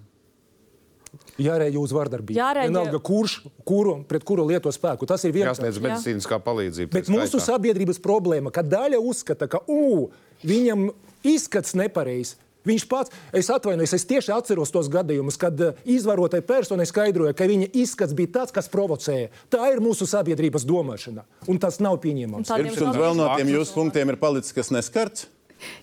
[1.39, 2.39] Jārēģē uz vardarbību.
[2.39, 5.07] Jārēģē- Vienalga, kurš, kuru, pret kuru lieto spēku.
[5.07, 5.63] Tas ir vienkārši.
[5.65, 6.91] Jāsniedz medicīniskā palīdzība.
[6.93, 7.55] Bet mūsu skaitā.
[7.55, 10.11] sabiedrības problēma, ka daļa uzskata, ka ū,
[10.45, 10.91] viņam
[11.25, 12.37] izskats nepareizs.
[12.65, 17.45] Viņš pats, es atvainojos, es tieši atceros tos gadījumus, kad uh, izvarotai personai skaidroja, ka
[17.45, 19.29] viņa izskats bija tāds, kas provocēja.
[19.53, 22.49] Tā ir mūsu sabiedrības domāšana, un tas nav pieņemams.
[22.49, 25.27] Pirms jums vēl no tiem jūsu punktiem ir palicis kas neskarts.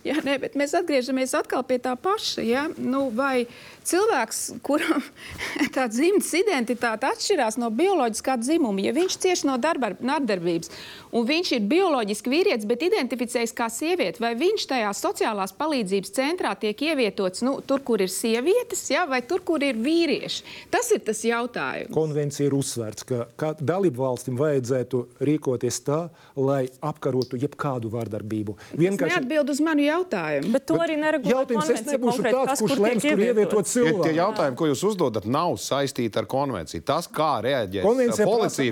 [0.08, 2.46] Jā, nē, bet mēs atgriežamies atkal pie tā paša.
[2.46, 2.68] Ja?
[2.78, 3.46] Nu, vai
[3.88, 5.04] cilvēks, kuram
[5.76, 10.72] tā dzimtas identitāte atšķirās no bioloģiskā dzimuma, ja viņš cieš no darba, nardarbības,
[11.18, 16.54] un viņš ir bioloģiski vīrietis, bet identificējas kā sieviete, vai viņš tajā sociālās palīdzības centrā
[16.60, 19.06] tiek ievietots nu, tur, kur ir sievietes, ja?
[19.10, 20.46] vai tur, kur ir vīrieši?
[20.74, 21.94] Tas ir tas jautājums.
[21.96, 26.02] Konvencija ir uzsvērts, ka, dalību valstīm vajadzētu rīkoties tā,
[26.38, 28.58] lai apkarotu jebkādu vārdarbību.
[28.72, 30.52] Tas neatbild uz manu jautājumu.
[30.54, 33.74] Bet to arī neregulē Jautājums, es nebūšu tāds, kas, kurš kur lems, kur ievietot Tie,
[33.74, 34.16] tie cilvēku.
[34.20, 36.84] jautājumi, ko jūs uzdodat, nav saistīti ar konvenciju.
[36.88, 37.32] Tas, kā
[37.86, 38.72] Konvencija policija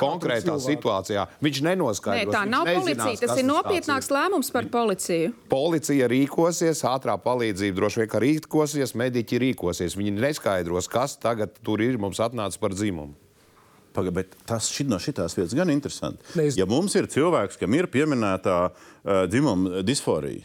[0.00, 0.66] konkrētā cilvēku.
[0.66, 2.34] situācijā, viņš Nē, nenoskaidros.
[2.34, 3.20] tā viņš nav policija.
[3.26, 5.32] Tas ir nopietnāks lēmums par policiju.
[5.48, 9.96] Policija rīkosies, ātrā palīdzība droši vien rīkosies, mediķi rīkosies.
[9.96, 13.14] Viņi neskaidros, kas tagad tur ir mums atnācis par dzimumu.
[13.96, 16.20] Paga, bet tas šit, no šīs vietas gan interesanti.
[16.36, 20.44] Ne, es- Ja mums ir cilvēks, kam ir pieminēta uh, dzimuma disforija,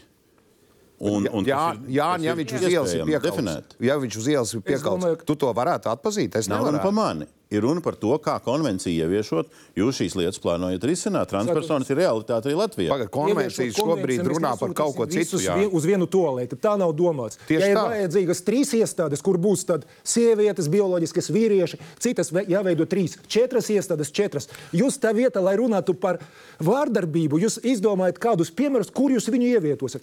[1.02, 3.64] Un, un Jā, ir- jā, tas ja ir viņš uz ielas ir definēt.
[3.82, 6.36] ja viņš uz ielas ir domāju, ka- tu to varētu atpazīt.
[6.38, 6.82] Es Nav runa nevaru.
[6.84, 7.26] par mani.
[7.50, 9.44] Ir runa par to, kā konvencija ieviešot.
[9.76, 11.26] Jūs šīs lietas plānojat risināt.
[11.28, 12.88] Transpersonas ir realitāte arī Latvijā.
[12.88, 15.36] Pagaid, konvencija šobrīd konvenciju, runā par kaut ko citu.
[15.36, 16.54] vien- Uz vienu tolēti.
[16.56, 17.36] Tā nav domāts.
[17.48, 17.84] Tieši ja ir tā.
[17.90, 24.10] vajadzīgas trīs iestādes, kur būs tad sievietes, bioloģiskas vīrieši, citas ve- jāveido trīs, četras iestādes,
[24.12, 24.46] četras.
[24.72, 26.20] Jūs tā vietā, lai runātu par
[26.60, 30.02] vārdarbību, jūs izdomājat kādus piemērus, kur jūs viņu ievietosiet.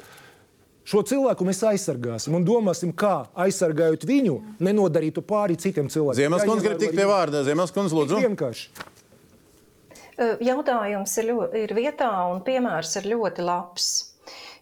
[0.89, 6.23] Šo cilvēku mēs aizsargāsim un domāsim, kā aizsargājot viņu, nenodarītu pāri citiem cilvēkiem.
[6.23, 7.43] Ziemasskungs grib tikt pie vārda.
[7.45, 8.21] Ziemasskungs, Tik lūdzu.
[8.25, 8.87] Vienkārši.
[10.43, 11.29] Jautājums ir,
[11.61, 13.91] ir vietā un piemērs ir ļoti labs.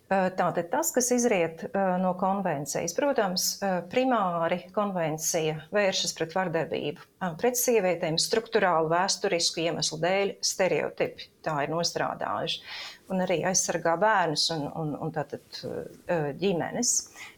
[0.08, 1.66] Tātad tas, kas izriet
[1.99, 3.48] no konvencijas, protams,
[3.91, 7.04] primāri konvencija vēršas pret vardarbību,
[7.41, 12.62] pret sievietēm struktūrālu vēsturisku iemeslu dēļ stereotipi tā ir nostrādājuši.
[13.08, 16.96] Un arī aizsargā bērnus un, un, un tātad eh, ģimenes.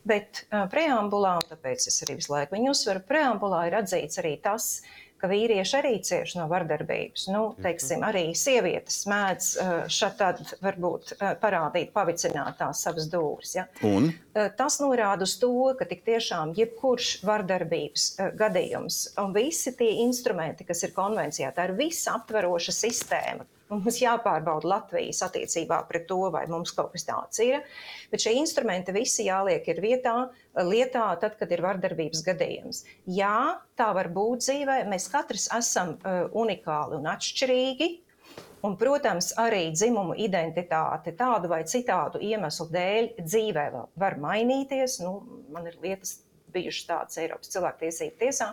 [0.08, 4.34] Bet eh, preambulā, un tāpēc es arī visu laiku viņu uzsveru, preambulā ir atzīts arī
[4.41, 4.80] tas,
[5.20, 7.28] ka vīrieši arī cieš no vardarbības.
[7.30, 11.14] Nu, teiksim, arī sievietes mēdz eh, šādi varbūt
[11.44, 13.54] parādīt, pavicināt tās savas dūris.
[13.60, 13.68] Ja?
[13.86, 14.10] Un?
[14.34, 18.10] Tas norāda uz to, ka tik tiešām jebkurš vardarbības
[18.41, 23.46] gadījums un visi tie instrumenti, kas ir konvencijā, tā ir visaptveroša sistēma.
[23.70, 27.60] Mums jāpārbauda Latvijas attiecībā pret to, vai mums kaut kas tāds ir.
[28.10, 30.16] Bet šie instrumenti visi jāliek ir vietā,
[30.58, 32.82] lietā, tad, kad ir vardarbības gadījums.
[33.06, 34.80] Jā, tā var būt dzīvē.
[34.90, 37.91] Mēs katrs esam uh, unikāli un atšķirīgi.
[38.66, 43.68] Un, protams, arī dzimumu identitāte tādu vai citādu iemeslu dēļ dzīvē
[44.02, 44.98] var mainīties.
[45.06, 45.14] Nu,
[45.54, 46.18] man ir lietas
[46.54, 48.50] bijušas tādas Eiropas cilvēktiesību tiesā.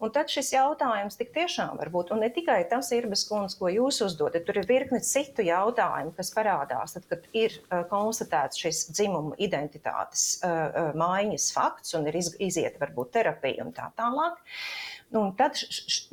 [0.00, 2.12] Un tad šis jautājums tik tiešām var būt.
[2.14, 4.46] Un ne tikai tas ir bezkundze, ko jūs uzdodat.
[4.48, 10.26] Tur ir virkne citu jautājumu, kas parādās, tad, kad ir uh, konstatēts šis dzimumu identitātes
[10.46, 14.40] uh, maiņas fakts un ir iz, iziet varbūt terapija un tā tālāk.
[15.10, 15.58] Nu, un tad,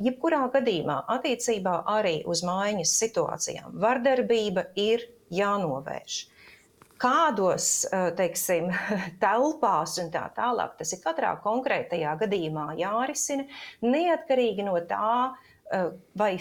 [0.02, 6.24] jebkurā gadījumā, attiecībā arī uz maiņas situācijām, vardarbība ir jānovērš.
[6.98, 8.72] Kādos, eh, teiksim,
[9.22, 13.46] telpās un tā tālāk, tas ir katrā konkrētajā gadījumā jārisina,
[13.86, 15.34] neatkarīgi no tā,
[15.70, 16.32] eh, vai,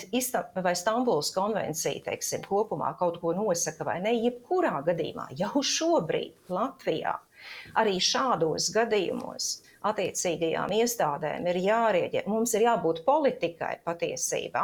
[0.55, 4.15] vai Stambulas konvencija, teiksim, kopumā kaut ko nosaka vai ne.
[4.17, 7.19] Jebkurā gadījumā jau šobrīd Latvijā
[7.77, 9.49] arī šādos gadījumos
[9.87, 12.23] attiecīgajām iestādēm ir jārēģē.
[12.27, 14.63] Mums ir jābūt politikai patiesībā,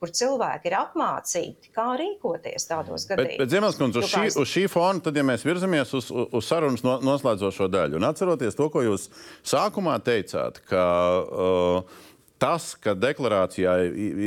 [0.00, 3.40] kur cilvēki ir apmācīti, kā rīkoties tādos Bet, gadījumos.
[3.42, 6.30] bet Ziemasskungs, uz, Nu, kā šī, uz šī fona, tad, ja mēs virzamies uz, uz-
[6.38, 9.08] uz sarunas no, noslēdzošo daļu, un atceroties to, ko jūs
[9.44, 10.86] sākumā teicāt, ka
[11.26, 12.00] uh,
[12.42, 13.76] tas, ka deklarācijā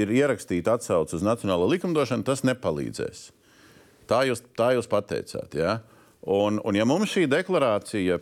[0.03, 3.29] ir ierakstīta atsauce uz nacionālo likumdošanu, tas nepalīdzēs.
[4.05, 5.55] Tā jūs, tā jūs pateicāt.
[5.57, 5.79] Ja?
[6.25, 8.17] Un, un ja mums šī deklarācija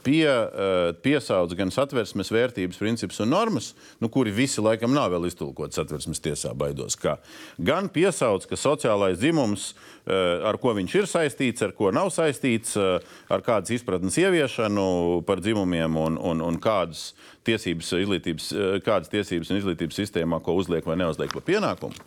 [0.00, 5.28] pie, uh, piesauc gan satversmes vērtības, principus un normas, nu, kuri visi laikam nav vēl
[5.28, 7.18] iztulkoti satversmes tiesā, baidos, kā,
[7.60, 12.74] gan piesauc, ka sociālais dzimums, uh, ar ko viņš ir saistīts, ar ko nav saistīts,
[12.80, 17.10] uh, ar kādas izpratnes ieviešanu par dzimumiem un, un, un kādas
[17.46, 18.50] tiesības, izglītības,
[18.86, 22.04] kādas tiesības un izglītības sistēmā, ko uzliek vai neuzliek par pienākumu.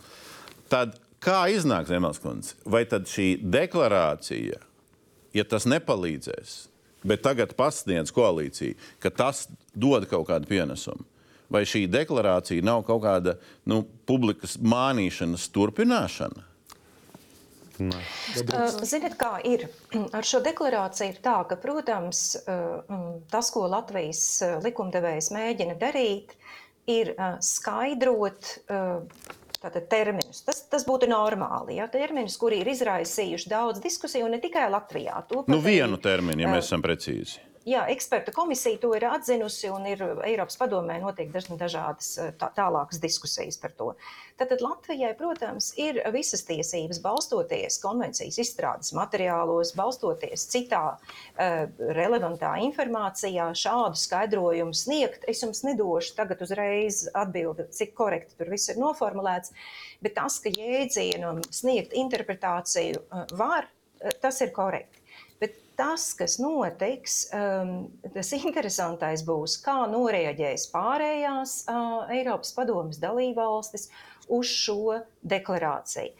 [0.72, 2.56] Tad kā iznāk Zemelskundze?
[2.64, 4.62] Vai tad šī deklarācija,
[5.36, 6.56] ja tas nepalīdzēs,
[7.06, 11.04] bet tagad pasniedz koalīcija, ka tas dod kaut kādu pienesumu?
[11.52, 13.36] Vai šī deklarācija nav kaut kāda
[13.70, 16.42] nu, publikas mānīšanas turpināšana?
[17.76, 19.66] Ziniet, kā ir?
[20.16, 22.22] Ar šo deklarāciju ir tā, ka, protams,
[23.30, 24.24] tas, ko Latvijas
[24.64, 26.32] likumdevējs mēģina darīt,
[26.90, 27.12] ir
[27.44, 28.56] skaidrot
[29.66, 30.42] tātad terminus.
[30.46, 31.80] Tas, tas būtu normāli.
[31.80, 31.88] Ja?
[31.92, 35.20] Terminus, kuri ir izraisījuši daudz diskusiju, un ne tikai Latvijā.
[35.30, 37.42] To Nu, vienu terminu, ja mēs esam precīzi.
[37.66, 43.00] Jā, eksperta komisija to ir atzinusi, un ir Eiropas padomē notiek dažādas eh, tā, tālākas
[43.02, 43.88] diskusijas par to.
[44.38, 51.56] Tātad Latvijai, protams, ir visas tiesības balstoties konvencijas izstrādes materiālos, balstoties citā uh,
[51.96, 55.24] relevantā informācijā, šādu skaidrojumu sniegt.
[55.26, 59.56] Es jums nedošu tagad uzreiz atbildi, cik korekti tur viss ir noformulēts,
[60.04, 65.02] bet tas, ka jēdzienam sniegt interpretāciju uh, var, uh, tas ir korekti.
[65.76, 67.72] Tas, kas notiks, um,
[68.14, 73.90] tas interesantais būs, kā noreaģēs pārējās uh, Eiropas Padomas dalībvalstis
[74.32, 76.14] uz šo deklarāciju.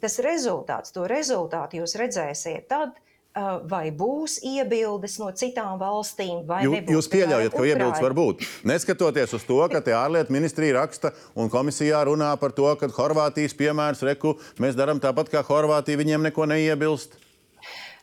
[0.00, 2.94] Tas rezultāts, to rezultātu jūs redzēsiet tad,
[3.34, 6.94] uh, vai būs iebildes no citām valstīm, vai Jū, nebūs.
[6.94, 8.44] jūs pieļaujat, ka iebildes var būt.
[8.70, 13.58] Neskatoties uz to, ka te ārlietu ministrija raksta un komisijā runā par to, ka Horvātijas
[13.58, 17.18] piemērs, reku, mēs darām tāpat kā Horvātija, viņiem neko neiebilst.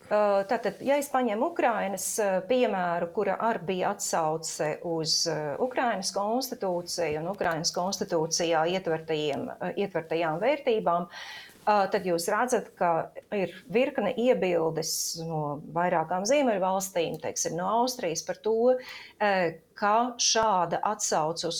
[0.07, 6.13] Uh, Tātad, ja es paņemu Ukrainas uh, piemēru, kura arī bija atsauce uz uh, Ukrainas
[6.15, 11.09] konstitūciju un Ukrainas konstitūcijā ietvertajām vērtībām,
[11.67, 12.91] tad jūs redzat, ka
[13.35, 14.91] ir virkne iebildes
[15.27, 18.55] no vairākām ziemeļvalstīm, teiksim, no Austrijas par to,
[19.77, 21.59] ka šāda atsauce uz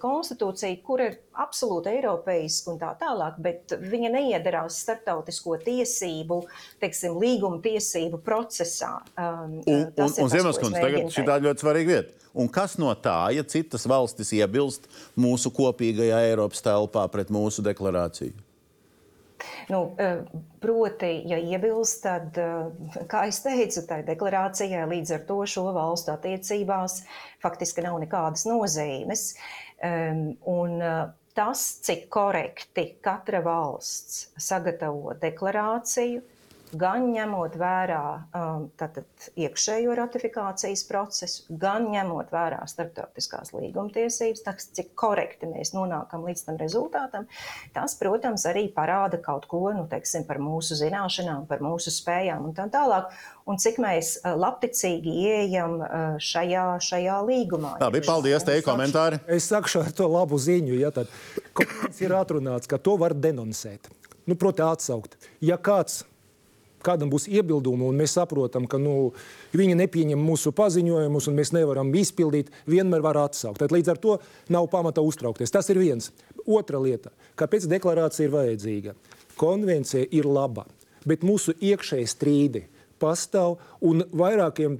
[0.00, 6.40] konstitūciju, kur ir absolūti eiropeiska un tā tālāk, bet viņa neiedarās starptautisko tiesību,
[6.82, 8.96] teiksim, līguma tiesību procesā.
[9.18, 12.20] Un, un, tas un es Ziemasskungs, tagad šī ir ļoti svarīga vieta.
[12.34, 18.34] Un kas no tā, ja citas valstis iebilst mūsu kopīgajā Eiropas telpā pret mūsu deklarāciju?
[19.68, 20.20] Nu, eh,
[20.60, 26.12] proti, ja iebilst, tad, eh, kā jau teicu, tai deklarācijai līdz ar to šo valstu
[26.12, 27.02] attiecībās
[27.44, 29.34] faktiski nav nekādas nozīmes.
[29.84, 30.78] Um, un,
[31.34, 36.22] tas, cik korekti katra valsts sagatavo deklarāciju,
[36.78, 38.02] gan ņemot vērā
[38.34, 39.06] um, tātad,
[39.40, 46.60] iekšējo ratifikācijas procesu, gan ņemot vērā starptautiskās līgumtiesības, tas, cik korekti mēs nonākam līdz tam
[46.60, 47.28] rezultātam,
[47.76, 52.56] tas, protams, arī parāda kaut ko nu, teiksim, par mūsu zināšanām, par mūsu spējām un
[52.56, 53.10] tā tālāk.
[53.44, 55.90] Un cik mēs uh, labticīgi ieejam uh,
[56.22, 57.76] šajā, šajā līgumā.
[57.82, 59.20] Labi, paldies, tev komentāri.
[59.28, 61.12] Es saku ar to labu ziņu, ja tad
[62.00, 63.92] ir atrunāts, ka to var denoncēt.
[64.24, 65.18] Nu, proti, atsaukt.
[65.44, 66.02] Ja kāds
[66.84, 69.12] kādam būs iebildumi, un mēs saprotam, ka nu,
[69.56, 73.62] viņi nepieņem mūsu paziņojumus, un mēs nevaram izpildīt, vienmēr var atsaukt.
[73.62, 74.18] Tad līdz ar to
[74.54, 75.52] nav pamata uztraukties.
[75.54, 76.12] Tas ir viens.
[76.44, 78.96] Otra lieta, kāpēc deklarācija ir vajadzīga?
[79.40, 80.66] Konvencija ir laba,
[81.08, 82.66] bet mūsu iekšēji strīdi
[83.02, 84.78] pastāv un vairākiem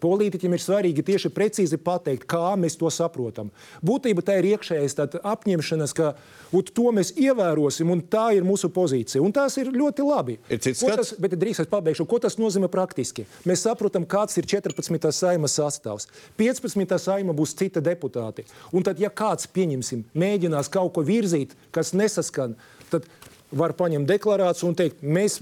[0.00, 3.50] Politiķiem ir svarīgi tieši precīzi pateikt, kā mēs to saprotam.
[3.84, 6.14] Būtībā tā ir iekšējais apņemšanās, ka
[6.74, 9.20] to mēs ievērosim, un tā ir mūsu pozīcija.
[9.22, 10.38] Un tas ir ļoti labi.
[10.48, 13.26] Ir cits Ko tas, bet drīz es pabeigšu, ko tas nozīmē praktiski.
[13.48, 15.12] Mēs saprotam, kāds ir 14.
[15.12, 16.08] saimas sastāvs.
[16.40, 16.96] 15.
[16.98, 18.46] saima būs cita deputāti.
[18.72, 22.56] Un tad, ja kāds, pieņemsim, mēģinās kaut ko virzīt, kas nesaskan,
[22.90, 23.06] tad
[23.52, 25.40] var paņemt deklarāciju un teikt, mēs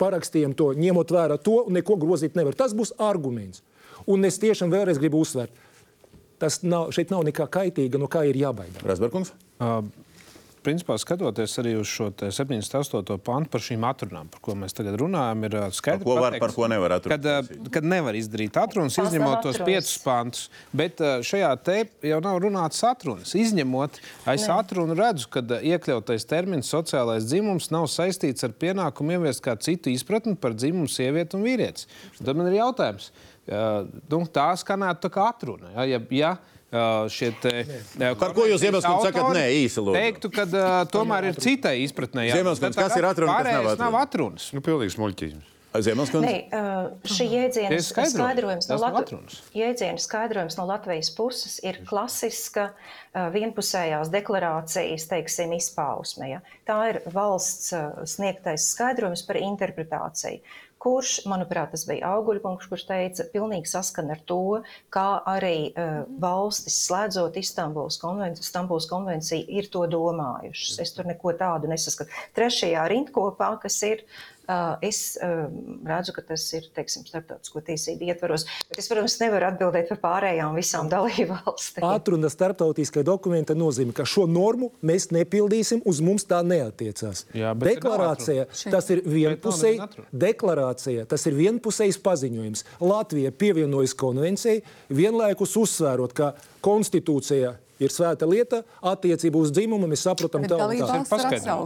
[0.00, 2.56] parakstījām to, ņemot vērā to, un neko grozīt nevar.
[2.58, 3.62] Tas būs arguments.
[4.08, 5.64] Un es tiešām vēlreiz gribu uzsvērt,
[6.40, 8.84] tas nav, šeit nav nekā kaitīga, no kā ir jābaidās.
[8.86, 9.34] Rasberkungs?
[9.58, 9.82] Uh,
[10.64, 13.18] principā, skatoties arī uz šo te 78.
[13.24, 16.54] pantu par šīm atrunām, par ko mēs tagad runājam, ir skaidrs, Par ko var, par
[16.56, 17.24] ko nevar atrunāt?
[17.26, 20.44] Kad, uh, kad nevar izdarīt atrunas, izņemot tos piecus pantus.
[20.72, 21.78] Bet uh, šajā te
[22.08, 23.34] jau nav runāts atrunas.
[23.38, 24.00] Izņemot,
[24.32, 24.58] es Nē.
[24.58, 29.92] atrunu redzu, ka uh, iekļautais termins sociālais dzimums nav saistīts ar pienākumu ieviest kā citu
[29.92, 31.90] izpratni par dzimumu sievieti un vīrietis.
[32.22, 33.12] Tad man ir jautājums.
[33.48, 35.72] Nu, tā skanētu tā kā atruna.
[35.76, 36.32] Ja, ja, ja,
[37.08, 39.96] šie te, uh, Par ko jūs, sakat autori nē, īsi lūdzu?
[39.96, 42.28] Teiktu, ka uh, tomēr ir citai izpratnē.
[42.28, 42.40] jā.
[42.40, 43.84] Ziemasskungs, Bet kas ir atruna, kas nav atruna?
[43.86, 44.50] nav atrunas.
[44.52, 45.54] Nu, pilnīgs muļķības.
[45.68, 46.24] Ziemasskungs?
[46.24, 49.18] Nē, uh, šī jēdziena skaidrojums no, Latv...
[49.56, 56.30] jēdziena skaidrojums no Latvijas puses ir klasiska uh, vienpusējās deklarācijas, teiksim, izpausme.
[56.32, 56.40] Ja?
[56.68, 60.40] Tā ir valsts uh, sniegtais skaidrojums par interpretāciju.
[60.78, 64.60] Kurš, manuprāt, tas bija Auguļkungs, kurš teica, pilnīgi saskan ar to,
[64.94, 70.78] kā arī uh, valstis slēdzot Istanbuls konvenciju, Istanbuls konvenciju ir to domājušas.
[70.84, 72.14] Es tur neko tādu nesaskatu.
[72.38, 74.37] Trešajā rindkopā, kas ir Uh,
[74.84, 80.00] es redzu, ka tas ir teiksim, starptautisko tiesību ietvaros, bet es, protams, nevaru atbildēt par
[80.04, 81.84] pārējām visām dalību valstīm.
[81.88, 87.26] Atruna starptautiskai dokumenta nozīmē, ka šo normu mēs nepildīsim, uz mums tā neatiecās.
[87.36, 88.74] Jā, Deklarācija atruna.
[88.76, 89.88] tas ir vienpusēji.
[90.26, 92.64] Deklarācija tas ir vienpusējs paziņojums.
[92.80, 96.32] Latvija pievienojas konvencijai, vienlaikus uzsvērot, ka
[96.64, 101.58] konstitūcija ir svēta lieta, attiecību uz dzimumu mēs saprotam Bet tā un tā.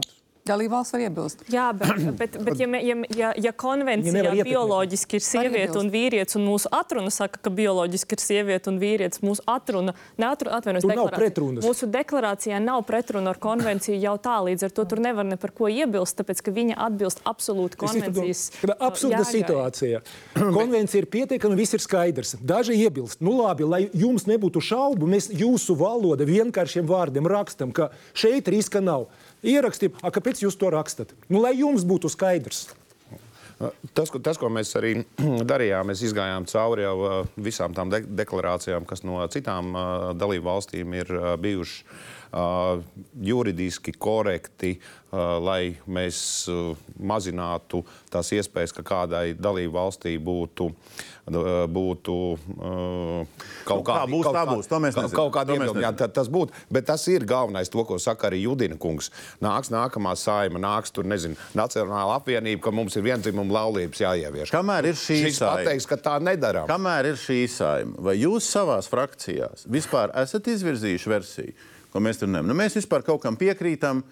[0.48, 1.44] Dalībvalsts var iebilst.
[1.52, 4.48] Jā, bet, bet, bet ja, ja, ja, ja konvencijā ietekmēt.
[4.48, 9.22] bioloģiski ir sieviete un vīrietis, un mūsu atruna saka, ka bioloģiski ir sieviete un vīrietis,
[9.24, 9.94] mūsu atruna,
[10.90, 11.20] deklarācija.
[11.20, 11.66] pretrunas.
[11.66, 15.54] Mūsu deklarācijā nav pretruna ar konvenciju jau tā, līdz ar to tur nevar ne par
[15.54, 18.48] ko iebilst, tāpēc ka viņa atbilst absolūti konvencijas.
[18.58, 19.32] ka ir absurda jēgai.
[19.38, 20.02] situācija.
[20.58, 22.36] Konvencija ir pietiekama, viss ir skaidrs.
[22.42, 27.92] Daži iebilst, nu labi, lai jums nebūtu šaubu, mēs jūsu valoda vienkāršiem vārdiem rakstam, ka
[28.16, 29.06] šeit riska nav.
[29.42, 31.16] Ierakstīt, kāpēc jūs to rakstat?
[31.28, 32.68] Nu, lai jums būtu skaidrs.
[33.94, 34.94] Tas, tas, ko mēs arī
[35.50, 39.74] darījām, mēs izgājām cauri jau visām tām de deklarācijām, kas no citām
[40.18, 41.84] dalību valstīm ir bijušas.
[43.20, 44.78] juridiski korekti,
[45.12, 46.18] lai mēs
[46.48, 47.82] uh, mazinātu
[48.12, 52.14] tās iespējas, ka kādai dalību valstī būtu uh, būtu
[53.64, 55.12] kaut kāda būs, kaut, tā būs.
[55.14, 56.52] Kaut kāda iebilde, jā, tas būtu.
[56.72, 59.10] Bet tas ir galvenais, to, ko saka arī Judina kungs.
[59.42, 64.50] Nāks nākamā saima, nāks tur, nezinu, Nacionāla apvienība, ka mums ir vienzimuma laulības jāievieš.
[64.50, 65.60] Kamēr ir šī saima?
[65.62, 66.66] pateiks, ka tā nedarām.
[66.70, 71.54] Kamēr ir šī saima, vai jūs savās frakcijās vispār esat izvirzījuši versiju?
[71.92, 72.50] Ko mēs tur nemanām.
[72.52, 74.02] Nu, mēs vispār kaut kam piekrītam,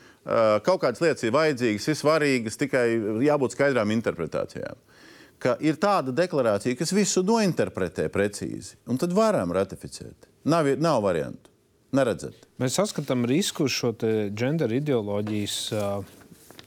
[0.67, 2.87] kaut kādas lietas ir vajadzīgas, ir svarīgas, tikai
[3.27, 4.87] jābūt skaidrām interpretācijām
[5.41, 10.29] ka ir tāda deklarācija, kas visu nointerpretē precīzi, un tad varam ratificēt.
[10.51, 11.49] Nav, nav variantu.
[11.97, 12.37] Neredzat.
[12.63, 13.91] Mēs saskatām risku šo
[14.37, 16.13] gender ideoloģijas uh,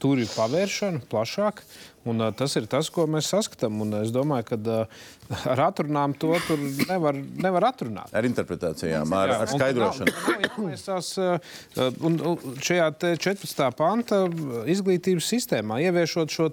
[0.04, 1.64] tūri pavēršanu plašāk.
[2.04, 3.80] Un, uh, tas ir tas, ko mēs saskatām.
[3.80, 5.06] Un es domāju, ka uh,
[5.54, 6.36] ar atrunām to
[6.90, 8.12] nevar, nevar atrunāt.
[8.12, 10.14] Ar interpretācijām, ar, jā, ar skaidrošanu.
[10.66, 11.40] Mēs tās, uh,
[12.04, 13.66] un, un šajā 14.
[13.78, 14.24] panta
[14.70, 16.52] izglītības sistēmā ieviešot šo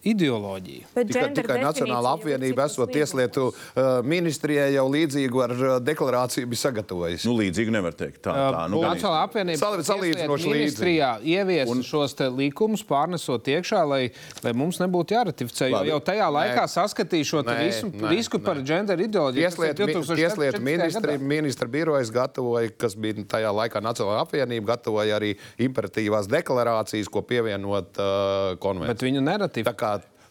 [0.00, 0.86] gendera ideoloģija.
[0.94, 7.28] Tikai, tikai Nacionāla apvienība esot tieslietu uh, ministrijai jau līdzīgu ar uh, deklarāciju bija sagatavojusi.
[7.28, 8.22] Nu, līdzīgi nevar teikt.
[8.24, 11.82] Tā, tā, nu, Nacionāla apvienība salīdzinoši ministrijā ievies un...
[11.84, 14.00] šos likumus, pārnesot iekšā, lai,
[14.44, 15.70] lai mums nebūtu jāratificē.
[15.70, 16.72] Jo jau tajā laikā nē.
[16.74, 18.46] saskatīja šo nē, visu nē, risku nē.
[18.48, 19.46] par gender ideoloģiju.
[19.46, 26.28] Tieslietu, tieslietu ministri, ministra birojas gatavoja, kas bija tajā laikā Nacionāla apvienība, gatavoja arī imperatīvās
[26.30, 28.94] deklarācijas, ko pievienot uh, konvencijai.
[28.94, 29.89] Bet viņu neratificēja.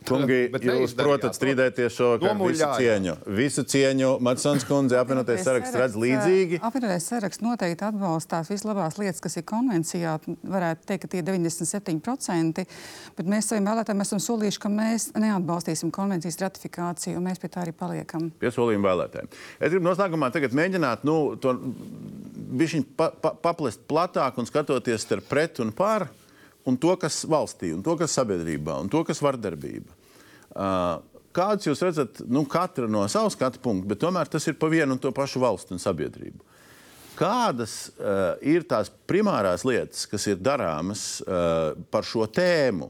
[0.10, 3.16] Kungi, jūs protat strīdēties šo visu cieņu.
[3.38, 6.60] Visu cieņu Matsons kundze apvienoties saraksts redz līdzīgi.
[6.66, 10.18] Apvienoties saraksts noteikti atbalstās vislabās lietas, kas ir konvencijā.
[10.50, 12.66] Varētu teikt, ka tie ir 97%,
[13.18, 17.64] bet mēs saviem vēlētājiem esam solījuši, ka mēs neatbalstīsim konvencijas ratifikāciju, un mēs pie tā
[17.66, 18.30] arī paliekam.
[18.42, 19.34] Piesolījumi vēlētājiem.
[19.60, 21.56] Es gribu noslēgumā tagad mēģināt nu, to
[22.60, 26.10] bišķiņ pa, pa, paplest platāk un skatoties starp pret un par
[26.70, 29.99] un to, kas valstī, un to, kas sabiedrībā, un to, kas vardarbība.
[30.56, 31.00] Uh,
[31.30, 34.96] Kāds jūs redzat, nu, katra no savas skatu punkta, bet tomēr tas ir pa vienu
[34.96, 36.42] un to pašu valstu un sabiedrību.
[37.20, 42.90] Kādas uh, ir tās primārās lietas, kas ir darāmas uh, par šo tēmu,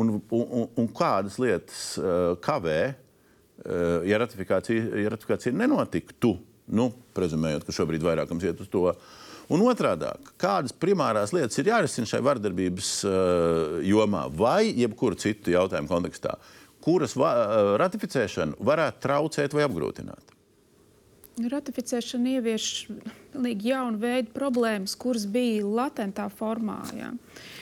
[0.00, 6.32] un, un, un kādas lietas uh, kavē, uh, ja, ratifikācija, ja ratifikācija nenotiktu,
[6.72, 9.20] nu, prezumējot, ka šobrīd vairākums iet uz to, uh,
[9.52, 10.08] Un otrādi,
[10.40, 14.24] kādas primārās lietas ir jārisina šai vardarbības uh, jomā?
[14.32, 16.38] Vai jebkuru citu jautājumu kontekstā,
[16.84, 20.32] kuras va, uh, ratificēšanu varētu traucēt vai apgrūtināt?
[21.50, 22.68] Ratificēšana ievieš
[23.32, 26.78] pilnīgi jaunu veidu problēmas, kuras bija latentā formā.
[26.94, 27.10] Jā.
[27.10, 27.53] Uh,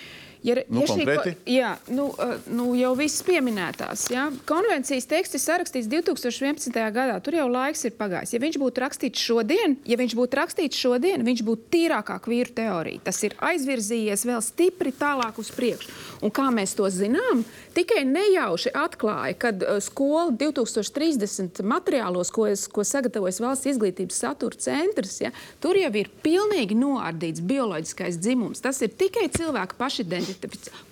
[0.43, 1.32] Ja, nu, ja konkrēti?
[1.36, 2.09] Šī, jā, nu,
[2.51, 4.09] nu, jau visas pieminētās.
[4.10, 4.24] Jā.
[4.48, 6.74] Konvencijas teksts ir sarakstīts 2011.
[6.94, 7.19] gadā.
[7.23, 8.35] Tur jau laiks ir pagājis.
[8.35, 13.05] Ja viņš būtu rakstīts šodien, ja viņš būtu rakstīts šodien, viņš būtu tīrākā vīru teorija.
[13.06, 15.94] Tas ir aizvirzījies vēl stipri tālāk uz priekšu.
[16.27, 17.44] Un kā mēs to zinām?
[17.77, 25.20] Tikai nejauši atklāja, ka skola 2030 materiālos, ko, es, ko sagatavojas Valsts izglītības satura centrs,
[25.23, 25.31] ja,
[25.62, 28.62] tur jau ir pilnīgi noārdīts bioloģiskais dzimums.
[28.62, 30.31] Tas ir tikai cilvēka pašidentitāte.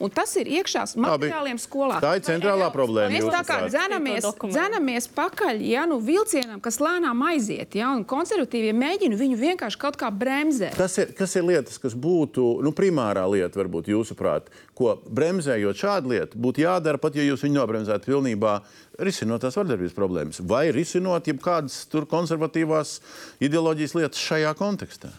[0.01, 2.01] Un tas ir iekšā materiāliem skolā.
[2.03, 3.13] Tā ir centrālā problēma.
[3.15, 8.73] Mēs tā kā dzenamies, dzenamies pakaļ ja, nu, vilcienam, kas lēnām aiziet, ja, un konservatīvie
[8.77, 10.77] mēģina viņu vienkārši kaut kā bremzēt.
[10.79, 16.15] Tas ir, kas ir lietas, kas būtu nu, primārā lieta, varbūt jūsuprāt, ko bremzējot šādu
[16.15, 18.61] lietu, būtu jādara pat, ja jūs viņu nobremzētu pilnībā
[19.01, 22.99] risinot tās vardarbības problēmas, vai risinot jebkādas konservatīvās
[23.45, 25.13] ideoloģijas lietas šajā kontekstā.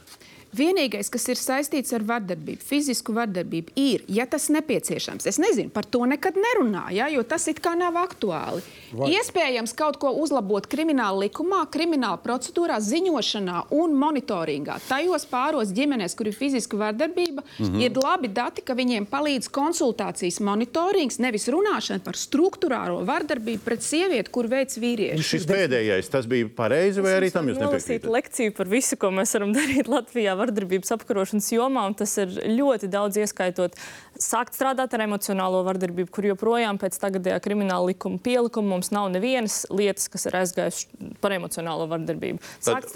[0.52, 5.28] Vienīgais, kas ir saistīts ar vardarbību, fizisku vardarbību, ir, ja tas nepieciešams.
[5.30, 8.60] Es nezinu, par to nekad nerunāju, ja, jo tas it kā nav aktuāli.
[8.92, 9.14] Vai?
[9.16, 14.76] Iespējams, kaut ko uzlabot krimināla likumā, krimināla procedūrā, ziņošanā un monitoringā.
[14.90, 17.86] Tajos pāros ģimenēs, kur ir fiziska vardarbība, mm -hmm.
[17.86, 24.32] ir labi dati, ka viņiem palīdz konsultācijas monitorings, nevis runāšana par struktūrālo vardarbību pret sievieti,
[24.32, 25.24] kur veids vīrieši.
[25.32, 28.12] Šis pēdējais, tas bija pareizi vai arī tam jūs nepiekrītat?
[28.12, 32.90] lekciju par visu, ko mēs varam darīt Latvijā vardarbības apkarošanas jomā, un tas ir ļoti
[32.92, 33.78] daudz ieskaitot
[34.22, 39.64] sākt strādāt ar emocionālo vardarbību, kur joprojām pēc tagadējā krimināla likuma pielikuma mums nav nevienas
[39.72, 42.42] lietas, kas ir aizgājušas par emocionālo vardarbību.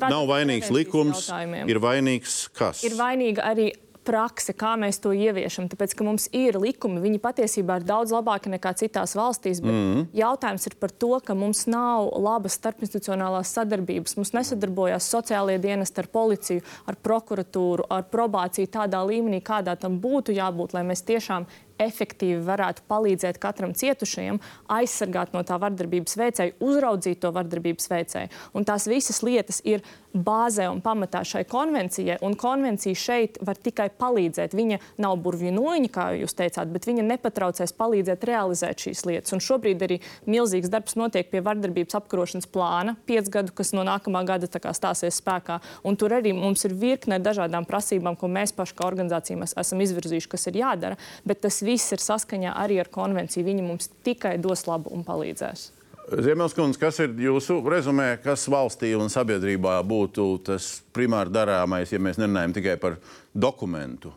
[0.06, 1.28] Nav vainīgs likums,
[1.66, 2.84] ir vainīgs kas?
[2.86, 3.72] Ir vainīga arī
[4.06, 5.68] prakse, kā mēs to ieviešam.
[5.72, 9.62] Tāpēc, ka mums ir likumi, viņi patiesībā ir daudz labāki nekā citās valstīs.
[9.64, 10.06] Bet mm -hmm.
[10.14, 14.18] jautājums ir par to, ka mums nav labas starpinstitucionālās sadarbības.
[14.18, 20.32] Mums nesadarbojās sociālie dienesti ar policiju, ar prokuratūru, ar probāciju tādā līmenī, kādā tam būtu
[20.32, 21.46] jābūt, lai mēs tiešām
[21.82, 24.40] efektīvi varētu palīdzēt katram cietušajam,
[24.72, 28.34] aizsargāt no tā vardarbības veicēja, uzraudzīt to vardarbības veicēju.
[28.56, 29.84] Un tās visas lietas ir
[30.16, 34.56] bāzē un pamatā šai konvencijai, un konvencija šeit var tikai palīdzēt.
[34.56, 39.36] Viņa nav burvju noņa, kā jūs teicāt, bet viņa nepatraucēs palīdzēt realizēt šīs lietas.
[39.36, 40.00] Un šobrīd arī
[40.30, 45.60] milzīgs darbs notiek pie vardarbības apkarošanas plāna, piec gadu, kas no nākamā gada stāsies spēkā.
[45.84, 50.32] Un tur arī mums ir virkne dažādām prasībām, ko mēs paši kā organizācija esam izvirzījuši,
[50.32, 51.00] kas ir jādara.
[51.28, 53.46] Bet tas viss ir saskaņā arī ar konvenciju.
[53.48, 55.72] Viņi mums tikai dos labu un palīdzēs.
[56.06, 62.20] Ziemeļskundze, kas ir jūsu rezumē, kas valstī un sabiedrībā būtu tas primāri darāmais, ja mēs
[62.22, 63.00] nerunājam tikai par
[63.34, 64.14] dokumentu?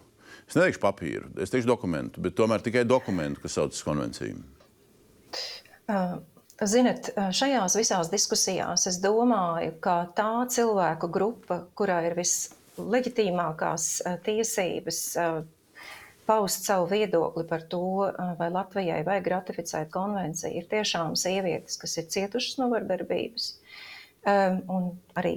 [0.49, 4.37] Es neteikšu papīru, es teikšu dokumentu, bet tomēr tikai dokumentu, kas saucas konvencija.
[5.89, 6.19] Uh,
[6.59, 13.85] Ziniet, šajās visās diskusijās es domāju, ka tā cilvēku grupa, kurā ir visleģitīmākās
[14.27, 14.99] tiesības
[16.29, 22.11] paust savu viedokli par to, vai Latvijai vajag ratificēt konvenciju, ir tiešām sievietes, kas ir
[22.13, 23.55] cietušas no vardarbības.
[24.29, 25.33] Un arī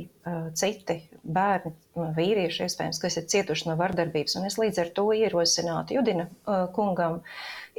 [0.57, 1.72] citi bērni,
[2.18, 4.35] vīrieši, iespējams, kas ir cietuši no vardarbības.
[4.39, 6.27] Un es līdz ar to ierosinātu Judina
[6.76, 7.22] kungam,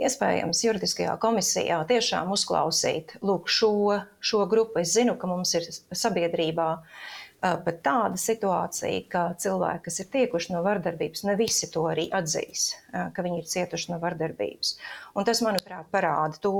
[0.01, 3.75] iespējams, juridiskajā komisijā tiešām uzklausīt lūk, šo,
[4.25, 4.81] šo grupu.
[4.81, 6.71] Es zinu, ka mums ir sabiedrībā
[7.43, 12.69] pat tāda situācija, ka cilvēki, kas ir tiekuši no vardarbības, ne visi to arī atzīs,
[12.93, 14.77] ka viņi ir cietuši no vardarbības.
[15.19, 16.55] Un tas, manuprāt, parāda to,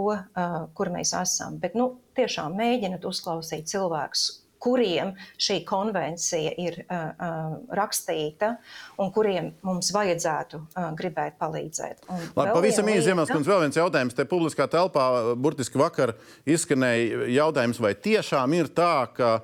[0.75, 1.61] kur mēs esam.
[1.63, 4.27] Bet nu, tiešām mēģināt uzklausīt cilvēkus,
[4.63, 8.55] kuriem šī konvencija ir uh, rakstīta
[9.03, 12.05] un kuriem mums vajadzētu uh, gribēt palīdzēt.
[12.09, 14.17] Un Labi, pavisam īsi, Ziemasskunds, vēl viens jautājums.
[14.19, 16.15] Te publiskā telpā burtiski vakar
[16.47, 19.35] izskanēja jautājums, vai tiešām ir tā, ka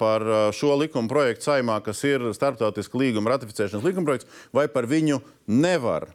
[0.00, 0.22] par
[0.56, 6.08] šo likuma projektu saimā, kas ir starptautiska līguma ratificēšanas likuma projekts, vai par viņu nevar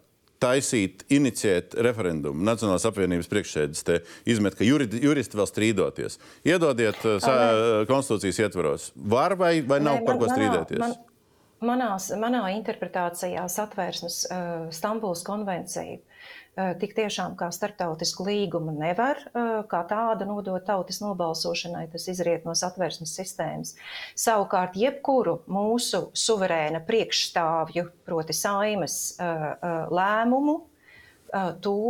[0.44, 2.44] taisīt, iniciēt referendumu.
[2.46, 4.00] Nacionālās apvienības priekšsēdis te
[4.30, 6.20] izmet, ka juristi, juristi vēl strīdoties.
[6.48, 7.36] Iedodiet sa,
[7.90, 8.90] konstitūcijas ietvaros.
[8.96, 10.82] Var vai, vai nav ne, par ko strīdēties?
[10.84, 10.96] Man,
[11.72, 15.98] manās, manā interpretācijā satvērsmes uh, Stambulas konvencija
[16.58, 22.56] tik tiešām kā starptautisku līgumu nevar eh, kā tādu nodot tautas nobalsošanai, tas izriet no
[22.58, 23.76] satversmes sistēmas.
[24.18, 29.46] Savukārt, jebkuru mūsu suverēna priekšstāvju, proti saimas eh,
[29.94, 30.64] lēmumu,
[31.60, 31.90] to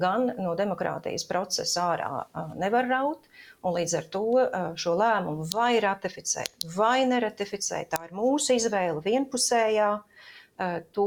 [0.00, 3.26] gan no demokrātijas procesa ārā nevar raut,
[3.60, 4.22] un līdz ar to
[4.80, 9.90] šo lēmumu vai ratificēt, vai neratificēt, tā ir mūsu izvēle vienpusējā,
[10.96, 11.06] to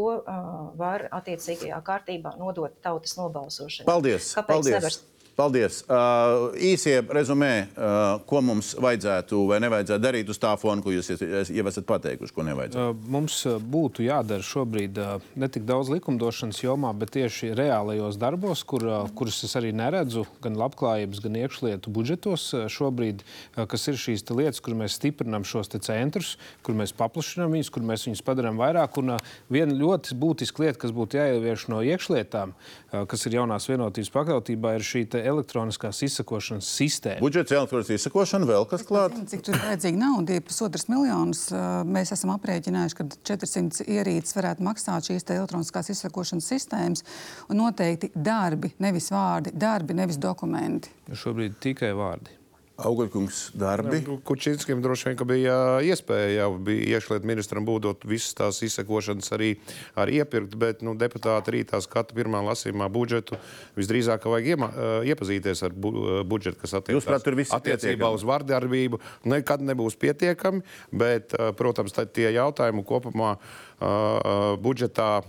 [0.80, 3.88] var attiecīgajā kārtībā nodot tautas nobalsošanai.
[3.90, 4.32] Paldies!
[4.38, 4.78] Kāpēc paldies.
[4.78, 4.98] Nevar
[5.36, 5.82] Paldies.
[5.84, 11.10] Uh, īsie rezumē, uh, ko mums vajadzētu vai nevajadzētu darīt uz tā fona, ko jūs
[11.12, 12.94] jau esat pateikuši, ko nevajadzētu?
[12.94, 18.62] Uh, mums būtu jādara šobrīd uh, ne tik daudz likumdošanas jomā, bet tieši reālajos darbos,
[18.64, 23.90] kur, uh, kurus es arī neredzu gan labklājības, gan iekšlietu budžetos uh, šobrīd, uh, kas
[23.92, 28.24] ir šīs lietas, kur mēs stiprinām šos centrus, kur mēs paplašinām viņus, kur mēs viņus
[28.24, 29.02] padarām vairāk.
[29.04, 33.68] Un uh, viena ļoti būtiska lieta, kas būtu jāievieš no iekšlietām, uh, kas ir jaunās
[33.68, 37.22] vienotības pakļautībā, ir šī elektroniskās izsakošanas sistēma.
[37.24, 39.26] Budžets elektroniskās izsakošana vēl kas klāts?
[39.32, 40.40] Cik tur ir vajadzīga nauda?
[40.46, 41.48] Pusotras miljonus
[41.90, 47.06] mēs esam aprēķinājuši, ka 400 ierīces varētu maksāt šīs elektroniskās izsakošanas sistēmas.
[47.50, 50.94] Un noteikti darbi, nevis vārdi, darbi, nevis dokumenti.
[51.12, 52.45] Šobrīd tikai vārdi.
[52.76, 54.02] Augaļkungs darbi.
[54.04, 59.54] Nu, Kučinskim droši vien bija iespēja jau bija iekšlietu ministram būdot visas tās izsekošanas arī,
[59.96, 63.40] arī iepirkt, bet nu, deputāti rītā skata pirmā lasījumā budžetu.
[63.80, 64.72] Visdrīzāk vajag iema,
[65.08, 65.94] iepazīties ar bu,
[66.28, 69.00] budžetu, kas attiecās attiecībā uz vardarbību.
[69.32, 75.24] Nekad nebūs pietiekami, bet, protams, tie jautājumi kopumā uh, budžetā.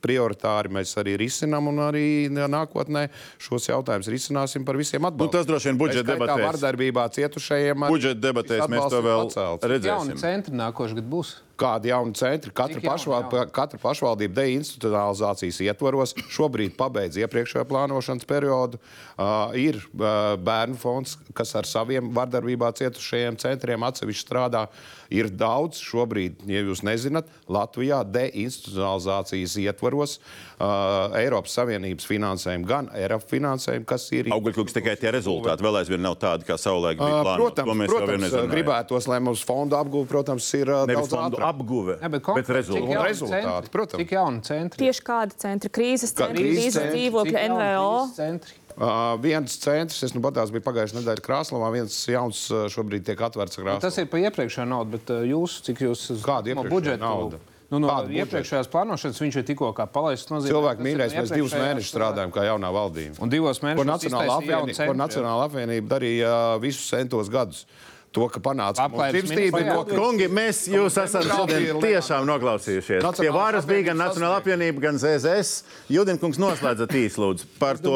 [0.00, 3.08] Prioritāri mēs arī risinām un arī nākotnē
[3.42, 5.28] šos jautājumus risināsim par visiem atbalstiem.
[5.28, 6.46] Nu, tas droši vien budžeta debatēs.
[6.46, 7.86] Vardarbībā cietušajiem.
[7.90, 9.30] Budžeta debatēs mēs to vēl
[9.60, 9.90] redzēsim.
[9.90, 12.52] Jauni centri nākošais gads būs kādi jauni centri.
[12.56, 18.80] Katra, pašvaldība, katra pašvaldība deinstitucionalizācijas ietvaros šobrīd pabeidz iepriekšējā plānošanas periodu.
[19.20, 24.64] Uh, ir uh, bērnu fonds, kas ar saviem vardarbībā cietušajiem centriem atsevišķi strādā.
[25.10, 33.26] Ir daudz šobrīd, ja jūs nezināt, Latvijā deinstitucionalizācijas ietvaros uh, Eiropas Savienības finansējumu, gan ERAF
[33.30, 34.30] finansējumu, kas ir.
[34.32, 37.58] Augļkungs tikai tie rezultāti vēl aizvien nav tādi, kā savulaik bija plānots.
[37.58, 42.10] Protams, protams gribētos, lai mums fondu apgūve, protams, ir uh, Nevis daudz ātrāk apguve, ne,
[42.14, 42.96] bet, bet rezultāti.
[43.10, 44.00] rezultāti protams.
[44.02, 44.86] Cik jauni centri?
[44.86, 45.72] Tieši kādi centri?
[45.76, 47.92] Krīzes centri, krīzes dzīvokļi, NVO.
[48.16, 48.58] Centri?
[48.80, 53.20] Uh, viens centrs, es nu patās biju pagājušajā nedēļā Krāslavā, viens jauns uh, šobrīd tiek
[53.26, 53.80] atvērts Krāslavā.
[53.82, 57.40] Tas ir pa iepriekšējo naudu, bet uh, jūs, cik jūs kādu iepriekšējo budžetu naudu?
[57.70, 58.22] Nu, no Kādu budžetu?
[58.24, 60.30] iepriekšējās plānošanas viņš ir tikko palaists.
[60.32, 63.20] nozīmē, Cilvēki tas ir mīļais, no mēs divus mēnešus strādājam kā jaunā valdība.
[63.22, 64.96] Un divos mēnešos Nacionāla apvienība.
[64.98, 66.32] Nacionāla apvienība darīja
[66.64, 67.62] visus centos gadus.
[68.10, 69.62] To, ka panāca ministrijā.
[69.68, 73.04] no Kungi, mēs jūs esam šodien tiešām noklausījušies.
[73.04, 75.62] Nacionālās Pie varas bija gan Nacionāla apvienība, gan ZZS.
[75.94, 77.94] Judinkungs noslēdzat īsi lūdzu par to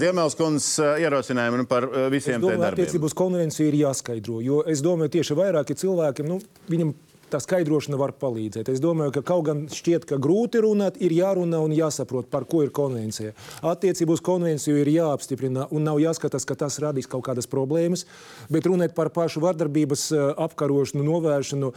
[0.00, 0.66] Ziemelskundas
[1.04, 2.82] ierosinājumu un par visiem domāju, darbiem.
[2.82, 4.40] attiecībā uz konvenciju ir jāskaidro.
[4.42, 6.40] Jo es domāju, tieši vairāki cilvēki, nu,
[6.72, 6.90] viņam
[7.30, 8.70] tā skaidrošana var palīdzēt.
[8.72, 12.62] Es domāju, ka kaut gan šķiet, ka grūti runāt, ir jārunā un jāsaprot, par ko
[12.64, 13.34] ir konvencija.
[13.64, 18.06] Attiecībā uz konvenciju ir jāapstiprina un nav jāskatās, ka tas radīs kaut kādas problēmas,
[18.52, 21.74] bet runāt par pašu vardarbības eh, apkarošanu, novēršanu.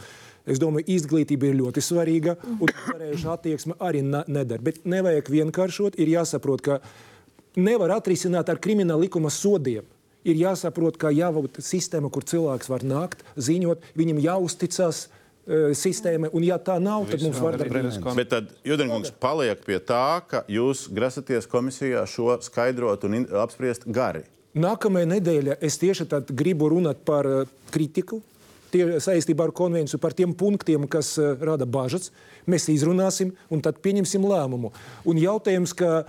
[0.48, 4.62] Es domāju, izglītība ir ļoti svarīga, un pārējuša attieksme arī nedara.
[4.64, 6.78] Bet nevajag vienkāršot, ir jāsaprot, ka
[7.58, 9.84] nevar atrisināt ar krimināla likuma sodiem.
[10.28, 15.17] Ir jāsaprot, ka jābūt sistēma, kur cilvēks var nākt, ziņot, viņam jāuzticas uh,
[15.48, 17.56] sistēmai, un ja tā nav, tad mums var
[18.02, 23.86] kon- Bet tad Judenkungs paliek pie tā, ka jūs grasaties komisijā šo skaidrot un apspriest
[23.86, 24.24] gari.
[24.58, 28.20] Nākamajā nedēļā es tieši tad gribu runāt par uh, kritiku.
[28.72, 32.10] Tie saistībā ar konvenciju par tiem punktiem, kas uh, rada bažas.
[32.48, 34.72] Mēs izrunāsim un tad pieņemsim lēmumu.
[35.08, 36.04] Un jautājums, ka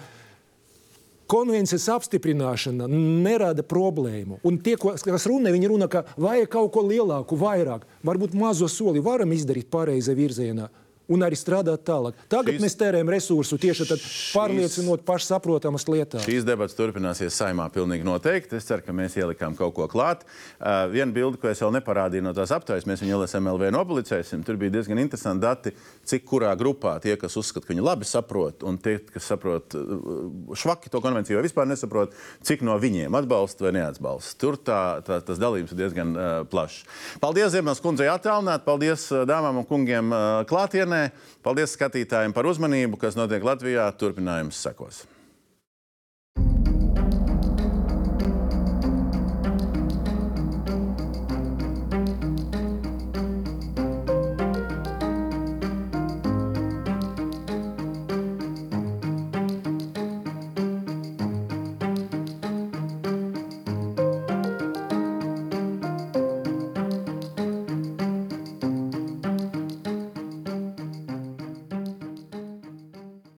[1.29, 4.39] konvencijas apstiprināšana nerada problēmu.
[4.47, 7.85] Un tie, kas runā, viņi runā, ka vajag kaut ko lielāku, vairāk.
[8.05, 10.69] Varbūt mazo soli varam izdarīt pareizā virzienā.
[11.09, 12.17] Un arī strādāt tālāk.
[12.29, 12.61] Tagad Šis...
[12.61, 14.03] mēs tērējam resursu tieši tad
[14.35, 16.25] pārliecinot pašsaprotamas lietās.
[16.27, 18.59] Šīs debatas turpināsies saimā pilnīgi noteikti.
[18.59, 20.21] Es ceru, ka mēs ielikām kaut ko klāt.
[20.59, 24.43] Uh, viena bilde, ko es vēl neparādīju no tās aptaujas, mēs viņu LSMLV nopublicēsim.
[24.45, 25.73] Tur bija diezgan interesanti dati,
[26.09, 30.53] cik kurā grupā tie, kas uzskata, ka viņi labi saprot, un tie, kas saprot uh,
[30.53, 32.13] švaki to konvenciju vai vispār nesaprot,
[32.45, 34.37] cik no viņiem atbalsta vai neatbalsta.
[34.45, 34.79] Tur tā,
[35.09, 36.83] tā, tas dalījums ir diezgan uh, plašs.
[37.23, 40.98] Paldies Ziemels kundzei attālināt, paldies uh, dāmām un kungiem uh, klātienē,
[41.45, 43.87] paldies skatītājiem par uzmanību, kas notiek Latvijā.
[43.99, 45.03] Turpinājums sekos.